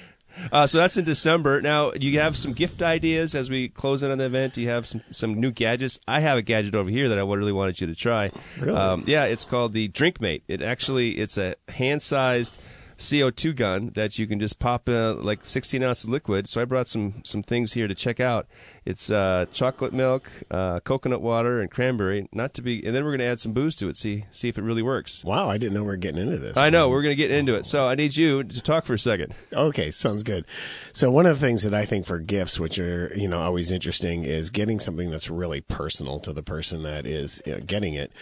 Uh, 0.53 0.67
so 0.67 0.79
that's 0.79 0.97
in 0.97 1.05
December. 1.05 1.61
Now, 1.61 1.91
do 1.93 2.07
you 2.07 2.19
have 2.21 2.37
some 2.37 2.53
gift 2.53 2.83
ideas 2.83 3.35
as 3.35 3.49
we 3.49 3.69
close 3.69 4.03
in 4.03 4.11
on 4.11 4.19
the 4.19 4.27
event? 4.27 4.55
Do 4.55 4.63
you 4.63 4.69
have 4.69 4.87
some, 4.87 5.03
some 5.11 5.35
new 5.41 5.51
gadgets? 5.51 5.99
I 6.09 6.21
have 6.21 6.39
a 6.39 6.43
gadget 6.43 6.75
over 6.75 6.91
here 6.91 7.09
that 7.09 7.19
I 7.19 7.23
really 7.23 7.53
wanted 7.53 7.81
you 7.81 7.87
to 7.87 7.95
try. 7.95 8.31
Really? 8.59 8.77
Um, 8.77 9.05
yeah, 9.07 9.25
it's 9.25 9.45
called 9.45 9.73
the 9.73 9.89
DrinkMate. 9.89 10.43
It 10.49 10.63
actually 10.63 11.11
it's 11.13 11.39
a 11.39 11.55
hand 11.69 12.03
sized 12.03 12.61
CO2 12.99 13.55
gun 13.57 13.91
that 13.95 14.19
you 14.19 14.27
can 14.27 14.41
just 14.41 14.59
pop 14.59 14.89
uh, 14.89 15.15
like 15.15 15.45
16 15.45 15.83
ounces 15.83 16.09
liquid. 16.09 16.49
So 16.49 16.61
I 16.61 16.65
brought 16.65 16.89
some 16.89 17.23
some 17.25 17.43
things 17.43 17.73
here 17.73 17.89
to 17.89 17.95
check 17.95 18.21
out. 18.21 18.47
It's 18.87 19.11
uh, 19.11 19.47
chocolate 19.51 19.95
milk, 19.95 20.31
uh, 20.51 20.81
coconut 20.81 21.23
water, 21.23 21.61
and 21.61 21.71
cranberry. 21.71 22.29
Not 22.33 22.53
to 22.55 22.63
be, 22.63 22.85
and 22.85 22.95
then 22.95 23.05
we're 23.05 23.13
going 23.13 23.21
to 23.21 23.27
add 23.27 23.41
some 23.41 23.53
booze 23.53 23.75
to 23.77 23.89
it. 23.89 23.97
See 23.97 24.25
see 24.31 24.49
if 24.49 24.59
it 24.59 24.63
really 24.63 24.83
works. 24.83 25.25
wow, 25.25 25.49
I 25.49 25.57
didn't 25.57 25.75
know 25.75 25.83
we 25.83 25.89
were 25.89 25.97
getting 25.97 26.21
into 26.21 26.37
this. 26.37 26.57
I 26.57 26.69
know 26.69 26.91
we're 26.91 27.03
going 27.03 27.17
to 27.17 27.23
get 27.23 27.31
into 27.31 27.55
it. 27.55 27.65
So 27.65 27.87
I 27.87 27.95
need 27.95 28.17
you 28.17 28.45
to 28.45 28.63
talk 28.63 28.85
for 28.85 28.95
a 28.95 28.99
second. 28.99 29.35
Okay, 29.53 29.91
sounds 29.91 30.23
good. 30.23 30.45
So 30.93 31.11
one 31.11 31.25
of 31.25 31.41
the 31.41 31.47
things 31.47 31.63
that 31.63 31.73
I 31.73 31.87
think 31.87 32.05
for 32.05 32.19
gifts, 32.19 32.61
which 32.61 32.79
are 32.79 33.11
you 33.17 33.29
know 33.29 33.41
always 33.41 33.71
interesting, 33.71 34.25
is 34.25 34.51
getting 34.51 34.81
something 34.81 35.11
that's 35.11 35.31
really 35.31 35.63
personal 35.63 36.19
to 36.21 36.33
the 36.33 36.43
person 36.43 36.83
that 36.83 37.07
is 37.07 37.43
you 37.47 37.55
know, 37.55 37.61
getting 37.61 37.95
it. 37.95 38.13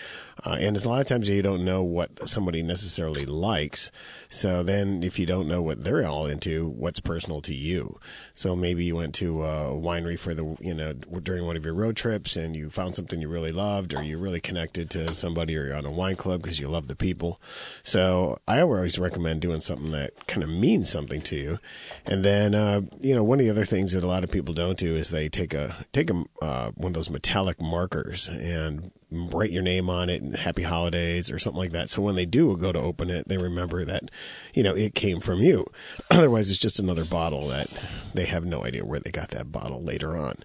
Uh, 0.45 0.57
and 0.61 0.77
it's 0.77 0.85
a 0.85 0.89
lot 0.89 1.01
of 1.01 1.07
times 1.07 1.29
you 1.29 1.43
don't 1.43 1.65
know 1.65 1.83
what 1.83 2.29
somebody 2.29 2.63
necessarily 2.63 3.27
likes. 3.27 3.91
So 4.29 4.63
then, 4.63 5.03
if 5.03 5.19
you 5.19 5.27
don't 5.27 5.49
know 5.49 5.63
what 5.63 5.83
they're 5.83 6.07
all 6.07 6.27
into, 6.27 6.69
what's 6.69 7.01
personal 7.01 7.41
to 7.43 7.55
you? 7.55 7.99
So 8.35 8.55
maybe 8.55 8.85
you 8.85 8.97
went 8.97 9.15
to 9.17 9.45
a 9.45 9.73
winery 9.73 10.19
for 10.19 10.35
the 10.35 10.52
you 10.61 10.75
know 10.75 10.93
during 10.93 11.47
one 11.47 11.57
of 11.57 11.65
your 11.65 11.75
road 11.75 11.97
trips, 11.97 12.37
and 12.37 12.57
you 12.57 12.71
found 12.71 12.95
something 12.95 13.21
you 13.21 13.29
really 13.29 13.53
loved, 13.53 13.95
or 13.95 14.03
you 14.03 14.19
really 14.19 14.41
connected 14.41 14.91
to 14.91 15.15
somebody, 15.15 15.57
or 15.57 15.67
you're 15.67 15.77
on 15.77 15.87
a 15.87 15.91
wine 15.91 16.17
club 16.17 16.43
because 16.43 16.59
you 16.59 16.69
love 16.69 16.89
the 16.89 16.97
people. 16.97 17.41
So 17.83 18.39
I 18.47 18.61
always 18.61 18.99
recommend 18.99 19.41
doing 19.41 19.61
something 19.61 19.93
that 19.93 20.27
kind 20.27 20.43
of 20.43 20.49
means 20.49 20.91
something 20.91 21.23
to 21.23 21.37
you. 21.37 21.59
And 22.07 22.25
then 22.25 22.55
uh, 22.55 22.83
you 23.01 23.15
know 23.15 23.25
one 23.25 23.41
of 23.41 23.45
the 23.45 23.51
other 23.51 23.65
things 23.65 23.93
that 23.93 24.05
a 24.05 24.09
lot 24.09 24.25
of 24.25 24.31
people 24.31 24.55
don't 24.55 24.79
do 24.79 24.97
is 24.97 25.11
they 25.11 25.29
take 25.29 25.55
a 25.55 25.85
take 25.93 26.11
a 26.11 26.25
uh, 26.41 26.71
one 26.73 26.91
of 26.91 26.95
those 26.95 27.11
metallic 27.11 27.61
markers 27.61 28.29
and 28.29 28.91
write 29.13 29.51
your 29.51 29.63
name 29.63 29.89
on 29.91 30.09
it 30.11 30.23
and 30.23 30.37
happy 30.37 30.63
holidays 30.63 31.31
or 31.31 31.39
something 31.39 31.59
like 31.61 31.73
that. 31.73 31.91
So 31.91 32.03
when 32.03 32.15
they 32.15 32.27
do 32.27 32.57
go 32.57 32.73
to 32.73 32.79
open 32.79 33.11
it, 33.11 33.29
they 33.29 33.37
remember 33.37 33.85
that, 33.85 34.11
you 34.55 34.63
know, 34.63 34.75
it 34.75 34.95
came 34.95 35.21
from 35.21 35.41
you. 35.41 35.67
Otherwise, 36.11 36.51
it's 36.51 36.59
just 36.59 36.79
another 36.79 37.05
bottle 37.05 37.49
that 37.49 37.67
they 38.15 38.25
have 38.27 38.45
no 38.45 38.65
idea 38.65 38.85
where 38.85 39.01
they 39.01 39.11
got 39.11 39.29
that 39.31 39.53
bottle 39.53 39.83
later 39.83 40.17
on. 40.17 40.37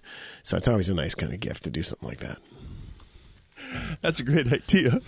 So 0.42 0.56
it's 0.56 0.68
always 0.68 0.88
a 0.88 0.94
nice 0.94 1.14
kind 1.14 1.32
of 1.32 1.40
gift 1.40 1.64
to 1.64 1.70
do 1.70 1.82
something 1.82 2.08
like 2.08 2.18
that. 2.20 2.38
That's 4.00 4.20
a 4.20 4.22
great 4.22 4.50
idea. 4.52 5.00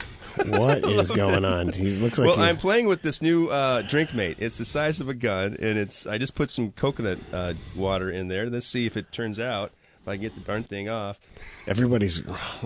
What 0.47 0.79
is 0.85 1.13
going 1.13 1.45
on? 1.45 1.73
He 1.73 1.89
looks 1.91 2.19
like 2.19 2.27
well, 2.27 2.37
he's- 2.37 2.49
I'm 2.49 2.57
playing 2.57 2.87
with 2.87 3.03
this 3.03 3.23
new 3.23 3.47
uh, 3.49 3.83
drink 3.83 4.13
mate. 4.13 4.37
It's 4.41 4.57
the 4.59 4.65
size 4.65 5.01
of 5.01 5.09
a 5.09 5.15
gun, 5.15 5.57
and 5.61 5.79
it's. 5.79 6.05
I 6.07 6.19
just 6.19 6.35
put 6.35 6.51
some 6.51 6.73
coconut 6.73 7.19
uh, 7.33 7.55
water 7.77 8.11
in 8.11 8.29
there. 8.29 8.51
Let's 8.51 8.67
see 8.67 8.87
if 8.87 8.97
it 8.97 9.13
turns 9.13 9.39
out. 9.39 9.73
If 10.03 10.09
I 10.09 10.17
get 10.17 10.35
the 10.35 10.41
darn 10.41 10.63
thing 10.63 10.89
off, 10.89 11.19
everybody's, 11.67 12.19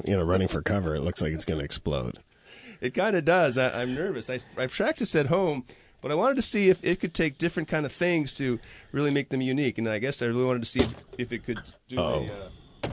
you 0.04 0.16
know, 0.16 0.22
running 0.24 0.48
for 0.48 0.62
cover. 0.62 0.94
It 0.94 1.00
looks 1.00 1.20
like 1.20 1.32
it's 1.32 1.44
going 1.44 1.58
to 1.58 1.64
explode. 1.64 2.18
it 2.80 2.94
kind 2.94 3.16
of 3.16 3.24
does. 3.24 3.58
I, 3.58 3.82
I'm 3.82 3.94
nervous. 3.94 4.30
I, 4.30 4.38
I 4.56 4.68
practiced 4.68 5.14
at 5.16 5.26
home, 5.26 5.64
but 6.00 6.12
I 6.12 6.14
wanted 6.14 6.36
to 6.36 6.42
see 6.42 6.68
if 6.68 6.84
it 6.84 7.00
could 7.00 7.12
take 7.12 7.36
different 7.38 7.68
kind 7.68 7.84
of 7.86 7.92
things 7.92 8.34
to 8.34 8.60
really 8.92 9.10
make 9.10 9.30
them 9.30 9.40
unique. 9.40 9.78
And 9.78 9.88
I 9.88 9.98
guess 9.98 10.22
I 10.22 10.26
really 10.26 10.44
wanted 10.44 10.60
to 10.62 10.68
see 10.68 10.80
if, 10.80 10.94
if 11.18 11.32
it 11.32 11.44
could 11.44 11.58
do 11.88 11.98
Oh. 11.98 12.28
a 12.84 12.90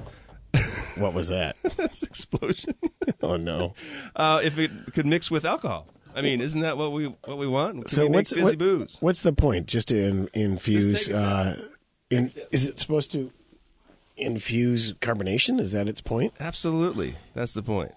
What 1.00 1.14
was 1.14 1.30
that? 1.30 1.56
uh, 1.80 1.84
explosion. 1.84 2.74
Oh 3.24 3.36
no! 3.36 3.76
uh, 4.16 4.42
if 4.44 4.58
it 4.58 4.72
could 4.94 5.06
mix 5.06 5.30
with 5.30 5.46
alcohol. 5.46 5.88
I 6.16 6.22
mean, 6.22 6.42
isn't 6.42 6.62
that 6.62 6.76
what 6.78 6.92
we 6.92 7.06
what 7.06 7.38
we 7.38 7.46
want? 7.48 7.82
Can 7.82 7.88
So 7.88 8.04
we 8.08 8.10
what's 8.10 8.36
what- 8.36 8.58
booze? 8.58 8.98
what's 9.00 9.22
the 9.22 9.32
point? 9.34 9.68
Just 9.68 9.90
to 9.90 9.98
in, 10.04 10.30
infuse. 10.34 10.88
Just 10.88 11.12
Uh, 11.12 11.56
in, 12.10 12.32
is 12.52 12.68
it 12.68 12.80
supposed 12.80 13.12
to 13.12 13.32
infuse 14.22 14.94
carbonation? 14.94 15.60
Is 15.60 15.72
that 15.74 15.88
its 15.88 16.02
point? 16.02 16.34
Absolutely, 16.40 17.16
that's 17.34 17.54
the 17.54 17.64
point. 17.64 17.92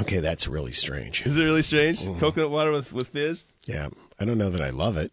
Okay, 0.00 0.18
that's 0.20 0.48
really 0.48 0.72
strange. 0.72 1.24
Is 1.24 1.36
it 1.36 1.44
really 1.44 1.62
strange? 1.62 2.00
Mm-hmm. 2.00 2.18
Coconut 2.18 2.50
water 2.50 2.72
with 2.72 2.92
with 2.92 3.08
fizz? 3.08 3.44
Yeah, 3.66 3.88
I 4.20 4.24
don't 4.24 4.38
know 4.38 4.50
that 4.50 4.60
I 4.60 4.70
love 4.70 4.96
it, 4.96 5.12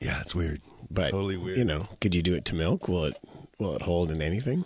Yeah, 0.00 0.20
it's 0.20 0.34
weird. 0.34 0.60
but 0.90 1.10
totally 1.10 1.36
weird. 1.36 1.56
You 1.56 1.64
know, 1.64 1.88
could 2.00 2.14
you 2.14 2.22
do 2.22 2.34
it 2.34 2.44
to 2.46 2.54
milk? 2.54 2.88
Will 2.88 3.04
it 3.06 3.18
will 3.58 3.74
it 3.74 3.82
hold 3.82 4.10
in 4.10 4.20
anything? 4.20 4.64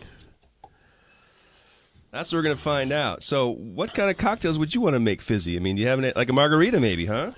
That's 2.11 2.33
what 2.33 2.39
we're 2.39 2.43
gonna 2.43 2.57
find 2.57 2.93
out. 2.93 3.23
So, 3.23 3.49
what 3.51 3.95
kind 3.95 4.11
of 4.11 4.19
cocktails 4.19 4.59
would 4.59 4.75
you 4.75 4.81
want 4.81 4.95
to 4.95 5.01
make 5.01 5.23
fizzy? 5.23 5.57
I 5.57 5.61
mean, 5.61 5.77
you 5.77 5.87
have 5.87 6.01
an, 6.03 6.13
like 6.17 6.29
a 6.29 6.33
margarita, 6.33 6.81
maybe, 6.81 7.07
huh? 7.07 7.31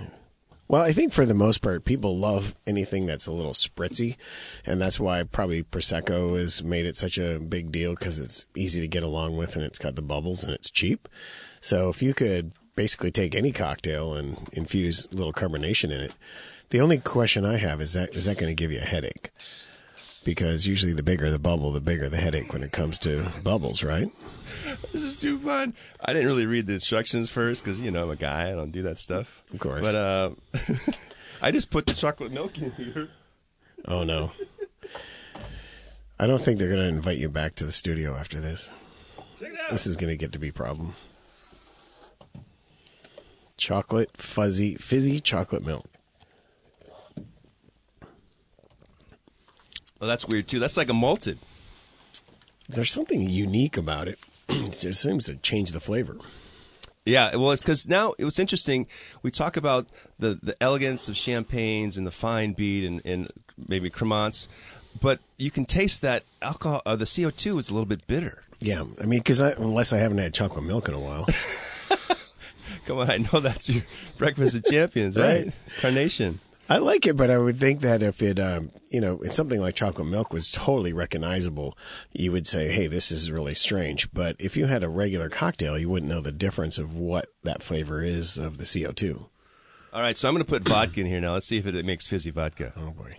Well, 0.73 0.81
I 0.81 0.93
think 0.93 1.13
for 1.13 1.27
the 1.27 1.35
most 1.35 1.59
part, 1.59 1.85
people 1.85 2.17
love 2.17 2.55
anything 2.67 3.05
that's 3.05 3.27
a 3.27 3.31
little 3.31 3.53
spritzy, 3.53 4.17
and 4.65 4.81
that's 4.81 4.99
why 4.99 5.23
probably 5.23 5.63
prosecco 5.63 6.39
has 6.39 6.65
made 6.65 6.87
it 6.87 6.97
such 6.97 7.19
a 7.19 7.39
big 7.39 7.71
deal 7.71 7.95
because 7.95 8.19
it's 8.19 8.47
easy 8.57 8.81
to 8.81 8.89
get 8.89 9.03
along 9.03 9.37
with, 9.37 9.55
and 9.55 9.67
it's 9.67 9.79
got 9.79 9.97
the 9.97 10.01
bubbles, 10.01 10.43
and 10.43 10.55
it's 10.55 10.71
cheap. 10.71 11.11
So 11.61 11.91
if 11.91 12.03
you 12.03 12.15
could 12.15 12.53
basically 12.75 13.11
take 13.11 13.35
any 13.35 13.53
cocktail 13.53 14.15
and 14.15 14.49
infuse 14.55 15.07
a 15.13 15.15
little 15.15 15.35
carbonation 15.35 15.91
in 15.91 16.01
it, 16.01 16.15
the 16.71 16.81
only 16.81 16.97
question 16.97 17.45
I 17.45 17.59
have 17.59 17.83
is 17.83 17.93
that 17.93 18.15
is 18.15 18.25
that 18.25 18.39
going 18.39 18.49
to 18.49 18.59
give 18.59 18.73
you 18.73 18.79
a 18.79 18.81
headache? 18.87 19.31
Because 20.25 20.67
usually 20.67 20.93
the 20.93 21.03
bigger 21.03 21.31
the 21.31 21.39
bubble, 21.39 21.73
the 21.73 21.81
bigger 21.81 22.09
the 22.09 22.17
headache 22.17 22.53
when 22.53 22.63
it 22.63 22.73
comes 22.73 22.99
to 23.01 23.27
bubbles, 23.43 23.83
right? 23.83 24.11
This 24.93 25.03
is 25.03 25.17
too 25.17 25.39
fun. 25.39 25.75
I 26.01 26.13
didn't 26.13 26.29
really 26.29 26.47
read 26.47 26.67
the 26.67 26.75
instructions 26.75 27.31
first 27.31 27.65
because 27.65 27.81
you 27.81 27.91
know 27.91 28.05
I'm 28.05 28.11
a 28.11 28.17
guy. 28.17 28.51
I 28.51 28.55
don't 28.55 28.71
do 28.71 28.83
that 28.83 28.99
stuff. 28.99 29.43
Of 29.53 29.59
course. 29.59 29.83
But 29.83 29.95
uh, 29.97 30.31
I 31.43 31.51
just 31.51 31.71
put 31.71 31.87
the 31.87 31.95
chocolate 31.95 32.31
milk 32.31 32.59
in 32.59 32.71
here. 32.73 33.09
Oh 33.87 34.05
no. 34.05 34.33
I 36.19 36.29
don't 36.29 36.41
think 36.41 36.59
they're 36.59 36.69
going 36.69 36.79
to 36.79 36.87
invite 36.87 37.19
you 37.19 37.29
back 37.29 37.57
to 37.57 37.65
the 37.65 37.73
studio 37.73 38.15
after 38.15 38.41
this. 38.41 38.73
Check 39.41 39.55
it 39.55 39.59
out. 39.59 39.73
This 39.73 39.89
is 39.89 39.97
going 39.97 40.11
to 40.11 40.17
get 40.17 40.31
to 40.33 40.39
be 40.39 40.51
a 40.51 40.53
problem. 40.53 40.95
Chocolate, 43.57 44.17
fuzzy, 44.17 44.77
fizzy 44.77 45.19
chocolate 45.19 45.67
milk. 45.67 45.87
Well, 50.03 50.09
that's 50.09 50.27
weird 50.27 50.49
too. 50.49 50.59
That's 50.59 50.77
like 50.77 50.89
a 50.89 50.93
malted. 50.93 51.39
There's 52.69 52.91
something 52.91 53.21
unique 53.23 53.77
about 53.77 54.09
it. 54.09 54.19
it 54.49 54.77
just 54.81 55.01
seems 55.01 55.27
to 55.27 55.37
change 55.37 55.71
the 55.71 55.79
flavor. 55.79 56.17
Yeah, 57.05 57.37
well, 57.37 57.53
it's 57.53 57.63
because 57.63 57.87
now 57.87 58.15
it 58.19 58.25
was 58.25 58.41
interesting. 58.41 58.89
We 59.23 59.31
talk 59.31 59.57
about 59.57 59.87
the, 60.19 60.41
the 60.43 60.61
elegance 60.61 61.09
of 61.09 61.17
champagnes 61.17 61.97
and 61.97 62.05
the 62.05 62.11
fine 62.11 62.53
bead 62.53 62.83
and, 62.85 63.01
and 63.05 63.29
maybe 63.69 63.91
cremants, 63.91 64.49
but 65.01 65.21
you 65.37 65.53
can 65.53 65.67
taste 65.67 66.03
that 66.03 66.25
alcohol. 66.43 66.83
Uh, 66.85 66.97
the 66.97 67.07
CO 67.07 67.31
two 67.31 67.57
is 67.59 67.71
a 67.71 67.73
little 67.73 67.87
bit 67.87 68.05
bitter. 68.09 68.43
Yeah, 68.59 68.85
I 69.01 69.07
mean, 69.07 69.21
because 69.21 69.39
unless 69.39 69.93
I 69.93 69.99
haven't 69.99 70.19
had 70.19 70.35
chocolate 70.35 70.65
milk 70.65 70.89
in 70.89 70.95
a 70.95 70.99
while, 70.99 71.29
Come 72.87 72.99
on, 72.99 73.11
I 73.11 73.19
know 73.19 73.39
that's 73.39 73.71
your 73.71 73.85
breakfast 74.19 74.57
of 74.57 74.65
champions, 74.71 75.17
right? 75.17 75.45
Right. 75.45 75.53
Carnation. 75.81 76.41
I 76.73 76.79
like 76.79 77.07
it. 77.07 77.19
But 77.19 77.31
I 77.31 77.37
would 77.37 77.59
think 77.59 77.81
that 77.81 78.03
if 78.03 78.23
it, 78.23 78.41
um, 78.41 78.71
you 78.91 78.99
know, 78.99 79.21
it's 79.23 79.37
something 79.37 79.61
like 79.61 79.75
chocolate 79.75 80.09
milk 80.09 80.33
was 80.33 80.51
totally 80.51 80.95
recognizable, 80.95 81.77
you 82.13 82.33
would 82.33 82.47
say, 82.47 82.69
"Hey, 82.69 82.87
this 82.87 83.13
is 83.13 83.31
really 83.31 83.55
strange." 83.55 84.11
But 84.13 84.37
if 84.39 84.57
you 84.57 84.65
had 84.65 84.83
a 84.83 84.89
regular 84.89 85.29
cocktail, 85.29 85.79
you 85.79 85.91
wouldn't 85.91 86.11
know 86.11 86.23
the 86.23 86.33
difference 86.33 86.79
of 86.79 86.97
what 86.97 87.27
that 87.43 87.63
flavor 87.63 88.03
is 88.03 88.39
of 88.39 88.57
the 88.57 88.65
CO 88.65 88.93
two. 88.93 89.27
All 89.93 90.01
right, 90.01 90.17
so 90.17 90.29
I'm 90.29 90.35
going 90.35 90.43
to 90.43 90.49
put 90.49 90.63
vodka 90.63 91.03
in 91.03 91.07
here 91.07 91.21
now. 91.21 91.35
Let's 91.35 91.45
see 91.45 91.59
if 91.59 91.67
it, 91.67 91.77
it 91.77 91.85
makes 91.85 92.07
fizzy 92.07 92.31
vodka. 92.31 92.73
Oh 92.75 92.93
boy. 92.93 93.19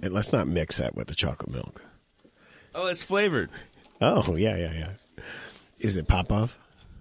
And 0.00 0.12
let's 0.12 0.32
not 0.32 0.46
mix 0.46 0.76
that 0.76 0.94
with 0.94 1.08
the 1.08 1.16
chocolate 1.16 1.50
milk. 1.50 1.82
Oh, 2.76 2.86
it's 2.86 3.02
flavored. 3.02 3.50
Oh, 4.00 4.36
yeah, 4.36 4.56
yeah, 4.56 4.72
yeah. 4.72 5.22
Is 5.80 5.96
it 5.96 6.06
Popov? 6.06 6.56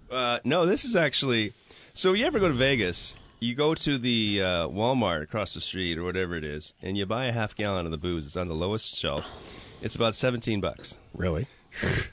Uh, 0.09 0.39
no, 0.43 0.65
this 0.65 0.83
is 0.85 0.95
actually. 0.95 1.53
So 1.93 2.13
you 2.13 2.25
ever 2.25 2.39
go 2.39 2.47
to 2.47 2.53
Vegas? 2.53 3.15
You 3.39 3.53
go 3.53 3.75
to 3.75 3.97
the 3.99 4.41
uh, 4.41 4.67
Walmart 4.67 5.21
across 5.21 5.53
the 5.53 5.61
street 5.61 5.97
or 5.97 6.03
whatever 6.03 6.35
it 6.35 6.43
is, 6.43 6.73
and 6.81 6.97
you 6.97 7.05
buy 7.05 7.25
a 7.25 7.31
half 7.31 7.55
gallon 7.55 7.85
of 7.85 7.91
the 7.91 7.97
booze. 7.97 8.25
It's 8.25 8.35
on 8.35 8.47
the 8.47 8.55
lowest 8.55 8.95
shelf. 8.95 9.77
It's 9.81 9.95
about 9.95 10.15
seventeen 10.15 10.59
bucks. 10.59 10.97
Really? 11.13 11.45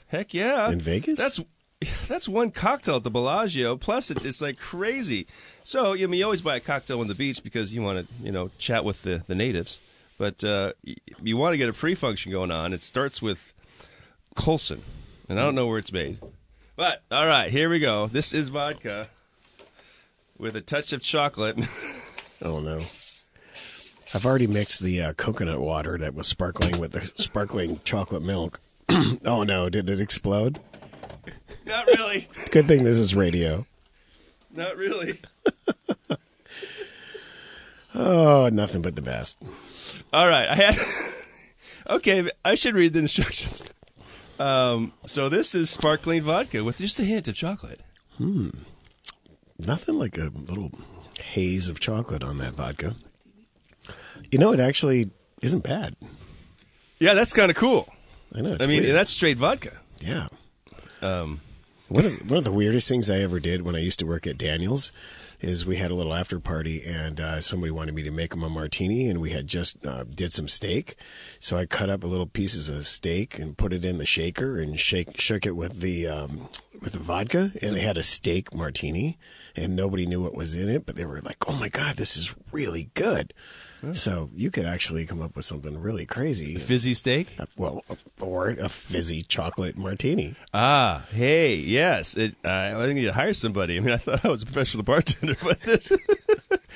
Heck 0.07 0.35
yeah. 0.35 0.69
In 0.69 0.79
Vegas? 0.79 1.17
That's 1.17 1.41
that's 2.07 2.29
one 2.29 2.51
cocktail 2.51 2.97
at 2.97 3.03
the 3.03 3.09
Bellagio. 3.09 3.75
Plus, 3.75 4.11
it, 4.11 4.23
it's 4.23 4.39
like 4.39 4.59
crazy. 4.59 5.25
So, 5.63 5.93
I 5.93 6.05
mean, 6.05 6.13
you 6.13 6.25
always 6.25 6.41
buy 6.41 6.57
a 6.57 6.59
cocktail 6.59 7.01
on 7.01 7.07
the 7.07 7.15
beach 7.15 7.43
because 7.43 7.73
you 7.73 7.81
want 7.81 8.07
to, 8.07 8.23
you 8.23 8.31
know, 8.31 8.51
chat 8.59 8.85
with 8.85 9.01
the, 9.01 9.23
the 9.25 9.33
natives. 9.33 9.79
But 10.19 10.43
uh, 10.43 10.73
y- 10.85 10.95
you 11.23 11.37
want 11.37 11.53
to 11.53 11.57
get 11.57 11.69
a 11.69 11.73
pre-function 11.73 12.31
going 12.31 12.51
on. 12.51 12.71
It 12.71 12.83
starts 12.83 13.21
with 13.21 13.51
Colson, 14.35 14.83
and 15.27 15.39
I 15.39 15.43
don't 15.43 15.55
know 15.55 15.65
where 15.65 15.79
it's 15.79 15.91
made. 15.91 16.19
But 16.75 17.03
all 17.09 17.25
right, 17.25 17.49
here 17.49 17.69
we 17.69 17.79
go. 17.79 18.05
This 18.05 18.31
is 18.33 18.49
vodka 18.49 19.09
with 20.37 20.55
a 20.55 20.61
touch 20.61 20.93
of 20.93 21.01
chocolate. 21.01 21.57
Oh 22.41 22.59
no. 22.59 22.81
I've 24.13 24.25
already 24.25 24.45
mixed 24.45 24.81
the 24.81 25.01
uh, 25.01 25.13
coconut 25.13 25.61
water 25.61 25.97
that 25.97 26.13
was 26.13 26.27
sparkling 26.27 26.79
with 26.79 26.91
the 26.91 27.05
sparkling 27.15 27.79
chocolate 27.85 28.23
milk. 28.23 28.59
oh 29.25 29.43
no, 29.43 29.69
did 29.69 29.89
it 29.89 30.01
explode? 30.01 30.59
Not 31.65 31.87
really. 31.87 32.27
Good 32.51 32.65
thing 32.65 32.83
this 32.83 32.97
is 32.97 33.15
radio. 33.15 33.65
Not 34.53 34.75
really. 34.75 35.17
Oh, 37.97 38.49
nothing 38.51 38.81
but 38.81 38.95
the 38.95 39.01
best. 39.01 39.37
All 40.11 40.27
right, 40.27 40.49
I 40.49 40.55
had. 40.55 40.75
okay, 41.95 42.29
I 42.43 42.55
should 42.55 42.75
read 42.75 42.91
the 42.93 42.99
instructions. 42.99 43.63
Um, 44.37 44.91
so 45.05 45.29
this 45.29 45.55
is 45.55 45.69
sparkling 45.69 46.21
vodka 46.21 46.61
with 46.63 46.79
just 46.79 46.99
a 46.99 47.05
hint 47.05 47.29
of 47.29 47.35
chocolate. 47.35 47.79
Nothing 49.57 49.97
like 49.97 50.17
a 50.17 50.31
little 50.33 50.71
haze 51.21 51.67
of 51.67 51.79
chocolate 51.79 52.23
on 52.23 52.37
that 52.39 52.53
vodka. 52.53 52.95
You 54.31 54.39
know, 54.39 54.51
it 54.53 54.59
actually 54.59 55.11
isn't 55.41 55.63
bad. 55.63 55.95
Yeah, 56.99 57.13
that's 57.13 57.33
kind 57.33 57.49
of 57.49 57.55
cool. 57.57 57.87
I 58.33 58.41
know. 58.41 58.57
I 58.59 58.65
mean, 58.65 58.83
weird. 58.83 58.95
that's 58.95 59.09
straight 59.09 59.37
vodka. 59.37 59.79
yeah. 60.01 60.27
Um, 61.01 61.41
One 61.87 62.05
of, 62.05 62.29
one 62.29 62.37
of 62.39 62.43
the 62.43 62.51
weirdest 62.51 62.89
things 62.89 63.09
I 63.09 63.19
ever 63.19 63.39
did 63.39 63.61
when 63.61 63.75
I 63.75 63.79
used 63.79 63.99
to 63.99 64.05
work 64.07 64.25
at 64.25 64.37
Daniels 64.37 64.91
is 65.39 65.65
we 65.65 65.75
had 65.75 65.91
a 65.91 65.93
little 65.93 66.15
after 66.15 66.39
party 66.39 66.81
and 66.83 67.19
uh, 67.19 67.41
somebody 67.41 67.69
wanted 67.69 67.93
me 67.93 68.01
to 68.03 68.09
make 68.11 68.31
them 68.31 68.41
a 68.43 68.49
martini 68.49 69.07
and 69.07 69.21
we 69.21 69.29
had 69.31 69.47
just 69.47 69.85
uh, 69.85 70.03
did 70.05 70.31
some 70.31 70.47
steak, 70.47 70.95
so 71.39 71.57
I 71.57 71.65
cut 71.67 71.89
up 71.89 72.03
a 72.03 72.07
little 72.07 72.25
pieces 72.25 72.69
of 72.69 72.87
steak 72.87 73.37
and 73.37 73.55
put 73.57 73.71
it 73.71 73.85
in 73.85 73.99
the 73.99 74.05
shaker 74.05 74.59
and 74.59 74.79
shake 74.79 75.19
shook 75.21 75.45
it 75.45 75.55
with 75.55 75.81
the 75.81 76.07
um, 76.07 76.49
with 76.81 76.93
the 76.93 76.99
vodka 76.99 77.51
and 77.61 77.71
they 77.71 77.81
had 77.81 77.97
a 77.97 78.03
steak 78.03 78.53
martini 78.55 79.19
and 79.55 79.75
nobody 79.75 80.05
knew 80.05 80.21
what 80.21 80.35
was 80.35 80.55
in 80.55 80.69
it, 80.69 80.85
but 80.85 80.95
they 80.95 81.05
were 81.05 81.21
like, 81.21 81.37
"Oh 81.49 81.53
my 81.57 81.69
god, 81.69 81.95
this 81.97 82.17
is 82.17 82.33
really 82.51 82.89
good." 82.93 83.33
So 83.93 84.31
you 84.33 84.49
could 84.49 84.65
actually 84.65 85.05
come 85.05 85.21
up 85.21 85.35
with 85.35 85.45
something 85.45 85.79
really 85.79 86.07
crazy. 86.07 86.55
fizzy 86.55 86.95
steak. 86.95 87.35
Uh, 87.39 87.45
Well, 87.55 87.83
or 88.19 88.49
a 88.49 88.67
fizzy 88.67 89.21
chocolate 89.21 89.77
martini. 89.77 90.33
Ah, 90.55 91.05
hey, 91.13 91.55
yes. 91.57 92.17
It, 92.17 92.35
uh, 92.43 92.49
I 92.49 92.73
think 92.73 92.87
you 92.87 92.93
need 92.95 93.05
to 93.05 93.13
hire 93.13 93.35
somebody. 93.35 93.77
I 93.77 93.81
mean, 93.81 93.93
I 93.93 93.97
thought 93.97 94.25
I 94.25 94.29
was 94.29 94.41
a 94.41 94.45
professional 94.47 94.83
bartender, 94.83 95.35
but 95.43 95.59
this, 95.61 95.91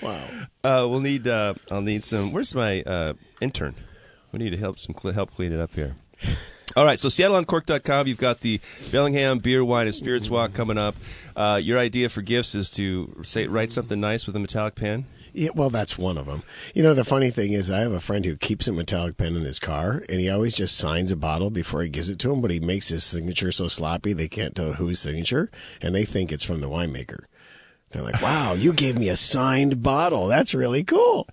Wow. 0.04 0.24
uh, 0.64 0.86
we'll 0.88 1.00
need. 1.00 1.28
Uh, 1.28 1.56
I'll 1.72 1.82
need 1.82 2.04
some. 2.04 2.32
Where's 2.32 2.54
my 2.54 2.84
uh, 2.84 3.14
intern? 3.42 3.74
We 4.32 4.38
need 4.38 4.52
to 4.52 4.58
help 4.58 4.78
some 4.78 4.94
help 5.12 5.34
clean 5.34 5.52
it 5.52 5.60
up 5.60 5.74
here. 5.74 5.96
All 6.76 6.86
right, 6.86 7.00
so 7.00 7.08
SeattleOnCork.com. 7.08 8.06
You've 8.06 8.20
got 8.20 8.42
the 8.42 8.62
Bellingham 8.92 9.40
Beer, 9.40 9.66
Wine, 9.66 9.88
and 9.88 9.96
Spirits 9.96 10.30
Walk 10.30 10.54
coming 10.54 10.78
up. 10.78 10.96
Uh, 11.40 11.56
your 11.56 11.80
idea 11.80 12.10
for 12.10 12.22
gifts 12.22 12.54
is 12.54 12.70
to 12.70 13.16
say 13.24 13.48
write 13.48 13.72
something 13.72 14.02
nice 14.02 14.28
with 14.28 14.36
a 14.36 14.40
metallic 14.40 14.76
pen. 14.76 15.06
Yeah, 15.32 15.52
well, 15.56 15.70
that's 15.70 15.98
one 15.98 16.18
of 16.18 16.26
them. 16.26 16.44
You 16.76 16.84
know, 16.84 16.94
the 16.94 17.06
funny 17.06 17.30
thing 17.30 17.54
is, 17.54 17.72
I 17.72 17.80
have 17.80 17.94
a 17.94 18.02
friend 18.02 18.26
who 18.26 18.36
keeps 18.36 18.68
a 18.68 18.74
metallic 18.74 19.16
pen 19.16 19.38
in 19.38 19.44
his 19.44 19.58
car, 19.58 20.04
and 20.10 20.20
he 20.20 20.30
always 20.30 20.54
just 20.54 20.78
signs 20.78 21.12
a 21.12 21.16
bottle 21.16 21.50
before 21.50 21.82
he 21.82 21.88
gives 21.88 22.10
it 22.10 22.20
to 22.20 22.34
him. 22.34 22.42
But 22.42 22.52
he 22.52 22.60
makes 22.60 22.90
his 22.90 23.06
signature 23.06 23.54
so 23.54 23.70
sloppy 23.70 24.12
they 24.12 24.28
can't 24.28 24.54
tell 24.54 24.74
whose 24.74 25.00
signature, 25.00 25.50
and 25.82 25.96
they 25.96 26.04
think 26.04 26.34
it's 26.34 26.44
from 26.44 26.60
the 26.60 26.68
winemaker. 26.68 27.24
They're 27.92 28.04
like, 28.04 28.22
"Wow, 28.22 28.56
you 28.56 28.74
gave 28.74 29.00
me 29.00 29.08
a 29.08 29.16
signed 29.16 29.82
bottle. 29.82 30.28
That's 30.28 30.54
really 30.54 30.84
cool." 30.84 31.26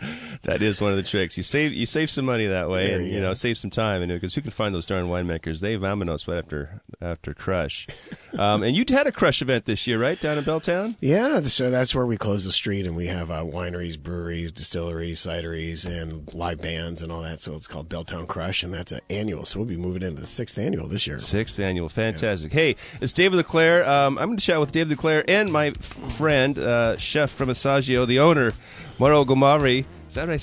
That 0.42 0.62
is 0.62 0.80
one 0.80 0.92
of 0.92 0.96
the 0.96 1.02
tricks. 1.02 1.36
You 1.36 1.42
save 1.42 1.72
you 1.72 1.84
save 1.84 2.08
some 2.10 2.24
money 2.24 2.46
that 2.46 2.70
way, 2.70 2.88
There 2.88 2.98
and 2.98 3.08
you 3.08 3.14
you 3.14 3.20
know 3.20 3.34
save 3.34 3.58
some 3.58 3.70
time. 3.70 4.02
And 4.02 4.12
because 4.12 4.34
who 4.34 4.40
can 4.40 4.52
find 4.52 4.74
those 4.74 4.86
darn 4.86 5.06
winemakers? 5.06 5.60
They 5.60 5.76
vamonos 5.76 6.28
right 6.28 6.38
after 6.38 6.80
after 7.02 7.34
Crush. 7.34 7.86
um, 8.38 8.62
and 8.62 8.76
you 8.76 8.84
had 8.88 9.06
a 9.06 9.12
Crush 9.12 9.42
event 9.42 9.64
this 9.64 9.86
year, 9.86 9.98
right 9.98 10.18
down 10.18 10.38
in 10.38 10.44
Belltown? 10.44 10.96
Yeah, 11.00 11.40
so 11.40 11.70
that's 11.70 11.94
where 11.94 12.06
we 12.06 12.16
close 12.16 12.44
the 12.44 12.52
street, 12.52 12.86
and 12.86 12.96
we 12.96 13.06
have 13.08 13.30
uh, 13.30 13.42
wineries, 13.42 13.98
breweries, 13.98 14.52
distilleries, 14.52 15.20
cideries, 15.20 15.84
and 15.84 16.32
live 16.32 16.60
bands 16.60 17.02
and 17.02 17.10
all 17.10 17.22
that. 17.22 17.40
So 17.40 17.54
it's 17.54 17.66
called 17.66 17.88
Belltown 17.88 18.26
Crush, 18.26 18.62
and 18.62 18.72
that's 18.72 18.92
an 18.92 19.00
annual. 19.10 19.44
So 19.44 19.58
we'll 19.58 19.68
be 19.68 19.76
moving 19.76 20.02
into 20.02 20.20
the 20.20 20.26
sixth 20.26 20.56
annual 20.58 20.86
this 20.86 21.06
year. 21.06 21.18
Sixth 21.18 21.58
annual, 21.58 21.88
fantastic. 21.88 22.52
Hey, 22.52 22.76
it's 23.00 23.12
David 23.12 23.36
Leclaire. 23.36 23.86
Um, 23.88 24.18
I'm 24.18 24.28
going 24.28 24.38
to 24.38 24.44
chat 24.44 24.60
with 24.60 24.72
David 24.72 24.90
Leclaire 24.90 25.24
and 25.28 25.52
my 25.52 25.68
f- 25.68 26.12
friend, 26.12 26.58
uh, 26.58 26.96
chef 26.96 27.30
from 27.30 27.48
Assaggio, 27.48 28.06
the 28.06 28.20
owner, 28.20 28.52
Mauro 28.98 29.24
Golmarvi. 29.24 29.84
Is 30.08 30.14
that 30.14 30.28
right? 30.28 30.40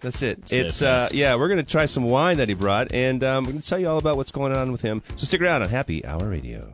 That's 0.00 0.20
it. 0.22 0.50
It's 0.50 0.82
uh, 0.82 1.08
yeah. 1.12 1.36
We're 1.36 1.46
going 1.46 1.64
to 1.64 1.70
try 1.70 1.86
some 1.86 2.02
wine 2.02 2.38
that 2.38 2.48
he 2.48 2.54
brought, 2.54 2.92
and 2.92 3.22
um, 3.22 3.44
we're 3.44 3.52
going 3.52 3.62
to 3.62 3.68
tell 3.68 3.78
you 3.78 3.88
all 3.88 3.98
about 3.98 4.16
what's 4.16 4.32
going 4.32 4.52
on 4.52 4.72
with 4.72 4.82
him. 4.82 5.00
So 5.14 5.26
stick 5.26 5.40
around 5.40 5.62
on 5.62 5.68
Happy 5.68 6.04
Hour 6.04 6.28
Radio. 6.28 6.72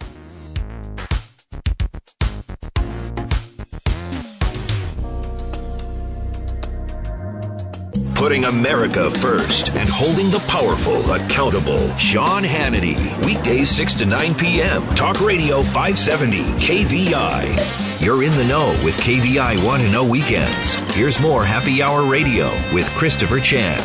Putting 8.19 8.47
America 8.47 9.13
first 9.13 9.69
and 9.77 9.89
holding 9.89 10.29
the 10.29 10.45
powerful 10.49 11.13
accountable. 11.13 11.95
Sean 11.99 12.43
Hannity. 12.43 12.97
Weekdays 13.25 13.71
6 13.71 13.95
to 13.95 14.07
9 14.07 14.35
p.m. 14.35 14.85
Talk 14.97 15.21
Radio 15.21 15.63
570 15.63 16.39
KVI. 16.57 18.05
You're 18.05 18.25
in 18.25 18.37
the 18.37 18.45
know 18.47 18.71
with 18.85 18.97
KVI 18.97 19.65
Want 19.65 19.83
to 19.83 19.91
Know 19.93 20.05
Weekends. 20.05 20.75
Here's 20.97 21.21
more 21.21 21.45
Happy 21.45 21.81
Hour 21.81 22.11
Radio 22.11 22.47
with 22.75 22.93
Christopher 22.97 23.39
Chan. 23.39 23.79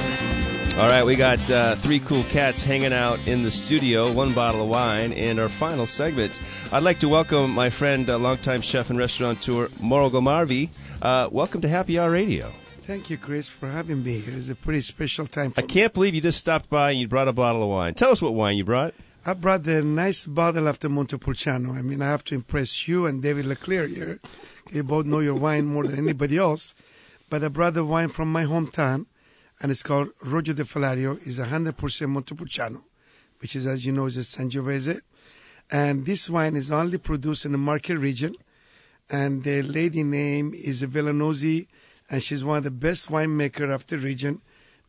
All 0.80 0.88
right, 0.88 1.06
we 1.06 1.16
got 1.16 1.52
uh, 1.52 1.76
three 1.76 2.00
cool 2.00 2.24
cats 2.24 2.64
hanging 2.64 2.92
out 2.92 3.28
in 3.28 3.44
the 3.44 3.52
studio, 3.52 4.12
one 4.12 4.34
bottle 4.34 4.64
of 4.64 4.68
wine, 4.68 5.14
and 5.14 5.38
our 5.38 5.48
final 5.48 5.86
segment. 5.86 6.42
I'd 6.72 6.82
like 6.82 6.98
to 7.02 7.08
welcome 7.08 7.52
my 7.52 7.70
friend, 7.70 8.10
uh, 8.10 8.18
longtime 8.18 8.62
chef 8.62 8.90
and 8.90 8.98
restaurateur, 8.98 9.70
Mauro 9.80 10.10
Golmarvi. 10.10 10.70
Uh, 11.04 11.30
welcome 11.32 11.62
to 11.62 11.70
Happy 11.70 12.00
Hour 12.00 12.10
Radio. 12.10 12.52
Thank 12.86 13.10
you, 13.10 13.18
Chris, 13.18 13.48
for 13.48 13.70
having 13.70 14.04
me 14.04 14.20
here. 14.20 14.36
It's 14.36 14.50
a 14.50 14.56
pretty 14.56 14.82
special 14.82 15.26
time 15.26 15.52
for 15.52 15.62
I 15.62 15.66
can't 15.66 15.94
believe 15.94 16.14
you 16.14 16.20
just 16.20 16.42
stopped 16.42 16.70
by 16.70 16.92
and 16.92 17.00
you 17.00 17.08
brought 17.08 17.30
a 17.30 17.34
bottle 17.34 17.64
of 17.64 17.70
wine. 17.70 17.94
Tell 17.94 18.12
us 18.12 18.22
what 18.22 18.34
wine 18.34 18.58
you 18.58 18.66
brought. 18.66 18.94
I 19.26 19.36
brought 19.36 19.64
the 19.64 19.82
nice 19.82 20.28
bottle 20.28 20.68
of 20.68 20.80
the 20.80 20.90
Montepulciano. 20.90 21.72
I 21.72 21.82
mean, 21.82 22.02
I 22.02 22.08
have 22.08 22.26
to 22.26 22.36
impress 22.36 22.86
you 22.86 23.06
and 23.06 23.24
David 23.24 23.46
Leclaire 23.46 23.88
here. 23.88 24.20
You 24.74 24.84
both 24.84 25.06
know 25.06 25.22
your 25.22 25.36
wine 25.36 25.66
more 25.66 25.88
than 25.88 25.98
anybody 25.98 26.38
else. 26.38 26.76
But 27.30 27.42
I 27.42 27.48
brought 27.48 27.76
the 27.76 27.86
wine 27.86 28.10
from 28.10 28.30
my 28.34 28.44
hometown, 28.44 29.06
and 29.62 29.72
it's 29.72 29.82
called 29.82 30.10
Roggio 30.26 30.54
del 30.54 30.66
Filare. 30.66 31.18
It's 31.26 31.40
100% 31.40 32.10
Montepulciano, 32.10 32.84
which 33.40 33.56
is, 33.56 33.66
as 33.66 33.86
you 33.86 33.94
know, 33.94 34.08
is 34.08 34.18
a 34.18 34.20
Sangiovese. 34.20 35.00
And 35.72 36.06
this 36.06 36.30
wine 36.30 36.58
is 36.58 36.70
only 36.70 36.98
produced 36.98 37.46
in 37.46 37.54
the 37.54 37.58
Marche 37.58 37.92
region. 37.92 38.36
And 39.10 39.42
the 39.46 39.62
lady 39.62 40.04
name 40.04 40.52
is 40.54 40.84
Velenosi, 40.84 41.68
and 42.10 42.22
she's 42.24 42.44
one 42.44 42.58
of 42.58 42.64
the 42.64 42.72
best 42.72 43.10
winemaker 43.10 43.74
of 43.74 43.88
the 43.88 43.98
region. 43.98 44.42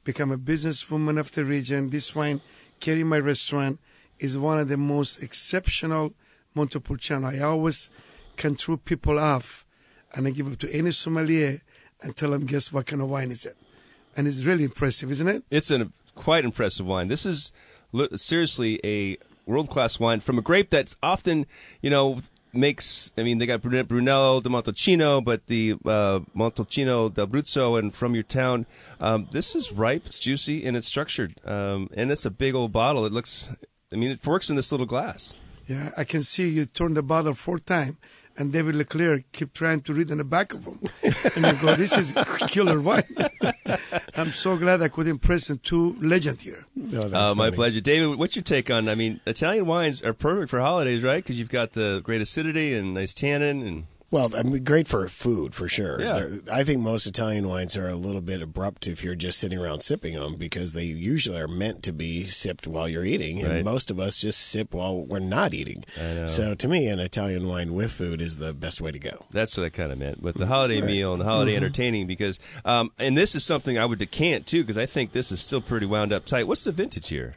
Become 0.04 0.32
a 0.32 0.38
businesswoman 0.38 1.18
of 1.18 1.30
the 1.30 1.44
region. 1.44 1.90
This 1.90 2.14
wine, 2.14 2.40
carry 2.80 3.04
my 3.04 3.18
restaurant, 3.18 3.78
is 4.18 4.36
one 4.36 4.58
of 4.58 4.68
the 4.68 4.76
most 4.76 5.22
exceptional 5.22 6.12
Montepulciano. 6.54 7.28
I 7.28 7.40
always 7.40 7.88
can 8.36 8.54
throw 8.54 8.76
people 8.76 9.18
off, 9.18 9.64
and 10.12 10.26
I 10.26 10.30
give 10.30 10.46
it 10.48 10.60
to 10.60 10.72
any 10.74 10.92
sommelier 10.92 11.62
and 12.02 12.14
tell 12.14 12.30
them, 12.30 12.46
guess 12.46 12.72
what 12.72 12.86
kind 12.86 13.00
of 13.00 13.08
wine 13.08 13.30
is 13.30 13.46
it? 13.46 13.54
And 14.16 14.28
it's 14.28 14.44
really 14.44 14.64
impressive, 14.64 15.10
isn't 15.10 15.26
it? 15.26 15.42
It's 15.50 15.70
a 15.70 15.90
quite 16.14 16.44
impressive 16.44 16.86
wine. 16.86 17.08
This 17.08 17.24
is 17.24 17.50
seriously 18.16 18.80
a 18.84 19.16
world 19.46 19.70
class 19.70 19.98
wine 19.98 20.20
from 20.20 20.38
a 20.38 20.42
grape 20.42 20.70
that's 20.70 20.96
often, 21.02 21.46
you 21.80 21.90
know, 21.90 22.20
makes. 22.56 23.12
I 23.16 23.22
mean, 23.22 23.38
they 23.38 23.46
got 23.46 23.62
Brun- 23.62 23.86
Brunello 23.86 24.40
de 24.40 24.48
Montalcino, 24.48 25.24
but 25.24 25.46
the 25.46 25.72
uh, 25.84 26.20
Montalcino 26.34 27.12
d'Abruzzo, 27.12 27.78
and 27.78 27.94
from 27.94 28.14
your 28.14 28.24
town. 28.24 28.66
Um, 29.00 29.28
this 29.30 29.54
is 29.54 29.72
ripe, 29.72 30.06
it's 30.06 30.18
juicy, 30.18 30.64
and 30.64 30.76
it's 30.76 30.86
structured. 30.86 31.34
Um, 31.44 31.90
and 31.96 32.10
it's 32.10 32.24
a 32.24 32.30
big 32.30 32.54
old 32.54 32.72
bottle. 32.72 33.04
It 33.06 33.12
looks. 33.12 33.50
I 33.92 33.96
mean, 33.96 34.10
it 34.10 34.26
works 34.26 34.50
in 34.50 34.56
this 34.56 34.72
little 34.72 34.86
glass. 34.86 35.34
Yeah, 35.66 35.90
I 35.96 36.04
can 36.04 36.22
see 36.22 36.48
you 36.48 36.66
turn 36.66 36.94
the 36.94 37.02
bottle 37.02 37.34
four 37.34 37.58
times, 37.58 37.96
and 38.36 38.52
David 38.52 38.74
Leclaire 38.74 39.22
keep 39.32 39.52
trying 39.52 39.80
to 39.82 39.94
read 39.94 40.10
in 40.10 40.18
the 40.18 40.24
back 40.24 40.52
of 40.54 40.64
them. 40.64 40.78
and 41.02 41.44
you 41.46 41.62
go, 41.62 41.74
this 41.74 41.96
is 41.96 42.12
killer 42.48 42.80
wine. 42.80 43.02
I'm 44.16 44.30
so 44.32 44.56
glad 44.56 44.82
I 44.82 44.88
could 44.88 45.06
impress 45.08 45.48
the 45.48 45.56
two 45.56 45.96
legend 46.00 46.40
here. 46.40 46.66
No, 46.74 47.02
that's 47.02 47.14
Uh, 47.14 47.34
my 47.34 47.50
pleasure, 47.50 47.80
David. 47.80 48.18
What's 48.18 48.36
your 48.36 48.42
take 48.42 48.70
on? 48.70 48.88
I 48.88 48.94
mean, 48.94 49.20
Italian 49.26 49.66
wines 49.66 50.02
are 50.02 50.12
perfect 50.12 50.50
for 50.50 50.60
holidays, 50.60 51.02
right? 51.02 51.22
Because 51.22 51.38
you've 51.38 51.48
got 51.48 51.72
the 51.72 52.00
great 52.04 52.20
acidity 52.20 52.74
and 52.74 52.94
nice 52.94 53.14
tannin, 53.14 53.62
and 53.62 53.86
Well, 54.14 54.30
I 54.36 54.44
mean, 54.44 54.62
great 54.62 54.86
for 54.86 55.08
food 55.08 55.56
for 55.56 55.66
sure. 55.66 56.00
Yeah. 56.00 56.12
They're- 56.14 56.40
I 56.52 56.62
think 56.62 56.80
most 56.80 57.04
Italian 57.04 57.48
wines 57.48 57.76
are 57.76 57.88
a 57.88 57.96
little 57.96 58.20
bit 58.20 58.40
abrupt 58.42 58.86
if 58.86 59.02
you're 59.02 59.16
just 59.16 59.40
sitting 59.40 59.58
around 59.58 59.80
sipping 59.80 60.14
them 60.14 60.36
because 60.36 60.72
they 60.72 60.84
usually 60.84 61.36
are 61.40 61.48
meant 61.48 61.82
to 61.82 61.92
be 61.92 62.24
sipped 62.26 62.68
while 62.68 62.88
you're 62.88 63.04
eating, 63.04 63.42
and 63.42 63.64
most 63.64 63.90
of 63.90 63.98
us 63.98 64.20
just 64.20 64.38
sip 64.38 64.72
while 64.72 64.96
we're 65.04 65.18
not 65.18 65.52
eating. 65.52 65.84
So 66.26 66.54
to 66.54 66.68
me, 66.68 66.86
an 66.86 67.00
Italian 67.00 67.48
wine 67.48 67.74
with 67.74 67.90
food 67.90 68.22
is 68.22 68.38
the 68.38 68.52
best 68.52 68.80
way 68.80 68.92
to 68.92 69.00
go. 69.00 69.26
That's 69.32 69.56
what 69.58 69.66
I 69.66 69.70
kind 69.70 69.90
of 69.90 69.98
meant 69.98 70.22
with 70.22 70.36
the 70.36 70.46
holiday 70.46 70.80
meal 70.80 71.12
and 71.12 71.20
the 71.20 71.24
holiday 71.26 71.56
entertaining 71.56 72.06
because, 72.06 72.38
um, 72.64 72.92
and 73.00 73.18
this 73.18 73.34
is 73.34 73.44
something 73.44 73.76
I 73.78 73.84
would 73.84 73.98
decant 73.98 74.46
too 74.46 74.62
because 74.62 74.78
I 74.78 74.86
think 74.86 75.10
this 75.10 75.32
is 75.32 75.40
still 75.40 75.60
pretty 75.60 75.86
wound 75.86 76.12
up 76.12 76.24
tight. 76.24 76.46
What's 76.46 76.62
the 76.62 76.70
vintage 76.70 77.08
here? 77.08 77.34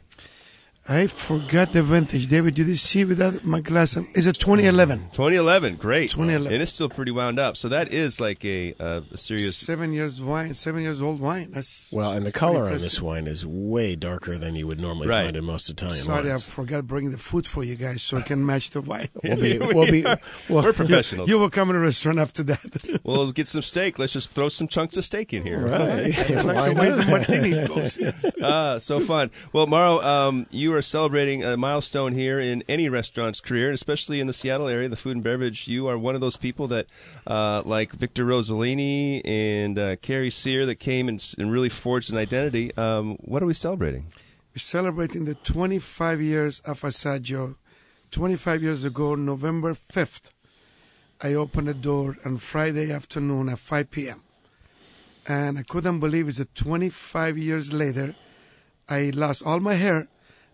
I 0.90 1.06
forgot 1.06 1.72
the 1.72 1.82
vintage. 1.82 2.28
David, 2.28 2.54
did 2.54 2.66
you 2.66 2.74
see 2.76 3.04
without 3.04 3.44
my 3.44 3.60
glass? 3.60 3.94
Is 4.14 4.26
it 4.26 4.36
2011? 4.36 5.10
2011, 5.12 5.76
great. 5.76 6.10
2011. 6.12 6.50
And 6.50 6.62
it's 6.62 6.72
still 6.72 6.88
pretty 6.88 7.10
wound 7.10 7.38
up. 7.38 7.58
So 7.58 7.68
that 7.68 7.92
is 7.92 8.22
like 8.22 8.42
a, 8.42 8.72
uh, 8.80 9.02
a 9.12 9.16
serious. 9.18 9.54
Seven 9.54 9.92
years 9.92 10.18
wine, 10.18 10.54
seven 10.54 10.80
years 10.80 11.02
old 11.02 11.20
wine. 11.20 11.50
That's 11.50 11.90
Well, 11.92 12.12
and 12.12 12.24
the 12.24 12.32
color 12.32 12.60
pretty 12.60 12.76
on 12.76 12.80
this 12.80 13.02
wine 13.02 13.26
is 13.26 13.44
way 13.44 13.96
darker 13.96 14.38
than 14.38 14.54
you 14.54 14.66
would 14.66 14.80
normally 14.80 15.08
Right. 15.08 15.24
find 15.24 15.36
in 15.36 15.44
most 15.44 15.68
Italian 15.68 15.98
Sorry, 15.98 16.28
I 16.28 16.32
wines. 16.32 16.44
forgot 16.54 16.86
bringing 16.86 17.10
the 17.12 17.18
food 17.18 17.46
for 17.46 17.62
you 17.62 17.76
guys 17.76 18.00
so 18.02 18.16
I 18.16 18.22
can 18.22 18.46
match 18.46 18.70
the 18.70 18.80
wine. 18.80 19.08
We'll 19.22 19.36
be, 19.42 19.58
we'll 19.58 19.90
be, 19.90 20.04
well, 20.04 20.18
We're 20.48 20.72
professionals. 20.72 21.28
You 21.28 21.38
will 21.38 21.50
come 21.50 21.68
in 21.68 21.76
a 21.76 21.80
restaurant 21.80 22.18
after 22.18 22.42
that. 22.44 22.98
We'll 23.04 23.30
get 23.32 23.48
some 23.48 23.62
steak. 23.62 23.98
Let's 23.98 24.12
just 24.14 24.30
throw 24.30 24.48
some 24.48 24.68
chunks 24.68 24.96
of 24.96 25.04
steak 25.04 25.32
in 25.32 25.42
here. 25.42 25.66
right. 25.66 26.30
I 26.30 26.40
like 26.42 26.74
the 26.74 26.80
way 26.80 26.90
the 26.90 27.06
martini 27.08 27.66
goes. 27.66 27.96
Yes. 27.98 28.24
Ah, 28.42 28.78
so 28.78 29.00
fun. 29.00 29.30
Well, 29.52 29.66
Mauro, 29.66 30.00
um, 30.02 30.46
you 30.50 30.74
are 30.74 30.77
celebrating 30.82 31.44
a 31.44 31.56
milestone 31.56 32.12
here 32.12 32.38
in 32.40 32.62
any 32.68 32.88
restaurant's 32.88 33.40
career, 33.40 33.68
and 33.68 33.74
especially 33.74 34.20
in 34.20 34.26
the 34.26 34.32
Seattle 34.32 34.68
area, 34.68 34.88
the 34.88 34.96
food 34.96 35.16
and 35.16 35.24
beverage. 35.24 35.68
You 35.68 35.86
are 35.88 35.98
one 35.98 36.14
of 36.14 36.20
those 36.20 36.36
people 36.36 36.68
that, 36.68 36.86
uh, 37.26 37.62
like 37.64 37.92
Victor 37.92 38.24
Rosellini 38.24 39.20
and 39.24 39.78
uh, 39.78 39.96
Kerry 39.96 40.30
Sear, 40.30 40.66
that 40.66 40.76
came 40.76 41.08
and, 41.08 41.34
and 41.38 41.50
really 41.50 41.68
forged 41.68 42.10
an 42.10 42.18
identity. 42.18 42.76
Um, 42.76 43.16
what 43.20 43.42
are 43.42 43.46
we 43.46 43.54
celebrating? 43.54 44.06
We're 44.54 44.60
celebrating 44.60 45.24
the 45.24 45.34
25 45.34 46.20
years 46.20 46.60
of 46.60 46.80
Assaggio. 46.82 47.56
25 48.10 48.62
years 48.62 48.84
ago, 48.84 49.14
November 49.14 49.74
5th, 49.74 50.30
I 51.20 51.34
opened 51.34 51.68
the 51.68 51.74
door 51.74 52.16
on 52.24 52.38
Friday 52.38 52.90
afternoon 52.90 53.48
at 53.48 53.58
5 53.58 53.90
p.m. 53.90 54.22
And 55.28 55.58
I 55.58 55.62
couldn't 55.62 56.00
believe 56.00 56.28
it's 56.28 56.38
a 56.38 56.46
25 56.46 57.36
years 57.36 57.72
later. 57.72 58.14
I 58.88 59.10
lost 59.14 59.44
all 59.44 59.60
my 59.60 59.74
hair. 59.74 60.08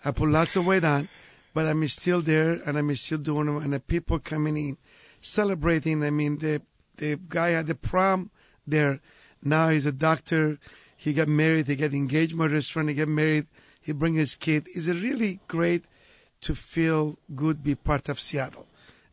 I 0.04 0.10
put 0.10 0.28
lots 0.28 0.56
of 0.56 0.66
weight 0.66 0.84
on, 0.84 1.08
but 1.54 1.66
I'm 1.66 1.86
still 1.88 2.20
there 2.20 2.60
and 2.66 2.76
I'm 2.76 2.94
still 2.96 3.18
doing 3.18 3.46
them. 3.46 3.56
And 3.56 3.72
the 3.72 3.80
people 3.80 4.18
coming 4.18 4.56
in, 4.56 4.76
celebrating. 5.20 6.04
I 6.04 6.10
mean, 6.10 6.38
the 6.38 6.62
the 6.96 7.18
guy 7.28 7.50
had 7.50 7.66
the 7.66 7.74
prom 7.74 8.30
there. 8.66 9.00
Now 9.42 9.68
he's 9.68 9.86
a 9.86 9.92
doctor. 9.92 10.58
He 10.96 11.12
got 11.12 11.28
married. 11.28 11.66
He 11.66 11.76
got 11.76 11.92
engaged. 11.92 12.34
My 12.34 12.46
restaurant. 12.46 12.88
He 12.88 12.94
got 12.94 13.08
married. 13.08 13.46
He 13.80 13.92
bring 13.92 14.14
his 14.14 14.34
kid. 14.34 14.66
It's 14.74 14.88
really 14.88 15.40
great 15.48 15.84
to 16.44 16.54
feel 16.54 17.18
good, 17.34 17.62
be 17.62 17.74
part 17.74 18.08
of 18.10 18.20
Seattle, 18.20 18.66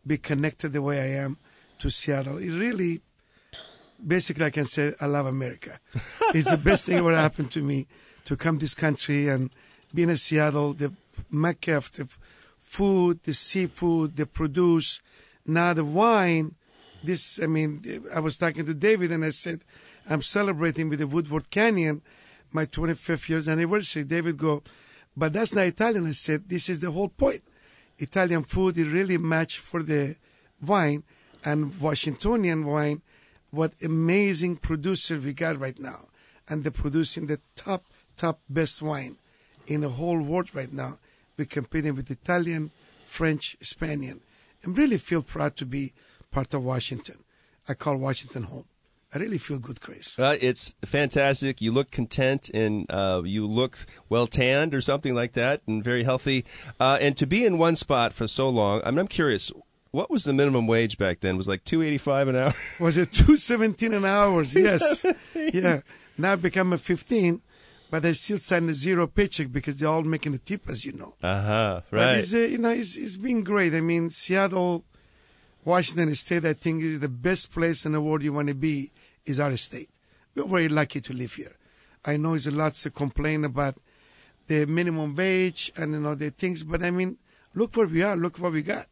be 0.05 0.17
connected 0.17 0.73
the 0.73 0.81
way 0.81 0.99
I 0.99 1.23
am 1.23 1.37
to 1.79 1.89
Seattle. 1.89 2.37
It 2.37 2.51
really, 2.51 2.99
basically, 4.05 4.45
I 4.45 4.49
can 4.49 4.65
say 4.65 4.93
I 4.99 5.05
love 5.05 5.25
America. 5.25 5.79
it's 6.33 6.51
the 6.51 6.57
best 6.57 6.85
thing 6.85 6.97
ever 6.97 7.15
happened 7.15 7.51
to 7.51 7.61
me 7.61 7.87
to 8.25 8.35
come 8.35 8.57
this 8.57 8.73
country 8.73 9.29
and 9.29 9.49
be 9.93 10.03
in 10.03 10.15
Seattle, 10.17 10.73
the 10.73 10.93
mecca 11.29 11.77
of 11.77 11.91
the 11.93 12.07
food, 12.59 13.23
the 13.23 13.33
seafood, 13.33 14.15
the 14.15 14.25
produce, 14.25 15.01
now 15.45 15.73
the 15.73 15.85
wine. 15.85 16.55
This, 17.03 17.41
I 17.41 17.47
mean, 17.47 17.81
I 18.15 18.19
was 18.19 18.37
talking 18.37 18.65
to 18.65 18.73
David 18.73 19.11
and 19.11 19.25
I 19.25 19.31
said, 19.31 19.61
I'm 20.09 20.21
celebrating 20.21 20.87
with 20.89 20.99
the 20.99 21.07
Woodward 21.07 21.49
Canyon 21.49 22.01
my 22.51 22.65
25th 22.65 23.27
years 23.29 23.47
anniversary. 23.47 24.03
David 24.03 24.37
go, 24.37 24.61
but 25.17 25.33
that's 25.33 25.53
not 25.53 25.65
Italian. 25.65 26.05
I 26.05 26.11
said, 26.11 26.47
this 26.47 26.69
is 26.69 26.79
the 26.79 26.91
whole 26.91 27.09
point. 27.09 27.41
Italian 27.97 28.43
food 28.43 28.77
is 28.77 28.87
really 28.87 29.17
match 29.17 29.57
for 29.57 29.83
the 29.83 30.15
wine 30.65 31.03
and 31.43 31.79
Washingtonian 31.79 32.65
wine. 32.65 33.01
What 33.49 33.73
amazing 33.83 34.57
producer 34.57 35.19
we 35.19 35.33
got 35.33 35.59
right 35.59 35.77
now. 35.77 36.07
And 36.47 36.63
they're 36.63 36.71
producing 36.71 37.27
the 37.27 37.39
top, 37.55 37.85
top 38.15 38.39
best 38.49 38.81
wine 38.81 39.17
in 39.73 39.81
the 39.81 39.89
whole 39.89 40.21
world 40.21 40.53
right 40.53 40.71
now. 40.71 40.99
We're 41.37 41.45
competing 41.45 41.95
with 41.95 42.11
Italian, 42.11 42.71
French, 43.05 43.55
Spanish. 43.61 44.15
And 44.63 44.77
really 44.77 44.97
feel 44.97 45.23
proud 45.23 45.55
to 45.57 45.65
be 45.65 45.93
part 46.29 46.53
of 46.53 46.63
Washington. 46.63 47.23
I 47.67 47.73
call 47.73 47.97
Washington 47.97 48.43
home. 48.43 48.65
I 49.13 49.17
really 49.17 49.39
feel 49.39 49.59
good, 49.59 49.81
Chris. 49.81 50.17
Uh, 50.17 50.37
it's 50.39 50.73
fantastic. 50.85 51.61
You 51.61 51.71
look 51.73 51.91
content 51.91 52.49
and 52.53 52.85
uh, 52.89 53.23
you 53.25 53.45
look 53.45 53.85
well 54.07 54.25
tanned 54.25 54.73
or 54.73 54.79
something 54.81 55.13
like 55.13 55.33
that, 55.33 55.61
and 55.67 55.83
very 55.83 56.03
healthy. 56.03 56.45
Uh, 56.79 56.97
and 57.01 57.17
to 57.17 57.25
be 57.25 57.45
in 57.45 57.57
one 57.57 57.75
spot 57.75 58.13
for 58.13 58.27
so 58.27 58.47
long, 58.49 58.81
I 58.85 58.91
mean, 58.91 58.99
I'm 58.99 59.07
curious. 59.07 59.51
What 59.91 60.09
was 60.09 60.23
the 60.23 60.31
minimum 60.31 60.65
wage 60.67 60.97
back 60.97 61.19
then? 61.19 61.35
It 61.35 61.37
was 61.37 61.49
like 61.49 61.65
two 61.65 61.81
eighty 61.81 61.97
five 61.97 62.29
an 62.29 62.37
hour. 62.37 62.53
Was 62.79 62.97
it 62.97 63.11
two 63.11 63.35
seventeen 63.35 63.93
an 63.93 64.05
hour? 64.05 64.45
Yes. 64.55 65.05
yeah. 65.35 65.81
Now 66.17 66.37
become 66.37 66.71
a 66.71 66.77
fifteen, 66.77 67.41
but 67.91 68.01
they 68.03 68.13
still 68.13 68.37
sign 68.39 68.67
a 68.69 68.73
zero 68.73 69.05
paycheck 69.05 69.51
because 69.51 69.77
they're 69.79 69.89
all 69.89 70.01
making 70.03 70.33
a 70.33 70.37
tip, 70.39 70.67
as 70.69 70.85
you 70.85 70.93
know. 70.93 71.13
Uh 71.21 71.41
huh. 71.43 71.81
But 71.91 71.97
Right. 71.97 72.17
it's, 72.19 72.33
uh, 72.33 72.37
you 72.37 72.57
know, 72.57 72.71
it's, 72.71 72.95
it's 72.95 73.17
been 73.17 73.43
great. 73.43 73.73
I 73.75 73.81
mean, 73.81 74.09
Seattle, 74.09 74.85
Washington 75.65 76.15
State, 76.15 76.45
I 76.45 76.53
think 76.53 76.81
is 76.81 76.99
the 77.01 77.09
best 77.09 77.51
place 77.51 77.85
in 77.85 77.91
the 77.91 78.01
world 78.01 78.23
you 78.23 78.33
want 78.33 78.47
to 78.47 78.55
be 78.55 78.91
is 79.25 79.39
our 79.39 79.55
state. 79.57 79.89
We're 80.33 80.45
very 80.45 80.69
lucky 80.69 81.01
to 81.01 81.13
live 81.13 81.33
here. 81.33 81.55
I 82.05 82.17
know 82.17 82.31
there's 82.31 82.51
lots 82.51 82.81
to 82.83 82.89
complain 82.89 83.43
about 83.43 83.75
the 84.47 84.65
minimum 84.65 85.13
wage 85.15 85.71
and 85.77 85.93
you 85.93 85.99
know 85.99 86.15
the 86.15 86.31
things, 86.31 86.63
but 86.63 86.81
I 86.81 86.89
mean, 86.91 87.17
look 87.53 87.75
where 87.75 87.87
we 87.87 88.01
are, 88.03 88.15
look 88.15 88.37
what 88.39 88.53
we 88.53 88.63
got, 88.63 88.87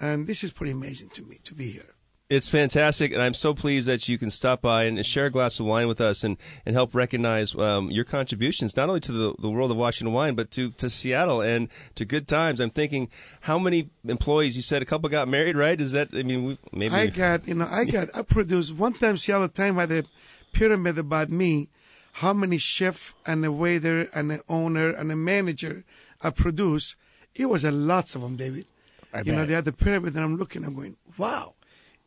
and 0.00 0.26
this 0.26 0.42
is 0.44 0.52
pretty 0.52 0.72
amazing 0.72 1.10
to 1.10 1.22
me 1.22 1.36
to 1.44 1.54
be 1.54 1.66
here. 1.72 1.94
It's 2.30 2.48
fantastic, 2.48 3.12
and 3.12 3.20
I'm 3.20 3.34
so 3.34 3.54
pleased 3.54 3.88
that 3.88 4.08
you 4.08 4.16
can 4.16 4.30
stop 4.30 4.62
by 4.62 4.84
and 4.84 5.04
share 5.04 5.26
a 5.26 5.30
glass 5.30 5.58
of 5.58 5.66
wine 5.66 5.88
with 5.88 6.00
us 6.00 6.22
and, 6.22 6.36
and 6.64 6.76
help 6.76 6.94
recognize 6.94 7.56
um, 7.56 7.90
your 7.90 8.04
contributions, 8.04 8.76
not 8.76 8.88
only 8.88 9.00
to 9.00 9.10
the, 9.10 9.34
the 9.40 9.50
world 9.50 9.72
of 9.72 9.76
Washington 9.76 10.14
wine, 10.14 10.36
but 10.36 10.48
to, 10.52 10.70
to 10.70 10.88
Seattle 10.88 11.40
and 11.40 11.68
to 11.96 12.04
good 12.04 12.28
times. 12.28 12.60
I'm 12.60 12.70
thinking, 12.70 13.08
how 13.40 13.58
many 13.58 13.90
employees? 14.06 14.54
You 14.54 14.62
said 14.62 14.80
a 14.80 14.84
couple 14.84 15.08
got 15.08 15.26
married, 15.26 15.56
right? 15.56 15.80
Is 15.80 15.90
that, 15.90 16.10
I 16.14 16.22
mean, 16.22 16.44
we 16.44 16.58
maybe. 16.72 16.94
I 16.94 17.08
got, 17.08 17.48
you 17.48 17.54
know, 17.56 17.66
I 17.68 17.84
got, 17.84 18.06
I 18.16 18.22
produced 18.22 18.76
one 18.76 18.92
time 18.92 19.16
Seattle 19.16 19.48
Time 19.48 19.74
had 19.74 19.90
a 19.90 20.04
pyramid 20.52 20.98
about 20.98 21.30
me, 21.30 21.68
how 22.12 22.32
many 22.32 22.58
chef 22.58 23.12
and 23.26 23.44
a 23.44 23.50
waiter 23.50 24.08
and 24.14 24.30
an 24.30 24.40
owner 24.48 24.90
and 24.90 25.10
a 25.10 25.16
manager 25.16 25.82
I 26.22 26.30
produced. 26.30 26.94
It 27.34 27.46
was 27.46 27.64
a 27.64 27.72
lots 27.72 28.14
of 28.14 28.22
them, 28.22 28.36
David. 28.36 28.66
I 29.12 29.22
you 29.22 29.32
know, 29.32 29.44
they 29.44 29.54
had 29.54 29.64
the 29.64 29.72
pyramid 29.72 30.14
and 30.14 30.22
I'm 30.22 30.36
looking, 30.36 30.64
I'm 30.64 30.76
going, 30.76 30.96
wow, 31.18 31.54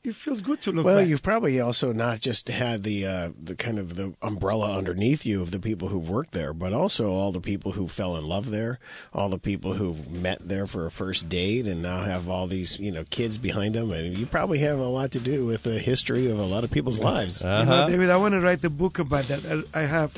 it 0.04 0.16
feels 0.16 0.42
good 0.42 0.60
to 0.62 0.72
look 0.72 0.86
Well, 0.86 0.98
back. 1.00 1.08
you've 1.08 1.24
probably 1.24 1.60
also 1.62 1.94
not 1.94 2.20
just 2.20 2.50
had 2.50 2.84
the 2.84 3.06
uh, 3.08 3.30
the 3.42 3.56
kind 3.56 3.80
of 3.80 3.96
the 3.96 4.14
umbrella 4.22 4.78
underneath 4.78 5.26
you 5.26 5.42
of 5.42 5.52
the 5.52 5.60
people 5.60 5.88
who've 5.88 6.10
worked 6.10 6.34
there, 6.34 6.54
but 6.54 6.74
also 6.74 7.12
all 7.12 7.32
the 7.32 7.40
people 7.40 7.72
who 7.74 7.88
fell 7.88 8.18
in 8.18 8.26
love 8.26 8.50
there, 8.52 8.80
all 9.14 9.30
the 9.30 9.40
people 9.40 9.74
who've 9.76 10.10
met 10.12 10.40
there 10.48 10.68
for 10.68 10.86
a 10.86 10.92
first 10.92 11.30
date, 11.30 11.68
and 11.68 11.82
now 11.82 12.02
have 12.02 12.28
all 12.28 12.48
these 12.48 12.80
you 12.80 12.92
know 12.92 13.06
kids 13.10 13.38
behind 13.38 13.76
them, 13.76 13.92
and 13.92 14.18
you 14.18 14.26
probably 14.26 14.60
have 14.60 14.78
a 14.80 14.88
lot 14.88 15.12
to 15.12 15.20
do 15.20 15.46
with 15.46 15.64
the 15.64 15.80
history 15.80 16.30
of 16.30 16.38
a 16.38 16.46
lot 16.46 16.64
of 16.64 16.72
people's 16.72 17.00
lives. 17.00 17.44
Uh-huh. 17.44 17.64
know, 17.64 17.88
David, 17.90 18.10
I 18.10 18.18
want 18.18 18.34
to 18.34 18.42
write 18.42 18.62
the 18.62 18.70
book 18.70 19.00
about 19.00 19.24
that. 19.26 19.66
I, 19.74 19.80
I 19.80 19.84
have 19.84 20.14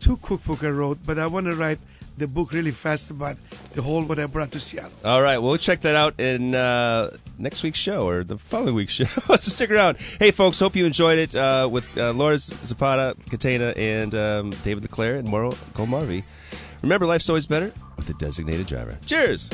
two 0.00 0.16
cookbook 0.18 0.62
I 0.64 0.68
wrote, 0.70 0.98
but 1.06 1.18
I 1.18 1.26
want 1.26 1.46
to 1.46 1.54
write 1.54 1.78
the 2.18 2.28
book 2.28 2.52
really 2.52 2.72
fast 2.72 3.10
about 3.10 3.36
the 3.72 3.80
whole 3.80 4.02
what 4.02 4.18
I 4.18 4.26
brought 4.26 4.50
to 4.52 4.60
Seattle. 4.60 4.92
All 5.04 5.22
right, 5.22 5.38
we'll 5.38 5.56
check 5.56 5.80
that 5.80 5.94
out 5.96 6.20
in 6.20 6.54
uh, 6.54 7.16
next 7.40 7.62
week's 7.62 7.78
show 7.78 8.08
or 8.08 8.22
the 8.24 8.38
following 8.38 8.74
week's 8.74 8.92
show. 9.00 9.04
so 9.06 9.36
stick 9.36 9.70
around. 9.70 9.96
Hey, 10.18 10.30
folks, 10.30 10.60
hope 10.60 10.76
you 10.76 10.86
enjoyed 10.86 11.18
it 11.18 11.34
uh, 11.34 11.68
with 11.70 11.96
uh, 11.98 12.12
Laura 12.12 12.38
Zapata, 12.38 13.16
Catena, 13.28 13.74
and 13.76 14.14
um, 14.14 14.50
David 14.62 14.82
Leclaire 14.84 15.16
and 15.16 15.28
Mauro 15.28 15.50
Golmarvi. 15.74 16.22
Remember, 16.82 17.06
life's 17.06 17.28
always 17.28 17.46
better 17.46 17.72
with 17.96 18.08
a 18.08 18.14
designated 18.14 18.66
driver. 18.66 18.98
Cheers! 19.06 19.48